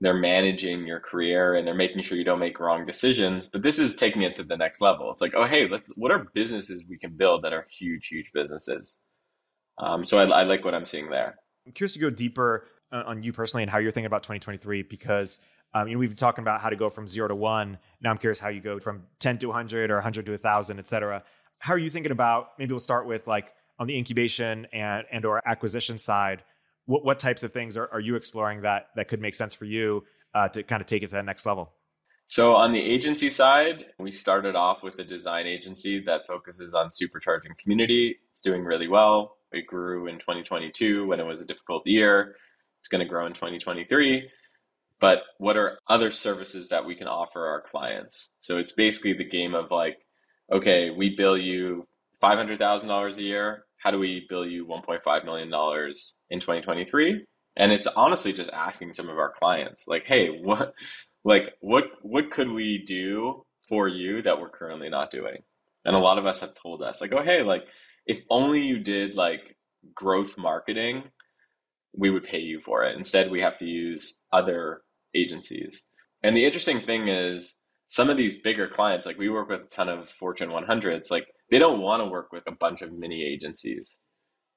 they're 0.01 0.17
managing 0.17 0.87
your 0.87 0.99
career 0.99 1.55
and 1.55 1.67
they're 1.67 1.75
making 1.75 2.01
sure 2.01 2.17
you 2.17 2.23
don't 2.23 2.39
make 2.39 2.59
wrong 2.59 2.85
decisions. 2.85 3.47
But 3.47 3.63
this 3.63 3.79
is 3.79 3.95
taking 3.95 4.21
it 4.21 4.35
to 4.37 4.43
the 4.43 4.57
next 4.57 4.81
level. 4.81 5.11
It's 5.11 5.21
like, 5.21 5.33
oh, 5.35 5.45
hey, 5.45 5.67
let's, 5.67 5.89
what 5.95 6.11
are 6.11 6.27
businesses 6.33 6.83
we 6.87 6.97
can 6.97 7.11
build 7.17 7.43
that 7.43 7.53
are 7.53 7.67
huge, 7.69 8.07
huge 8.07 8.31
businesses? 8.33 8.97
Um, 9.77 10.05
so 10.05 10.19
I, 10.19 10.23
I, 10.23 10.43
like 10.43 10.63
what 10.63 10.73
I'm 10.73 10.85
seeing 10.85 11.09
there. 11.09 11.35
I'm 11.65 11.73
curious 11.73 11.93
to 11.93 11.99
go 11.99 12.09
deeper 12.09 12.67
uh, 12.91 13.03
on 13.05 13.23
you 13.23 13.33
personally 13.33 13.63
and 13.63 13.69
how 13.69 13.77
you're 13.77 13.91
thinking 13.91 14.07
about 14.07 14.23
2023 14.23 14.83
because 14.83 15.39
um, 15.73 15.87
you 15.87 15.93
know, 15.93 15.99
we've 15.99 16.09
been 16.09 16.17
talking 16.17 16.43
about 16.43 16.61
how 16.61 16.69
to 16.69 16.75
go 16.75 16.89
from 16.89 17.07
zero 17.07 17.27
to 17.27 17.35
one. 17.35 17.77
Now 18.01 18.11
I'm 18.11 18.17
curious 18.17 18.39
how 18.39 18.49
you 18.49 18.61
go 18.61 18.79
from 18.79 19.03
10 19.19 19.39
to 19.39 19.47
100 19.47 19.91
or 19.91 19.95
100 19.95 20.25
to 20.25 20.31
1,000, 20.31 20.79
et 20.79 20.87
cetera. 20.87 21.23
How 21.59 21.73
are 21.73 21.77
you 21.77 21.89
thinking 21.89 22.11
about? 22.11 22.51
Maybe 22.57 22.71
we'll 22.71 22.79
start 22.79 23.05
with 23.05 23.27
like 23.27 23.53
on 23.77 23.87
the 23.87 23.97
incubation 23.97 24.67
and 24.73 25.05
and 25.11 25.25
or 25.25 25.41
acquisition 25.47 25.97
side 25.97 26.43
what, 26.89 27.05
what 27.05 27.19
types 27.19 27.43
of 27.43 27.53
things 27.53 27.77
are, 27.77 27.87
are 27.93 27.99
you 27.99 28.15
exploring 28.15 28.61
that 28.61 28.87
that 28.95 29.07
could 29.07 29.21
make 29.21 29.35
sense 29.35 29.53
for 29.53 29.65
you 29.65 30.03
uh, 30.33 30.49
to 30.49 30.63
kind 30.63 30.81
of 30.81 30.87
take 30.87 31.03
it 31.03 31.07
to 31.07 31.15
that 31.15 31.25
next 31.25 31.45
level? 31.45 31.71
So 32.29 32.55
on 32.55 32.71
the 32.71 32.81
agency 32.81 33.29
side, 33.29 33.85
we 33.99 34.09
started 34.09 34.55
off 34.55 34.81
with 34.81 34.97
a 34.97 35.03
design 35.03 35.45
agency 35.45 35.99
that 36.05 36.21
focuses 36.27 36.73
on 36.73 36.89
supercharging 36.89 37.55
community. 37.61 38.17
It's 38.31 38.41
doing 38.41 38.63
really 38.63 38.87
well. 38.87 39.37
It 39.51 39.67
grew 39.67 40.07
in 40.07 40.17
2022 40.17 41.05
when 41.05 41.19
it 41.19 41.25
was 41.25 41.41
a 41.41 41.45
difficult 41.45 41.85
year. 41.85 42.35
It's 42.79 42.87
going 42.87 43.01
to 43.01 43.07
grow 43.07 43.27
in 43.27 43.33
2023. 43.33 44.27
But 44.99 45.19
what 45.37 45.57
are 45.57 45.79
other 45.87 46.11
services 46.11 46.69
that 46.69 46.85
we 46.85 46.95
can 46.95 47.07
offer 47.07 47.45
our 47.47 47.61
clients? 47.61 48.29
So 48.41 48.57
it's 48.57 48.73
basically 48.73 49.13
the 49.13 49.23
game 49.23 49.55
of 49.55 49.71
like, 49.71 49.97
okay, 50.51 50.89
we 50.89 51.15
bill 51.15 51.37
you 51.37 51.87
$500,000 52.21 53.17
a 53.17 53.21
year. 53.21 53.65
how 53.77 53.91
do 53.91 53.99
we 53.99 54.25
bill 54.27 54.45
you 54.45 54.65
1.5 54.65 55.25
million 55.25 55.49
dollars 55.49 56.17
in 56.29 56.39
2023? 56.39 57.25
And 57.55 57.71
it's 57.71 57.87
honestly 57.87 58.33
just 58.33 58.49
asking 58.51 58.93
some 58.93 59.09
of 59.09 59.17
our 59.17 59.33
clients, 59.37 59.85
like, 59.87 60.03
hey, 60.05 60.27
what, 60.27 60.73
like, 61.23 61.53
what, 61.61 61.85
what 62.01 62.31
could 62.31 62.49
we 62.51 62.83
do 62.85 63.45
for 63.67 63.87
you 63.87 64.21
that 64.21 64.39
we're 64.39 64.49
currently 64.49 64.89
not 64.89 65.11
doing? 65.11 65.43
And 65.85 65.95
a 65.95 65.99
lot 65.99 66.17
of 66.17 66.25
us 66.25 66.41
have 66.41 66.53
told 66.53 66.81
us, 66.83 66.99
like, 67.01 67.13
oh, 67.13 67.23
hey, 67.23 67.41
like, 67.43 67.63
if 68.05 68.19
only 68.29 68.61
you 68.61 68.79
did 68.79 69.15
like 69.15 69.55
growth 69.93 70.37
marketing, 70.37 71.03
we 71.95 72.09
would 72.09 72.23
pay 72.23 72.39
you 72.39 72.59
for 72.59 72.83
it. 72.83 72.97
Instead, 72.97 73.31
we 73.31 73.41
have 73.41 73.57
to 73.57 73.65
use 73.65 74.17
other 74.31 74.81
agencies. 75.15 75.83
And 76.23 76.35
the 76.35 76.45
interesting 76.45 76.81
thing 76.81 77.07
is, 77.07 77.55
some 77.87 78.09
of 78.09 78.17
these 78.17 78.35
bigger 78.35 78.67
clients, 78.67 79.05
like 79.05 79.17
we 79.17 79.29
work 79.29 79.49
with 79.49 79.61
a 79.61 79.65
ton 79.65 79.89
of 79.89 80.09
Fortune 80.09 80.49
100s, 80.49 81.09
like 81.09 81.27
they 81.49 81.57
don't 81.57 81.81
want 81.81 82.01
to 82.01 82.05
work 82.05 82.31
with 82.31 82.43
a 82.47 82.51
bunch 82.51 82.81
of 82.81 82.93
mini 82.93 83.23
agencies. 83.23 83.97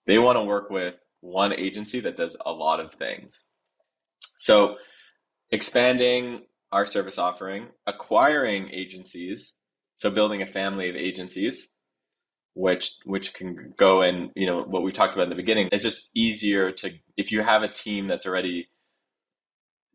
They 0.07 0.19
want 0.19 0.37
to 0.37 0.43
work 0.43 0.69
with 0.69 0.95
one 1.21 1.53
agency 1.53 2.01
that 2.01 2.17
does 2.17 2.37
a 2.45 2.53
lot 2.53 2.81
of 2.81 2.93
things. 2.95 3.45
So, 4.39 4.77
expanding 5.51 6.43
our 6.73 6.85
service 6.85 7.19
offering, 7.19 7.69
acquiring 7.87 8.69
agencies, 8.71 9.55
so 9.97 10.11
building 10.11 10.43
a 10.43 10.47
family 10.47 10.91
of 10.91 10.97
agencies, 10.97 11.69
which 12.55 12.97
which 13.05 13.35
can 13.35 13.73
go 13.79 14.03
and 14.03 14.31
you 14.35 14.47
know 14.47 14.63
what 14.63 14.83
we 14.83 14.93
talked 14.93 15.15
about 15.15 15.25
in 15.25 15.31
the 15.31 15.37
beginning. 15.37 15.69
It's 15.73 15.85
just 15.85 16.11
easier 16.15 16.73
to 16.73 16.91
if 17.17 17.33
you 17.33 17.43
have 17.43 17.63
a 17.63 17.69
team 17.69 18.09
that's 18.09 18.27
already 18.27 18.69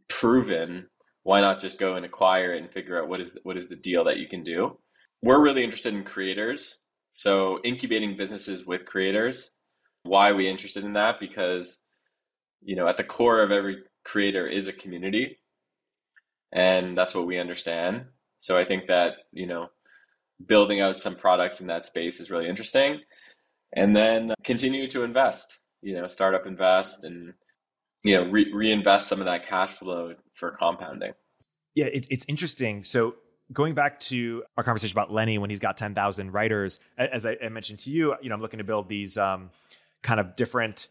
proven 0.09 0.87
why 1.27 1.41
not 1.41 1.59
just 1.59 1.77
go 1.77 1.95
and 1.95 2.05
acquire 2.05 2.53
it 2.53 2.63
and 2.63 2.71
figure 2.71 2.97
out 2.97 3.09
what 3.09 3.19
is 3.19 3.37
what 3.43 3.57
is 3.57 3.67
the 3.67 3.75
deal 3.75 4.05
that 4.05 4.17
you 4.17 4.29
can 4.29 4.43
do? 4.43 4.77
We're 5.21 5.43
really 5.43 5.61
interested 5.61 5.93
in 5.93 6.05
creators, 6.05 6.77
so 7.11 7.59
incubating 7.65 8.15
businesses 8.15 8.65
with 8.65 8.85
creators. 8.85 9.51
Why 10.03 10.29
are 10.29 10.35
we 10.35 10.47
interested 10.47 10.85
in 10.85 10.93
that? 10.93 11.19
Because 11.19 11.81
you 12.61 12.77
know, 12.77 12.87
at 12.87 12.95
the 12.95 13.03
core 13.03 13.41
of 13.41 13.51
every 13.51 13.83
creator 14.05 14.47
is 14.47 14.69
a 14.69 14.73
community, 14.73 15.37
and 16.53 16.97
that's 16.97 17.13
what 17.13 17.27
we 17.27 17.41
understand. 17.41 18.05
So 18.39 18.55
I 18.55 18.63
think 18.63 18.87
that 18.87 19.15
you 19.33 19.47
know, 19.47 19.67
building 20.45 20.79
out 20.79 21.01
some 21.01 21.15
products 21.15 21.59
in 21.59 21.67
that 21.67 21.87
space 21.87 22.21
is 22.21 22.31
really 22.31 22.47
interesting, 22.47 23.01
and 23.75 23.93
then 23.93 24.33
continue 24.45 24.87
to 24.91 25.03
invest. 25.03 25.57
You 25.81 25.95
know, 25.95 26.07
startup 26.07 26.47
invest 26.47 27.03
and 27.03 27.33
you 28.07 28.17
know 28.17 28.29
re- 28.29 28.51
reinvest 28.53 29.09
some 29.09 29.19
of 29.19 29.25
that 29.25 29.47
cash 29.47 29.73
flow 29.73 30.15
for 30.33 30.51
compounding. 30.51 31.11
Yeah, 31.75 31.85
it, 31.85 32.07
it's 32.09 32.25
interesting. 32.29 32.83
So 32.83 33.15
going 33.51 33.73
back 33.73 33.99
to 33.99 34.43
our 34.57 34.63
conversation 34.63 34.97
about 34.97 35.11
Lenny 35.11 35.37
when 35.37 35.49
he's 35.49 35.59
got 35.59 35.77
10,000 35.77 36.31
writers, 36.31 36.79
as 36.97 37.25
I, 37.25 37.35
mentioned 37.49 37.79
to 37.79 37.91
you, 37.91 38.15
you 38.21 38.29
know, 38.29 38.35
I'm 38.35 38.41
looking 38.41 38.59
to 38.59 38.63
build 38.63 38.87
these 38.87 39.17
um, 39.17 39.51
kind 40.03 40.19
of 40.21 40.35
different 40.37 40.87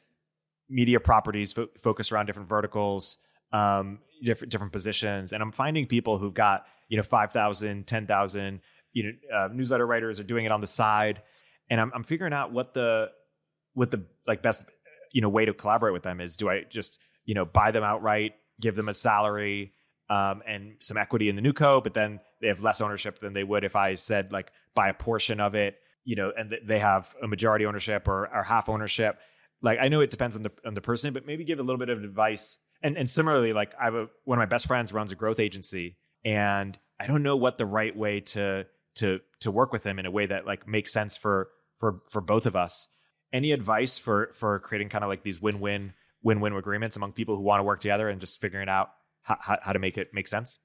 media 0.69 1.01
properties 1.01 1.55
fo- 1.55 1.69
focused 1.79 2.12
around 2.12 2.27
different 2.27 2.51
verticals, 2.51 3.17
um, 3.51 4.01
different 4.23 4.53
different 4.53 4.73
positions, 4.73 5.33
and 5.33 5.43
I'm 5.43 5.53
finding 5.53 5.87
people 5.87 6.19
who've 6.19 6.35
got 6.35 6.67
you 6.89 6.99
know 6.99 7.03
5,000, 7.03 7.87
10,000, 7.87 8.61
you 8.93 9.03
know, 9.03 9.37
uh, 9.37 9.49
newsletter 9.53 9.87
writers 9.87 10.21
are 10.21 10.25
doing 10.25 10.45
it 10.45 10.53
on 10.53 10.61
the 10.61 10.67
side, 10.67 11.23
and 11.71 11.81
I'm, 11.81 11.93
I'm 11.95 12.05
figuring 12.05 12.35
out 12.35 12.53
what 12.53 12.75
the 12.75 13.11
what 13.73 13.91
the 13.91 14.05
like 14.27 14.43
best 14.43 14.64
you 15.17 15.23
know 15.23 15.29
way 15.29 15.45
to 15.45 15.55
collaborate 15.55 15.93
with 15.93 16.03
them 16.03 16.21
is. 16.21 16.37
Do 16.37 16.49
I 16.49 16.64
just 16.69 16.99
you 17.25 17.35
know 17.35 17.45
buy 17.45 17.71
them 17.71 17.85
outright, 17.85 18.35
give 18.61 18.77
them 18.77 18.89
a 18.89 18.95
salary? 18.95 19.73
um, 20.09 20.43
and 20.47 20.75
some 20.81 20.97
equity 20.97 21.29
in 21.29 21.37
the 21.37 21.43
new 21.43 21.53
co, 21.53 21.81
but 21.81 21.95
then 21.95 22.21
they 22.41 22.49
have 22.49 22.62
less 22.62 22.81
ownership 22.81 23.19
than 23.19 23.33
they 23.33 23.45
would 23.45 23.64
if 23.64 23.75
I 23.75 23.95
said 23.95 24.33
like 24.33 24.53
buy 24.75 24.89
a 24.89 24.95
portion 24.95 25.41
of 25.41 25.55
it, 25.55 25.79
you 26.05 26.17
know, 26.17 26.33
and 26.37 26.55
they 26.64 26.79
have 26.79 27.14
a 27.23 27.27
majority 27.27 27.67
ownership 27.67 28.07
or, 28.07 28.29
or 28.33 28.43
half 28.43 28.69
ownership. 28.69 29.19
Like 29.62 29.79
I 29.81 29.89
know 29.89 30.01
it 30.01 30.11
depends 30.11 30.37
on 30.37 30.43
the 30.43 30.53
on 30.64 30.75
the 30.75 30.81
person, 30.81 31.12
but 31.12 31.27
maybe 31.27 31.45
give 31.45 31.59
a 31.59 31.62
little 31.62 31.79
bit 31.79 31.89
of 31.89 32.03
advice. 32.05 32.59
And 32.83 32.97
and 32.97 33.11
similarly, 33.11 33.53
like 33.53 33.73
I 33.81 33.85
have 33.85 33.95
a 33.95 34.09
one 34.25 34.39
of 34.39 34.43
my 34.43 34.47
best 34.47 34.67
friends 34.67 34.93
runs 34.93 35.11
a 35.11 35.17
growth 35.17 35.41
agency, 35.41 35.97
and 36.25 36.79
I 37.01 37.07
don't 37.07 37.23
know 37.23 37.37
what 37.37 37.59
the 37.59 37.67
right 37.67 37.97
way 37.97 38.21
to 38.21 38.67
to 38.97 39.21
to 39.41 39.51
work 39.51 39.73
with 39.73 39.85
him 39.85 39.99
in 39.99 40.07
a 40.07 40.11
way 40.11 40.27
that 40.27 40.47
like 40.47 40.69
makes 40.69 40.93
sense 40.93 41.17
for 41.17 41.49
for 41.79 42.03
for 42.09 42.21
both 42.21 42.47
of 42.47 42.55
us. 42.55 42.87
Any 43.37 43.53
advice 43.53 43.99
for 43.99 44.30
for 44.32 44.61
creating 44.61 44.89
kind 44.89 45.05
of 45.05 45.11
like 45.11 45.22
these 45.22 45.43
win 45.43 45.61
win 45.61 45.93
win 46.22 46.41
win 46.41 46.55
agreements 46.55 46.97
among 46.97 47.12
people 47.12 47.37
who 47.37 47.43
want 47.43 47.61
to 47.61 47.64
work 47.64 47.80
together 47.80 48.09
and 48.09 48.18
just 48.18 48.41
figuring 48.41 48.70
out 48.70 48.89
how, 49.24 49.37
how 49.62 49.72
to 49.74 49.78
make 49.78 49.99
it 49.99 50.09
make 50.14 50.26
sense? 50.26 50.59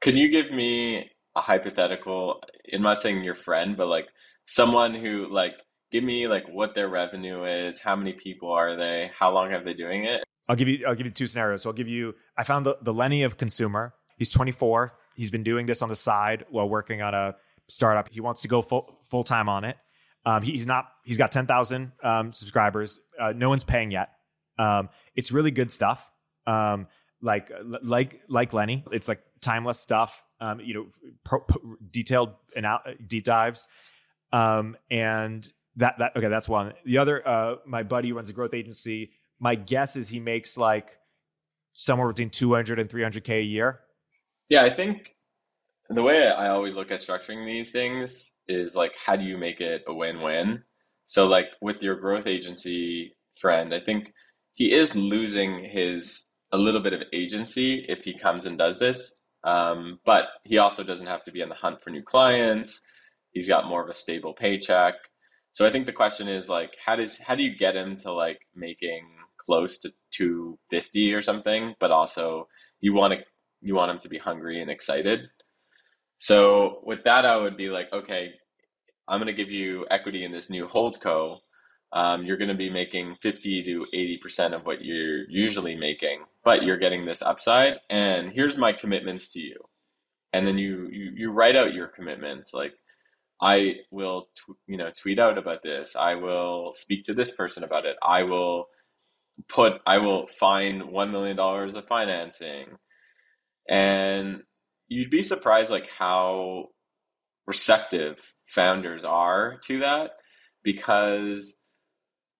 Can 0.00 0.16
you 0.16 0.30
give 0.30 0.50
me 0.50 1.10
a 1.34 1.40
hypothetical? 1.42 2.40
I'm 2.72 2.80
not 2.80 3.02
saying 3.02 3.22
your 3.22 3.34
friend, 3.34 3.76
but 3.76 3.88
like 3.88 4.06
someone 4.46 4.94
who 4.94 5.28
like 5.30 5.52
give 5.92 6.04
me 6.04 6.26
like 6.26 6.44
what 6.50 6.74
their 6.74 6.88
revenue 6.88 7.44
is, 7.44 7.80
how 7.80 7.96
many 7.96 8.14
people 8.14 8.50
are 8.50 8.76
they, 8.76 9.10
how 9.18 9.30
long 9.30 9.50
have 9.50 9.66
they 9.66 9.74
doing 9.74 10.04
it? 10.04 10.24
I'll 10.48 10.56
give 10.56 10.68
you 10.68 10.86
I'll 10.86 10.94
give 10.94 11.06
you 11.06 11.12
two 11.12 11.26
scenarios. 11.26 11.62
So 11.62 11.70
I'll 11.70 11.76
give 11.76 11.88
you 11.88 12.14
I 12.38 12.44
found 12.44 12.64
the, 12.64 12.78
the 12.80 12.94
Lenny 12.94 13.24
of 13.24 13.36
consumer. 13.36 13.92
He's 14.16 14.30
24. 14.30 14.96
He's 15.16 15.30
been 15.30 15.42
doing 15.42 15.66
this 15.66 15.82
on 15.82 15.90
the 15.90 15.96
side 15.96 16.46
while 16.48 16.68
working 16.68 17.02
on 17.02 17.12
a 17.12 17.36
startup. 17.68 18.08
He 18.10 18.20
wants 18.20 18.42
to 18.42 18.48
go 18.48 18.62
full 18.62 19.00
full 19.10 19.24
time 19.24 19.48
on 19.48 19.64
it. 19.64 19.76
Um, 20.26 20.42
he, 20.42 20.52
he's 20.52 20.66
not. 20.66 20.88
He's 21.04 21.18
got 21.18 21.30
10,000 21.32 21.92
um, 22.02 22.32
subscribers. 22.32 22.98
Uh, 23.18 23.32
no 23.34 23.48
one's 23.48 23.64
paying 23.64 23.92
yet. 23.92 24.10
Um, 24.58 24.90
it's 25.14 25.30
really 25.30 25.52
good 25.52 25.70
stuff. 25.70 26.06
Um, 26.46 26.88
like 27.22 27.50
like 27.82 28.20
like 28.28 28.52
Lenny. 28.52 28.84
It's 28.92 29.08
like 29.08 29.22
timeless 29.40 29.78
stuff. 29.78 30.22
Um, 30.40 30.60
you 30.60 30.74
know, 30.74 30.86
pro, 31.24 31.40
pro, 31.40 31.76
detailed 31.90 32.34
and 32.54 32.66
out 32.66 32.86
deep 33.06 33.24
dives. 33.24 33.66
Um, 34.32 34.76
and 34.90 35.50
that 35.76 35.98
that 35.98 36.16
okay, 36.16 36.28
that's 36.28 36.48
one. 36.48 36.74
The 36.84 36.98
other, 36.98 37.26
uh, 37.26 37.56
my 37.64 37.84
buddy 37.84 38.12
runs 38.12 38.28
a 38.28 38.32
growth 38.32 38.52
agency. 38.52 39.12
My 39.38 39.54
guess 39.54 39.96
is 39.96 40.08
he 40.08 40.18
makes 40.18 40.56
like 40.56 40.88
somewhere 41.72 42.08
between 42.08 42.30
200 42.30 42.80
and 42.80 42.90
300k 42.90 43.40
a 43.40 43.42
year. 43.42 43.80
Yeah, 44.48 44.62
I 44.62 44.74
think 44.74 45.14
the 45.88 46.02
way 46.02 46.26
I 46.26 46.48
always 46.48 46.74
look 46.74 46.90
at 46.90 47.00
structuring 47.00 47.46
these 47.46 47.70
things 47.70 48.32
is 48.48 48.76
like, 48.76 48.92
how 49.04 49.16
do 49.16 49.24
you 49.24 49.36
make 49.36 49.60
it 49.60 49.84
a 49.86 49.94
win-win? 49.94 50.62
So, 51.06 51.26
like 51.26 51.46
with 51.60 51.82
your 51.82 51.96
growth 51.96 52.26
agency 52.26 53.16
friend, 53.40 53.74
I 53.74 53.80
think 53.80 54.12
he 54.54 54.72
is 54.72 54.96
losing 54.96 55.64
his 55.64 56.24
a 56.52 56.58
little 56.58 56.82
bit 56.82 56.92
of 56.92 57.02
agency 57.12 57.84
if 57.88 58.04
he 58.04 58.18
comes 58.18 58.46
and 58.46 58.56
does 58.56 58.78
this. 58.78 59.14
Um, 59.44 60.00
but 60.04 60.24
he 60.44 60.58
also 60.58 60.82
doesn't 60.82 61.06
have 61.06 61.22
to 61.24 61.32
be 61.32 61.42
on 61.42 61.48
the 61.48 61.54
hunt 61.54 61.82
for 61.82 61.90
new 61.90 62.02
clients. 62.02 62.80
He's 63.32 63.46
got 63.46 63.68
more 63.68 63.82
of 63.82 63.90
a 63.90 63.94
stable 63.94 64.32
paycheck. 64.32 64.94
So 65.52 65.64
I 65.64 65.70
think 65.70 65.86
the 65.86 65.92
question 65.92 66.28
is 66.28 66.48
like, 66.48 66.70
how 66.84 66.96
does 66.96 67.18
how 67.18 67.34
do 67.34 67.42
you 67.42 67.56
get 67.56 67.76
him 67.76 67.96
to 67.98 68.12
like 68.12 68.40
making 68.54 69.06
close 69.46 69.78
to 69.78 69.92
250 70.12 71.14
or 71.14 71.22
something, 71.22 71.74
but 71.80 71.90
also 71.90 72.48
you 72.80 72.92
want 72.92 73.14
to 73.14 73.18
you 73.62 73.74
want 73.74 73.90
him 73.90 73.98
to 74.00 74.08
be 74.08 74.18
hungry 74.18 74.60
and 74.60 74.70
excited. 74.70 75.20
So 76.18 76.80
with 76.84 77.04
that, 77.04 77.26
I 77.26 77.36
would 77.36 77.56
be 77.56 77.68
like, 77.68 77.92
okay, 77.92 78.30
I'm 79.06 79.20
going 79.20 79.34
to 79.34 79.44
give 79.44 79.50
you 79.50 79.86
equity 79.90 80.24
in 80.24 80.32
this 80.32 80.50
new 80.50 80.66
holdco 80.66 81.40
um, 81.92 82.24
you're 82.24 82.36
going 82.36 82.48
to 82.48 82.54
be 82.54 82.70
making 82.70 83.16
50 83.22 83.62
to 83.64 83.86
80% 83.94 84.54
of 84.54 84.66
what 84.66 84.84
you're 84.84 85.28
usually 85.30 85.76
making, 85.76 86.24
but 86.44 86.62
you're 86.62 86.76
getting 86.76 87.06
this 87.06 87.22
upside. 87.22 87.74
And 87.88 88.32
here's 88.32 88.56
my 88.56 88.72
commitments 88.72 89.28
to 89.28 89.40
you. 89.40 89.56
And 90.32 90.46
then 90.46 90.58
you, 90.58 90.88
you, 90.92 91.12
you 91.14 91.30
write 91.30 91.56
out 91.56 91.72
your 91.72 91.86
commitments 91.86 92.52
like, 92.52 92.74
I 93.40 93.76
will, 93.90 94.28
tw- 94.34 94.58
you 94.66 94.76
know, 94.76 94.90
tweet 94.94 95.18
out 95.18 95.38
about 95.38 95.62
this. 95.62 95.94
I 95.94 96.16
will 96.16 96.72
speak 96.72 97.04
to 97.04 97.14
this 97.14 97.30
person 97.30 97.64
about 97.64 97.86
it. 97.86 97.96
I 98.02 98.24
will 98.24 98.66
put, 99.48 99.74
I 99.86 99.98
will 99.98 100.26
find 100.26 100.82
$1 100.82 101.10
million 101.10 101.38
of 101.38 101.86
financing. 101.86 102.66
And 103.68 104.42
you'd 104.88 105.10
be 105.10 105.22
surprised 105.22 105.70
like 105.70 105.88
how 105.90 106.68
receptive 107.46 108.16
founders 108.46 109.04
are 109.04 109.58
to 109.62 109.80
that 109.80 110.12
because 110.62 111.56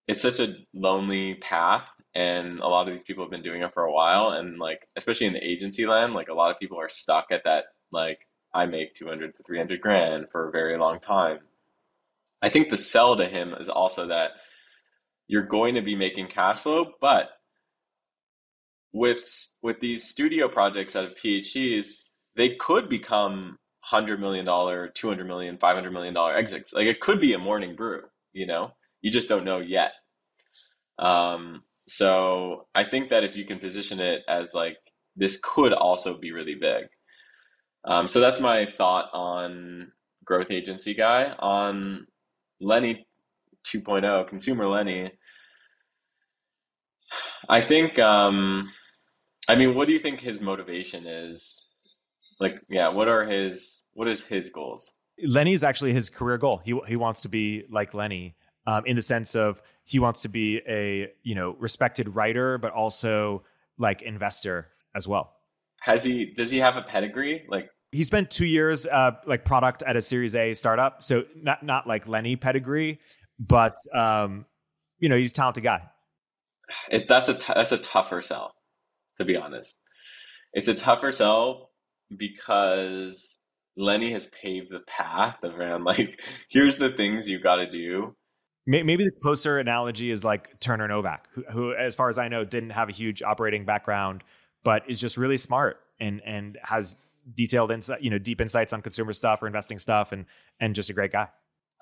it's 0.08 0.22
such 0.22 0.40
a 0.40 0.54
lonely 0.74 1.34
path 1.34 1.84
and 2.14 2.60
a 2.60 2.68
lot 2.68 2.86
of 2.88 2.94
these 2.94 3.02
people 3.02 3.24
have 3.24 3.30
been 3.30 3.42
doing 3.42 3.62
it 3.62 3.74
for 3.74 3.84
a 3.84 3.92
while 3.92 4.30
and 4.30 4.58
like 4.58 4.88
especially 4.96 5.26
in 5.26 5.32
the 5.32 5.44
agency 5.44 5.86
land 5.86 6.14
like 6.14 6.28
a 6.28 6.34
lot 6.34 6.50
of 6.50 6.58
people 6.58 6.78
are 6.78 6.88
stuck 6.88 7.26
at 7.30 7.44
that 7.44 7.66
like 7.90 8.20
i 8.54 8.66
make 8.66 8.94
200 8.94 9.36
to 9.36 9.42
300 9.42 9.80
grand 9.80 10.30
for 10.30 10.48
a 10.48 10.52
very 10.52 10.78
long 10.78 10.98
time. 10.98 11.38
I 12.42 12.48
think 12.48 12.68
the 12.68 12.76
sell 12.76 13.16
to 13.16 13.26
him 13.26 13.54
is 13.58 13.68
also 13.68 14.06
that 14.08 14.32
you're 15.26 15.42
going 15.46 15.74
to 15.74 15.82
be 15.82 15.96
making 15.96 16.28
cash 16.28 16.58
flow 16.60 16.92
but 17.00 17.30
with 18.92 19.54
with 19.62 19.80
these 19.80 20.04
studio 20.04 20.48
projects 20.48 20.94
out 20.94 21.04
of 21.04 21.16
PHCs 21.16 21.96
they 22.36 22.56
could 22.56 22.88
become 22.88 23.58
100 23.90 24.20
million 24.20 24.44
dollar 24.44 24.88
200 24.88 25.26
million 25.26 25.58
500 25.58 25.90
million 25.92 26.14
dollar 26.14 26.36
exits 26.36 26.72
like 26.72 26.86
it 26.86 27.00
could 27.00 27.20
be 27.20 27.32
a 27.34 27.38
morning 27.38 27.76
brew 27.76 28.02
you 28.32 28.46
know 28.46 28.72
you 29.06 29.12
just 29.12 29.28
don't 29.28 29.44
know 29.44 29.58
yet. 29.58 29.92
Um, 30.98 31.62
so 31.86 32.66
I 32.74 32.82
think 32.82 33.10
that 33.10 33.22
if 33.22 33.36
you 33.36 33.44
can 33.44 33.60
position 33.60 34.00
it 34.00 34.22
as 34.28 34.52
like 34.52 34.78
this 35.14 35.38
could 35.40 35.72
also 35.72 36.18
be 36.18 36.32
really 36.32 36.56
big. 36.56 36.86
Um, 37.84 38.08
so 38.08 38.18
that's 38.18 38.40
my 38.40 38.66
thought 38.66 39.10
on 39.12 39.92
growth 40.24 40.50
agency 40.50 40.92
guy. 40.92 41.34
On 41.38 42.08
Lenny 42.60 43.06
2.0, 43.64 44.26
consumer 44.26 44.66
Lenny. 44.66 45.12
I 47.48 47.60
think 47.60 47.98
um 48.00 48.70
I 49.48 49.54
mean, 49.54 49.76
what 49.76 49.86
do 49.86 49.92
you 49.92 50.00
think 50.00 50.18
his 50.18 50.40
motivation 50.40 51.06
is? 51.06 51.65
Like, 52.40 52.60
yeah, 52.68 52.88
what 52.88 53.08
are 53.08 53.24
his 53.24 53.84
what 53.94 54.08
is 54.08 54.24
his 54.24 54.50
goals? 54.50 54.92
Lenny's 55.22 55.64
actually 55.64 55.92
his 55.92 56.10
career 56.10 56.38
goal. 56.38 56.58
He 56.64 56.78
he 56.86 56.96
wants 56.96 57.22
to 57.22 57.28
be 57.28 57.64
like 57.70 57.94
Lenny 57.94 58.36
um, 58.66 58.84
in 58.86 58.96
the 58.96 59.02
sense 59.02 59.34
of 59.34 59.62
he 59.84 59.98
wants 59.98 60.22
to 60.22 60.28
be 60.28 60.60
a 60.68 61.12
you 61.22 61.34
know 61.34 61.56
respected 61.58 62.14
writer, 62.14 62.58
but 62.58 62.72
also 62.72 63.44
like 63.78 64.02
investor 64.02 64.68
as 64.94 65.08
well. 65.08 65.32
Has 65.80 66.04
he? 66.04 66.32
Does 66.36 66.50
he 66.50 66.58
have 66.58 66.76
a 66.76 66.82
pedigree? 66.82 67.46
Like 67.48 67.70
he 67.92 68.04
spent 68.04 68.30
two 68.30 68.46
years 68.46 68.86
uh, 68.86 69.12
like 69.26 69.44
product 69.44 69.82
at 69.84 69.96
a 69.96 70.02
Series 70.02 70.34
A 70.34 70.52
startup, 70.54 71.02
so 71.02 71.24
not 71.34 71.62
not 71.62 71.86
like 71.86 72.06
Lenny 72.06 72.36
pedigree, 72.36 73.00
but 73.38 73.76
um, 73.94 74.44
you 74.98 75.08
know 75.08 75.16
he's 75.16 75.30
a 75.30 75.34
talented 75.34 75.64
guy. 75.64 75.82
It, 76.90 77.06
that's 77.08 77.28
a 77.28 77.34
t- 77.34 77.52
that's 77.54 77.72
a 77.72 77.78
tougher 77.78 78.20
sell, 78.20 78.52
to 79.18 79.24
be 79.24 79.36
honest. 79.36 79.78
It's 80.52 80.68
a 80.68 80.74
tougher 80.74 81.12
sell 81.12 81.65
because 82.14 83.38
Lenny 83.76 84.12
has 84.12 84.26
paved 84.26 84.70
the 84.70 84.80
path 84.86 85.36
around 85.42 85.84
like 85.84 86.18
here's 86.48 86.76
the 86.76 86.90
things 86.90 87.28
you 87.28 87.40
got 87.40 87.56
to 87.56 87.68
do. 87.68 88.14
Maybe 88.68 89.04
the 89.04 89.12
closer 89.22 89.60
analogy 89.60 90.10
is 90.10 90.24
like 90.24 90.58
Turner 90.58 90.88
Novak, 90.88 91.28
who, 91.32 91.44
who, 91.44 91.74
as 91.74 91.94
far 91.94 92.08
as 92.08 92.18
I 92.18 92.26
know, 92.26 92.44
didn't 92.44 92.70
have 92.70 92.88
a 92.88 92.92
huge 92.92 93.22
operating 93.22 93.64
background, 93.64 94.24
but 94.64 94.82
is 94.90 94.98
just 94.98 95.16
really 95.16 95.36
smart 95.36 95.78
and 96.00 96.20
and 96.26 96.58
has 96.64 96.96
detailed 97.32 97.70
insight, 97.70 98.02
you 98.02 98.10
know, 98.10 98.18
deep 98.18 98.40
insights 98.40 98.72
on 98.72 98.82
consumer 98.82 99.12
stuff 99.12 99.40
or 99.40 99.46
investing 99.46 99.78
stuff, 99.78 100.10
and 100.10 100.26
and 100.58 100.74
just 100.74 100.90
a 100.90 100.92
great 100.92 101.12
guy. 101.12 101.28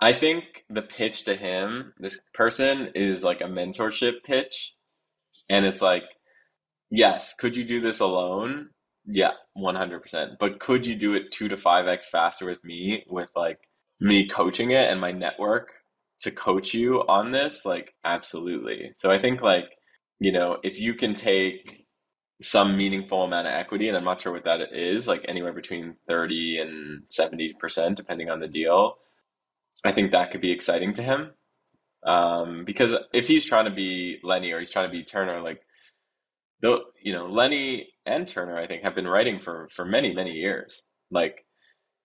I 0.02 0.12
think 0.12 0.44
the 0.68 0.82
pitch 0.82 1.24
to 1.24 1.36
him, 1.36 1.94
this 1.98 2.20
person, 2.34 2.90
is 2.94 3.24
like 3.24 3.40
a 3.40 3.44
mentorship 3.44 4.22
pitch, 4.22 4.74
and 5.48 5.64
it's 5.64 5.80
like, 5.80 6.04
yes, 6.90 7.32
could 7.32 7.56
you 7.56 7.64
do 7.64 7.80
this 7.80 8.00
alone? 8.00 8.68
Yeah, 9.06 9.32
100%. 9.56 10.36
But 10.40 10.60
could 10.60 10.86
you 10.86 10.94
do 10.94 11.14
it 11.14 11.30
2 11.32 11.48
to 11.48 11.56
5x 11.56 12.04
faster 12.04 12.46
with 12.46 12.64
me 12.64 13.04
with 13.08 13.28
like 13.36 13.58
me 14.00 14.28
coaching 14.28 14.70
it 14.70 14.90
and 14.90 15.00
my 15.00 15.12
network 15.12 15.72
to 16.22 16.30
coach 16.30 16.74
you 16.74 17.00
on 17.08 17.30
this? 17.30 17.64
Like 17.64 17.94
absolutely. 18.04 18.92
So 18.96 19.10
I 19.10 19.18
think 19.18 19.42
like, 19.42 19.66
you 20.20 20.32
know, 20.32 20.58
if 20.62 20.80
you 20.80 20.94
can 20.94 21.14
take 21.14 21.86
some 22.40 22.76
meaningful 22.76 23.24
amount 23.24 23.46
of 23.46 23.52
equity 23.52 23.88
and 23.88 23.96
I'm 23.96 24.04
not 24.04 24.20
sure 24.20 24.32
what 24.32 24.44
that 24.44 24.60
is, 24.72 25.06
like 25.06 25.24
anywhere 25.28 25.52
between 25.52 25.96
30 26.08 26.58
and 26.60 27.02
70% 27.08 27.94
depending 27.94 28.30
on 28.30 28.40
the 28.40 28.48
deal, 28.48 28.96
I 29.84 29.92
think 29.92 30.12
that 30.12 30.30
could 30.30 30.40
be 30.40 30.52
exciting 30.52 30.94
to 30.94 31.02
him. 31.02 31.30
Um, 32.04 32.64
because 32.64 32.96
if 33.12 33.28
he's 33.28 33.46
trying 33.46 33.64
to 33.66 33.70
be 33.70 34.18
Lenny 34.22 34.52
or 34.52 34.60
he's 34.60 34.70
trying 34.70 34.88
to 34.88 34.92
be 34.92 35.04
Turner, 35.04 35.40
like 35.40 35.60
though 36.60 36.80
you 37.02 37.12
know 37.12 37.26
Lenny 37.26 37.88
and 38.06 38.26
Turner, 38.28 38.56
I 38.58 38.66
think, 38.66 38.82
have 38.82 38.94
been 38.94 39.06
writing 39.06 39.40
for 39.40 39.68
for 39.74 39.84
many 39.84 40.14
many 40.14 40.32
years. 40.32 40.84
Like 41.10 41.44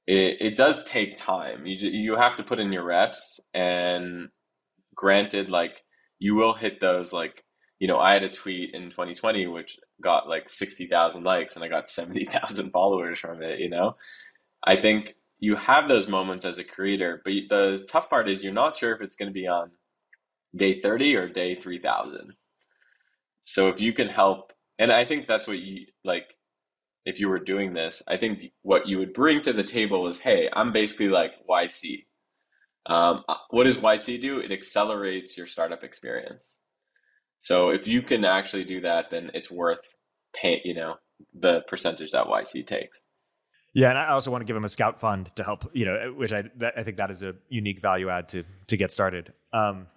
it, 0.08 0.38
it 0.40 0.58
does 0.58 0.84
take 0.84 1.18
time. 1.18 1.66
You 1.66 1.90
you 1.90 2.16
have 2.16 2.36
to 2.38 2.44
put 2.44 2.60
in 2.60 2.72
your 2.72 2.84
reps, 2.84 3.40
and 3.54 4.30
granted, 4.96 5.50
like 5.50 5.84
you 6.20 6.36
will 6.36 6.54
hit 6.54 6.80
those. 6.82 7.14
Like 7.14 7.44
you 7.80 7.88
know, 7.88 8.00
I 8.00 8.14
had 8.14 8.24
a 8.24 8.30
tweet 8.30 8.74
in 8.74 8.90
2020 8.90 9.48
which 9.48 9.78
got 10.02 10.28
like 10.28 10.50
60,000 10.50 11.24
likes, 11.24 11.56
and 11.56 11.64
I 11.64 11.70
got 11.70 11.90
70,000 11.92 12.72
followers 12.72 13.20
from 13.20 13.42
it. 13.42 13.60
You 13.60 13.70
know, 13.70 13.96
I 14.64 14.82
think 14.82 15.16
you 15.40 15.56
have 15.56 15.88
those 15.88 16.10
moments 16.10 16.46
as 16.46 16.58
a 16.58 16.64
creator, 16.64 17.22
but 17.24 17.34
the 17.50 17.86
tough 17.90 18.10
part 18.10 18.30
is 18.30 18.44
you're 18.44 18.54
not 18.54 18.78
sure 18.78 18.94
if 18.94 19.02
it's 19.02 19.16
going 19.16 19.30
to 19.30 19.34
be 19.34 19.48
on 19.48 19.72
day 20.56 20.82
30 20.82 21.16
or 21.16 21.30
day 21.30 21.56
3000 21.56 22.34
so 23.50 23.68
if 23.70 23.82
you 23.82 23.94
can 23.94 24.10
help, 24.10 24.52
and 24.80 24.94
I 24.94 25.04
think 25.04 25.28
that's 25.28 25.46
what 25.46 25.60
you 25.60 25.86
like, 26.06 26.34
if 27.06 27.20
you 27.20 27.28
were 27.28 27.40
doing 27.40 27.74
this, 27.74 28.02
I 28.08 28.16
think 28.16 28.40
what 28.62 28.88
you 28.88 28.98
would 29.00 29.14
bring 29.14 29.42
to 29.42 29.52
the 29.52 29.64
table 29.64 30.08
is, 30.08 30.20
hey, 30.20 30.50
I'm 30.52 30.72
basically 30.72 31.10
like 31.10 31.34
YC. 31.48 32.06
Um, 32.86 33.24
uh, 33.28 33.36
what 33.50 33.66
does 33.66 33.78
YC 33.78 34.22
do? 34.22 34.40
It 34.40 34.54
accelerates 34.54 35.38
your 35.38 35.48
startup 35.48 35.84
experience. 35.84 36.58
So 37.42 37.70
if 37.70 37.88
you 37.88 38.02
can 38.02 38.24
actually 38.24 38.64
do 38.64 38.82
that, 38.82 39.12
then 39.12 39.32
it's 39.34 39.52
worth 39.52 39.86
pay, 40.34 40.62
you 40.64 40.74
know, 40.74 40.96
the 41.38 41.60
percentage 41.68 42.12
that 42.12 42.28
YC 42.28 42.66
takes. 42.66 43.04
Yeah, 43.74 43.90
and 43.90 44.00
I 44.00 44.10
also 44.10 44.32
want 44.32 44.42
to 44.42 44.46
give 44.46 44.56
him 44.56 44.64
a 44.64 44.70
scout 44.70 45.00
fund 45.00 45.28
to 45.36 45.44
help, 45.44 45.70
you 45.74 45.86
know, 45.86 46.14
which 46.16 46.34
I 46.34 46.46
that, 46.58 46.74
I 46.78 46.84
think 46.84 46.98
that 46.98 47.12
is 47.12 47.22
a 47.22 47.36
unique 47.50 47.82
value 47.82 48.10
add 48.10 48.30
to 48.30 48.44
to 48.68 48.78
get 48.78 48.92
started 48.92 49.32
um, 49.54 49.88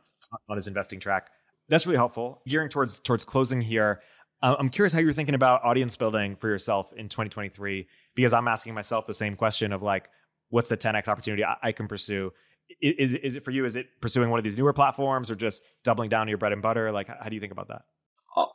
on 0.48 0.56
his 0.56 0.66
investing 0.66 1.00
track 1.00 1.30
that's 1.72 1.86
really 1.86 1.96
helpful. 1.96 2.42
Gearing 2.46 2.68
towards 2.68 2.98
towards 2.98 3.24
closing 3.24 3.60
here, 3.60 4.02
uh, 4.42 4.56
I'm 4.58 4.68
curious 4.68 4.92
how 4.92 5.00
you're 5.00 5.12
thinking 5.12 5.34
about 5.34 5.64
audience 5.64 5.96
building 5.96 6.36
for 6.36 6.48
yourself 6.48 6.92
in 6.92 7.08
2023 7.08 7.86
because 8.14 8.32
I'm 8.32 8.48
asking 8.48 8.74
myself 8.74 9.06
the 9.06 9.14
same 9.14 9.36
question 9.36 9.72
of 9.72 9.82
like, 9.82 10.08
what's 10.50 10.68
the 10.68 10.76
10x 10.76 11.08
opportunity 11.08 11.44
I, 11.44 11.56
I 11.62 11.72
can 11.72 11.88
pursue? 11.88 12.32
Is 12.80 13.14
is 13.14 13.36
it 13.36 13.44
for 13.44 13.50
you? 13.50 13.64
Is 13.64 13.76
it 13.76 13.86
pursuing 14.00 14.30
one 14.30 14.38
of 14.38 14.44
these 14.44 14.56
newer 14.56 14.72
platforms 14.72 15.30
or 15.30 15.34
just 15.34 15.62
doubling 15.84 16.08
down 16.08 16.22
on 16.22 16.28
your 16.28 16.38
bread 16.38 16.52
and 16.52 16.62
butter? 16.62 16.90
Like, 16.90 17.08
how 17.08 17.28
do 17.28 17.34
you 17.34 17.40
think 17.40 17.52
about 17.52 17.68
that? 17.68 17.82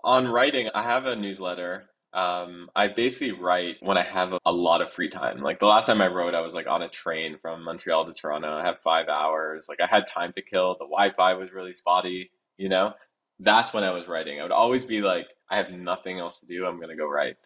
On 0.03 0.27
writing, 0.27 0.69
I 0.73 0.81
have 0.81 1.05
a 1.05 1.15
newsletter. 1.15 1.85
Um, 2.13 2.69
I 2.75 2.87
basically 2.87 3.33
write 3.33 3.75
when 3.81 3.97
I 3.97 4.03
have 4.03 4.33
a, 4.33 4.39
a 4.43 4.51
lot 4.51 4.81
of 4.81 4.91
free 4.91 5.09
time. 5.09 5.41
Like 5.41 5.59
the 5.59 5.67
last 5.67 5.85
time 5.85 6.01
I 6.01 6.07
wrote, 6.07 6.33
I 6.33 6.41
was 6.41 6.55
like 6.55 6.65
on 6.65 6.81
a 6.81 6.89
train 6.89 7.37
from 7.41 7.63
Montreal 7.63 8.05
to 8.05 8.13
Toronto. 8.13 8.57
I 8.57 8.65
had 8.65 8.81
five 8.81 9.07
hours. 9.07 9.67
Like 9.69 9.79
I 9.81 9.85
had 9.85 10.07
time 10.07 10.33
to 10.33 10.41
kill. 10.41 10.73
The 10.73 10.85
Wi-Fi 10.85 11.33
was 11.33 11.51
really 11.51 11.73
spotty. 11.73 12.31
You 12.57 12.69
know, 12.69 12.93
that's 13.39 13.71
when 13.71 13.83
I 13.83 13.91
was 13.91 14.07
writing. 14.07 14.39
I 14.39 14.43
would 14.43 14.51
always 14.51 14.83
be 14.83 15.01
like, 15.01 15.27
I 15.49 15.57
have 15.57 15.71
nothing 15.71 16.19
else 16.19 16.39
to 16.41 16.45
do. 16.45 16.65
I'm 16.65 16.77
going 16.77 16.89
to 16.89 16.95
go 16.95 17.07
write. 17.07 17.37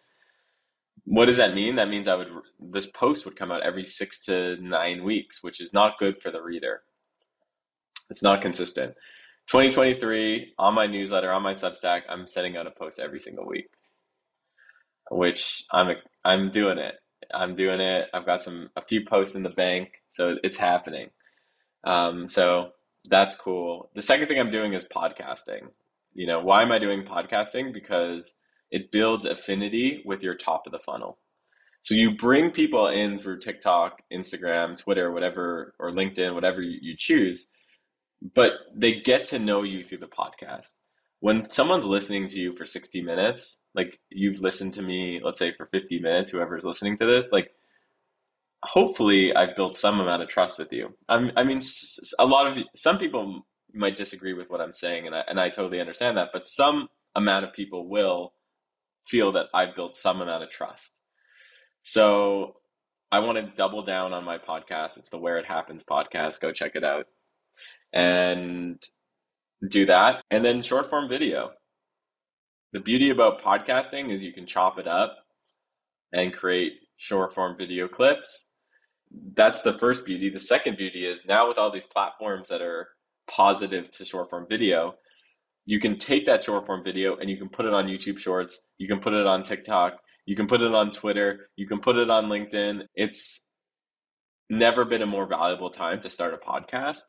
What 1.04 1.26
does 1.26 1.36
that 1.38 1.54
mean? 1.54 1.76
That 1.76 1.88
means 1.88 2.08
I 2.08 2.14
would, 2.14 2.28
this 2.60 2.86
post 2.86 3.24
would 3.24 3.36
come 3.36 3.50
out 3.50 3.62
every 3.62 3.84
six 3.84 4.24
to 4.26 4.56
nine 4.56 5.04
weeks, 5.04 5.42
which 5.42 5.60
is 5.60 5.72
not 5.72 5.98
good 5.98 6.20
for 6.20 6.30
the 6.30 6.42
reader. 6.42 6.82
It's 8.10 8.22
not 8.22 8.42
consistent. 8.42 8.94
2023 9.48 10.54
on 10.58 10.74
my 10.74 10.86
newsletter, 10.86 11.32
on 11.32 11.42
my 11.42 11.52
Substack, 11.52 12.02
I'm 12.08 12.28
sending 12.28 12.56
out 12.56 12.66
a 12.66 12.70
post 12.70 13.00
every 13.00 13.18
single 13.18 13.46
week, 13.46 13.68
which 15.10 15.64
I'm, 15.72 15.96
I'm 16.24 16.50
doing 16.50 16.78
it. 16.78 16.94
I'm 17.34 17.54
doing 17.54 17.80
it. 17.80 18.08
I've 18.12 18.26
got 18.26 18.42
some, 18.42 18.70
a 18.76 18.82
few 18.82 19.04
posts 19.04 19.34
in 19.34 19.42
the 19.42 19.50
bank. 19.50 20.02
So 20.10 20.36
it's 20.44 20.56
happening. 20.56 21.10
Um, 21.84 22.28
so 22.28 22.72
that's 23.08 23.34
cool. 23.34 23.90
The 23.94 24.02
second 24.02 24.28
thing 24.28 24.38
I'm 24.38 24.50
doing 24.50 24.74
is 24.74 24.84
podcasting. 24.84 25.68
You 26.14 26.26
know, 26.26 26.40
why 26.40 26.62
am 26.62 26.72
I 26.72 26.78
doing 26.78 27.04
podcasting? 27.04 27.72
Because 27.72 28.34
it 28.70 28.92
builds 28.92 29.26
affinity 29.26 30.02
with 30.04 30.22
your 30.22 30.34
top 30.34 30.66
of 30.66 30.72
the 30.72 30.78
funnel. 30.78 31.18
So 31.82 31.94
you 31.94 32.16
bring 32.16 32.50
people 32.50 32.86
in 32.88 33.18
through 33.18 33.40
TikTok, 33.40 34.02
Instagram, 34.12 34.80
Twitter, 34.80 35.10
whatever, 35.10 35.74
or 35.78 35.90
LinkedIn, 35.90 36.34
whatever 36.34 36.62
you 36.62 36.94
choose, 36.96 37.48
but 38.34 38.52
they 38.74 39.00
get 39.00 39.26
to 39.28 39.38
know 39.38 39.62
you 39.62 39.82
through 39.82 39.98
the 39.98 40.06
podcast. 40.06 40.74
When 41.20 41.50
someone's 41.50 41.84
listening 41.84 42.28
to 42.28 42.40
you 42.40 42.54
for 42.56 42.66
60 42.66 43.02
minutes, 43.02 43.58
like 43.74 43.98
you've 44.10 44.40
listened 44.40 44.74
to 44.74 44.82
me, 44.82 45.20
let's 45.22 45.38
say 45.38 45.52
for 45.56 45.66
50 45.66 46.00
minutes, 46.00 46.30
whoever's 46.30 46.64
listening 46.64 46.96
to 46.98 47.06
this, 47.06 47.32
like 47.32 47.50
hopefully 48.64 49.34
I've 49.34 49.56
built 49.56 49.76
some 49.76 50.00
amount 50.00 50.22
of 50.22 50.28
trust 50.28 50.58
with 50.58 50.72
you. 50.72 50.94
I'm, 51.08 51.32
I 51.36 51.42
mean, 51.42 51.60
a 52.18 52.26
lot 52.26 52.46
of 52.46 52.64
some 52.74 52.98
people 52.98 53.46
might 53.74 53.96
disagree 53.96 54.32
with 54.32 54.50
what 54.50 54.60
I'm 54.60 54.72
saying, 54.72 55.06
and 55.06 55.14
I, 55.14 55.22
and 55.28 55.40
I 55.40 55.48
totally 55.48 55.80
understand 55.80 56.16
that. 56.16 56.30
But 56.32 56.48
some 56.48 56.88
amount 57.14 57.44
of 57.44 57.52
people 57.52 57.88
will 57.88 58.32
feel 59.06 59.32
that 59.32 59.46
I've 59.52 59.74
built 59.74 59.96
some 59.96 60.20
amount 60.20 60.44
of 60.44 60.50
trust. 60.50 60.94
So 61.82 62.56
I 63.10 63.18
want 63.20 63.38
to 63.38 63.52
double 63.56 63.82
down 63.82 64.12
on 64.12 64.24
my 64.24 64.38
podcast. 64.38 64.98
It's 64.98 65.10
the 65.10 65.18
Where 65.18 65.38
It 65.38 65.46
Happens 65.46 65.84
podcast. 65.84 66.40
Go 66.40 66.52
check 66.52 66.76
it 66.76 66.84
out 66.84 67.06
and 67.92 68.82
do 69.68 69.86
that. 69.86 70.22
And 70.30 70.44
then 70.44 70.62
short 70.62 70.88
form 70.88 71.08
video. 71.08 71.50
The 72.72 72.80
beauty 72.80 73.10
about 73.10 73.42
podcasting 73.42 74.10
is 74.10 74.24
you 74.24 74.32
can 74.32 74.46
chop 74.46 74.78
it 74.78 74.86
up 74.86 75.16
and 76.12 76.32
create 76.32 76.72
short 76.96 77.34
form 77.34 77.56
video 77.58 77.88
clips 77.88 78.46
that's 79.34 79.62
the 79.62 79.78
first 79.78 80.04
beauty. 80.04 80.30
The 80.30 80.40
second 80.40 80.76
beauty 80.76 81.06
is 81.06 81.24
now 81.24 81.48
with 81.48 81.58
all 81.58 81.70
these 81.70 81.84
platforms 81.84 82.48
that 82.48 82.62
are 82.62 82.88
positive 83.30 83.90
to 83.92 84.04
short 84.04 84.30
form 84.30 84.46
video, 84.48 84.94
you 85.64 85.80
can 85.80 85.98
take 85.98 86.26
that 86.26 86.44
short 86.44 86.66
form 86.66 86.82
video 86.84 87.16
and 87.16 87.30
you 87.30 87.36
can 87.36 87.48
put 87.48 87.66
it 87.66 87.74
on 87.74 87.86
YouTube 87.86 88.18
Shorts, 88.18 88.62
you 88.78 88.88
can 88.88 89.00
put 89.00 89.12
it 89.12 89.26
on 89.26 89.42
TikTok, 89.42 89.94
you 90.26 90.36
can 90.36 90.46
put 90.46 90.62
it 90.62 90.74
on 90.74 90.90
Twitter, 90.90 91.50
you 91.56 91.66
can 91.66 91.80
put 91.80 91.96
it 91.96 92.10
on 92.10 92.26
LinkedIn. 92.26 92.82
It's 92.94 93.46
never 94.50 94.84
been 94.84 95.02
a 95.02 95.06
more 95.06 95.26
valuable 95.26 95.70
time 95.70 96.00
to 96.02 96.10
start 96.10 96.34
a 96.34 96.36
podcast 96.36 97.00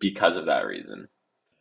because 0.00 0.36
of 0.36 0.46
that 0.46 0.66
reason. 0.66 1.08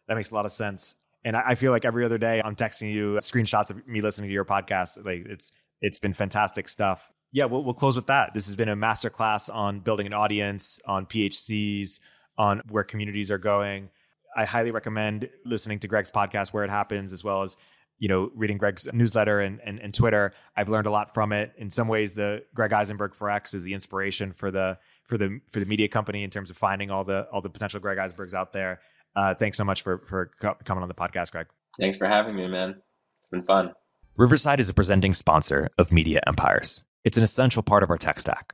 That 0.08 0.16
makes 0.16 0.32
a 0.32 0.36
lot 0.36 0.46
of 0.46 0.52
sense. 0.52 0.96
And 1.24 1.36
I 1.36 1.56
feel 1.56 1.72
like 1.72 1.86
every 1.86 2.06
other 2.06 2.20
day 2.20 2.42
I'm 2.44 2.56
texting 2.56 2.94
you 2.94 3.16
screenshots 3.22 3.72
of 3.72 3.88
me 3.88 4.02
listening 4.02 4.30
to 4.30 4.34
your 4.34 4.46
podcast. 4.46 5.04
Like 5.04 5.26
it's 5.26 5.52
it's 5.82 5.98
been 5.98 6.14
fantastic 6.14 6.70
stuff 6.70 7.12
yeah, 7.36 7.44
we'll, 7.44 7.66
we'll 7.66 7.74
close 7.74 7.98
with 7.98 8.08
that. 8.08 8.34
This 8.34 8.46
has 8.46 8.56
been 8.56 8.70
a 8.70 8.78
masterclass 8.78 9.54
on 9.54 9.82
building 9.82 10.08
an 10.08 10.14
audience, 10.14 10.80
on 10.86 11.06
PHCs, 11.06 12.00
on 12.38 12.62
where 12.70 12.86
communities 12.86 13.30
are 13.30 13.38
going. 13.38 13.90
I 14.36 14.46
highly 14.46 14.72
recommend 14.72 15.30
listening 15.46 15.80
to 15.80 15.88
Greg's 15.88 16.12
podcast 16.12 16.54
where 16.54 16.64
it 16.64 16.70
happens, 16.70 17.14
as 17.14 17.24
well 17.24 17.42
as 17.42 17.58
you 17.98 18.08
know 18.08 18.32
reading 18.36 18.58
Greg's 18.58 18.88
newsletter 18.94 19.40
and, 19.40 19.60
and, 19.64 19.80
and 19.80 19.94
Twitter. 19.94 20.34
I've 20.56 20.70
learned 20.70 20.88
a 20.88 20.92
lot 20.92 21.14
from 21.14 21.32
it. 21.32 21.54
In 21.58 21.70
some 21.70 21.88
ways, 21.88 22.14
the 22.14 22.44
Greg 22.54 22.72
Isenberg 22.72 23.16
for 23.16 23.30
X 23.30 23.54
is 23.54 23.64
the 23.64 23.74
inspiration 23.74 24.34
for 24.34 24.52
the 24.52 24.78
for 25.04 25.18
the 25.18 25.40
for 25.50 25.60
the 25.60 25.66
media 25.66 25.88
company 25.88 26.24
in 26.24 26.30
terms 26.30 26.50
of 26.50 26.58
finding 26.58 26.92
all 26.92 27.04
the 27.04 27.28
all 27.32 27.42
the 27.42 27.50
potential 27.50 27.80
Greg 27.80 27.98
Isenbergs 27.98 28.34
out 28.34 28.54
there. 28.54 28.82
Uh, 29.16 29.34
thanks 29.34 29.58
so 29.58 29.64
much 29.64 29.82
for 29.82 30.00
for 30.00 30.32
coming 30.64 30.82
on 30.82 30.88
the 30.88 30.96
podcast, 30.96 31.32
Greg. 31.32 31.48
Thanks 31.80 31.98
for 31.98 32.08
having 32.08 32.36
me, 32.36 32.48
man. 32.48 32.76
It's 33.22 33.30
been 33.30 33.44
fun. 33.44 33.74
Riverside 34.18 34.60
is 34.60 34.70
a 34.70 34.74
presenting 34.74 35.14
sponsor 35.14 35.70
of 35.78 35.92
Media 35.92 36.22
Empires. 36.26 36.84
It's 37.04 37.18
an 37.18 37.24
essential 37.24 37.62
part 37.62 37.84
of 37.84 37.90
our 37.90 37.98
tech 37.98 38.20
stack. 38.20 38.54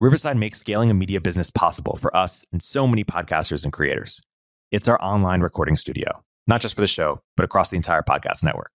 Riverside 0.00 0.36
makes 0.36 0.58
scaling 0.58 0.90
a 0.90 0.94
media 0.94 1.20
business 1.20 1.50
possible 1.50 1.96
for 1.96 2.14
us 2.16 2.44
and 2.52 2.62
so 2.62 2.86
many 2.86 3.04
podcasters 3.04 3.64
and 3.64 3.72
creators. 3.72 4.20
It's 4.70 4.86
our 4.86 5.02
online 5.02 5.40
recording 5.40 5.76
studio, 5.76 6.22
not 6.46 6.60
just 6.60 6.74
for 6.74 6.82
the 6.82 6.86
show, 6.86 7.22
but 7.38 7.44
across 7.44 7.70
the 7.70 7.76
entire 7.76 8.02
podcast 8.02 8.44
network. 8.44 8.70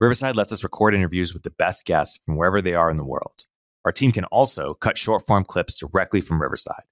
Riverside 0.00 0.36
lets 0.36 0.52
us 0.52 0.64
record 0.64 0.94
interviews 0.94 1.34
with 1.34 1.42
the 1.42 1.50
best 1.50 1.84
guests 1.84 2.18
from 2.24 2.36
wherever 2.36 2.62
they 2.62 2.72
are 2.72 2.90
in 2.90 2.96
the 2.96 3.04
world. 3.04 3.44
Our 3.84 3.92
team 3.92 4.10
can 4.10 4.24
also 4.24 4.72
cut 4.72 4.96
short 4.96 5.26
form 5.26 5.44
clips 5.44 5.76
directly 5.76 6.22
from 6.22 6.40
Riverside. 6.40 6.84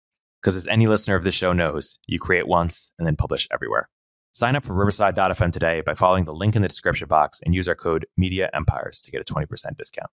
Because 0.43 0.55
as 0.55 0.67
any 0.67 0.87
listener 0.87 1.15
of 1.15 1.25
the 1.25 1.33
show 1.33 1.55
knows, 1.55 1.99
you 2.07 2.19
create 2.19 2.47
once 2.47 2.91
and 2.99 3.07
then 3.07 3.17
publish 3.17 3.49
everywhere. 3.51 3.89
Sign 4.33 4.55
up 4.55 4.65
for 4.65 4.75
Riverside.fm 4.75 5.51
today 5.51 5.81
by 5.81 5.95
following 5.95 6.27
the 6.27 6.35
link 6.35 6.55
in 6.55 6.61
the 6.61 6.69
description 6.69 7.09
box 7.09 7.41
and 7.43 7.55
use 7.55 7.69
our 7.69 7.75
code 7.75 8.05
Media 8.19 8.51
Empires 8.53 9.01
to 9.01 9.11
get 9.11 9.23
a 9.23 9.25
20% 9.25 9.79
discount. 9.79 10.11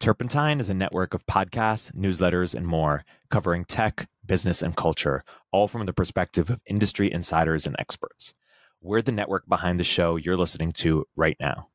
Turpentine 0.00 0.58
is 0.58 0.70
a 0.70 0.74
network 0.74 1.12
of 1.12 1.26
podcasts, 1.26 1.92
newsletters, 1.92 2.54
and 2.54 2.66
more 2.66 3.04
covering 3.28 3.66
tech, 3.66 4.08
business, 4.28 4.62
and 4.62 4.76
culture, 4.76 5.24
all 5.50 5.66
from 5.66 5.84
the 5.86 5.92
perspective 5.92 6.50
of 6.50 6.60
industry 6.66 7.12
insiders 7.12 7.66
and 7.66 7.74
experts. 7.80 8.32
We're 8.80 9.02
the 9.02 9.10
network 9.10 9.48
behind 9.48 9.80
the 9.80 9.84
show 9.84 10.14
you're 10.14 10.36
listening 10.36 10.70
to 10.74 11.04
right 11.16 11.36
now. 11.40 11.70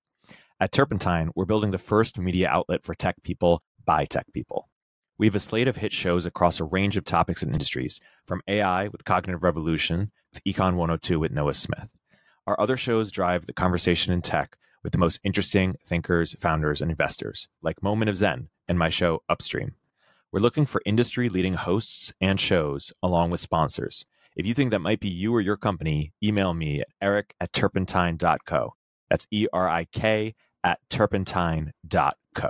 At 0.62 0.72
Turpentine, 0.72 1.32
we're 1.36 1.44
building 1.44 1.72
the 1.72 1.78
first 1.78 2.18
media 2.18 2.48
outlet 2.48 2.86
for 2.86 2.96
tech 2.96 3.22
people 3.24 3.62
by 3.84 4.06
tech 4.06 4.32
people. 4.32 4.70
We 5.18 5.28
have 5.28 5.36
a 5.36 5.40
slate 5.42 5.68
of 5.68 5.76
hit 5.76 5.92
shows 5.92 6.26
across 6.26 6.60
a 6.60 6.64
range 6.64 6.96
of 6.96 7.04
topics 7.04 7.44
and 7.44 7.52
industries, 7.52 8.00
from 8.26 8.42
AI 8.48 8.88
with 8.88 9.04
Cognitive 9.04 9.44
Revolution 9.44 10.12
to 10.34 10.42
Econ 10.42 10.76
102 10.76 11.20
with 11.20 11.32
Noah 11.34 11.54
Smith. 11.54 11.90
Our 12.48 12.60
other 12.60 12.78
shows 12.78 13.12
drive 13.12 13.46
the 13.46 13.54
conversation 13.54 14.14
in 14.14 14.22
tech 14.22 14.58
with 14.84 14.92
the 14.92 14.98
most 14.98 15.20
interesting 15.24 15.76
thinkers, 15.86 16.36
founders, 16.40 16.82
and 16.82 16.92
investors, 16.92 17.48
like 17.62 17.84
Moment 17.84 18.10
of 18.10 18.18
Zen 18.18 18.50
and 18.68 18.80
my 18.80 18.90
show 18.90 19.22
Upstream. 19.30 19.76
We're 20.34 20.40
looking 20.40 20.66
for 20.66 20.82
industry 20.84 21.30
leading 21.30 21.54
hosts 21.54 22.12
and 22.20 22.40
shows 22.40 22.92
along 23.04 23.30
with 23.30 23.40
sponsors. 23.40 24.04
If 24.36 24.48
you 24.48 24.56
think 24.56 24.72
that 24.72 24.80
might 24.80 25.00
be 25.00 25.08
you 25.08 25.32
or 25.32 25.42
your 25.42 25.58
company, 25.58 26.12
email 26.24 26.56
me 26.56 26.82
at 26.82 26.88
erik 27.00 27.36
at 27.40 27.54
turpentine.co. 27.54 28.74
That's 29.12 29.28
E 29.30 29.46
R 29.54 29.70
I 29.70 29.86
K 29.86 30.34
at 30.64 30.80
turpentine.co. 30.90 32.50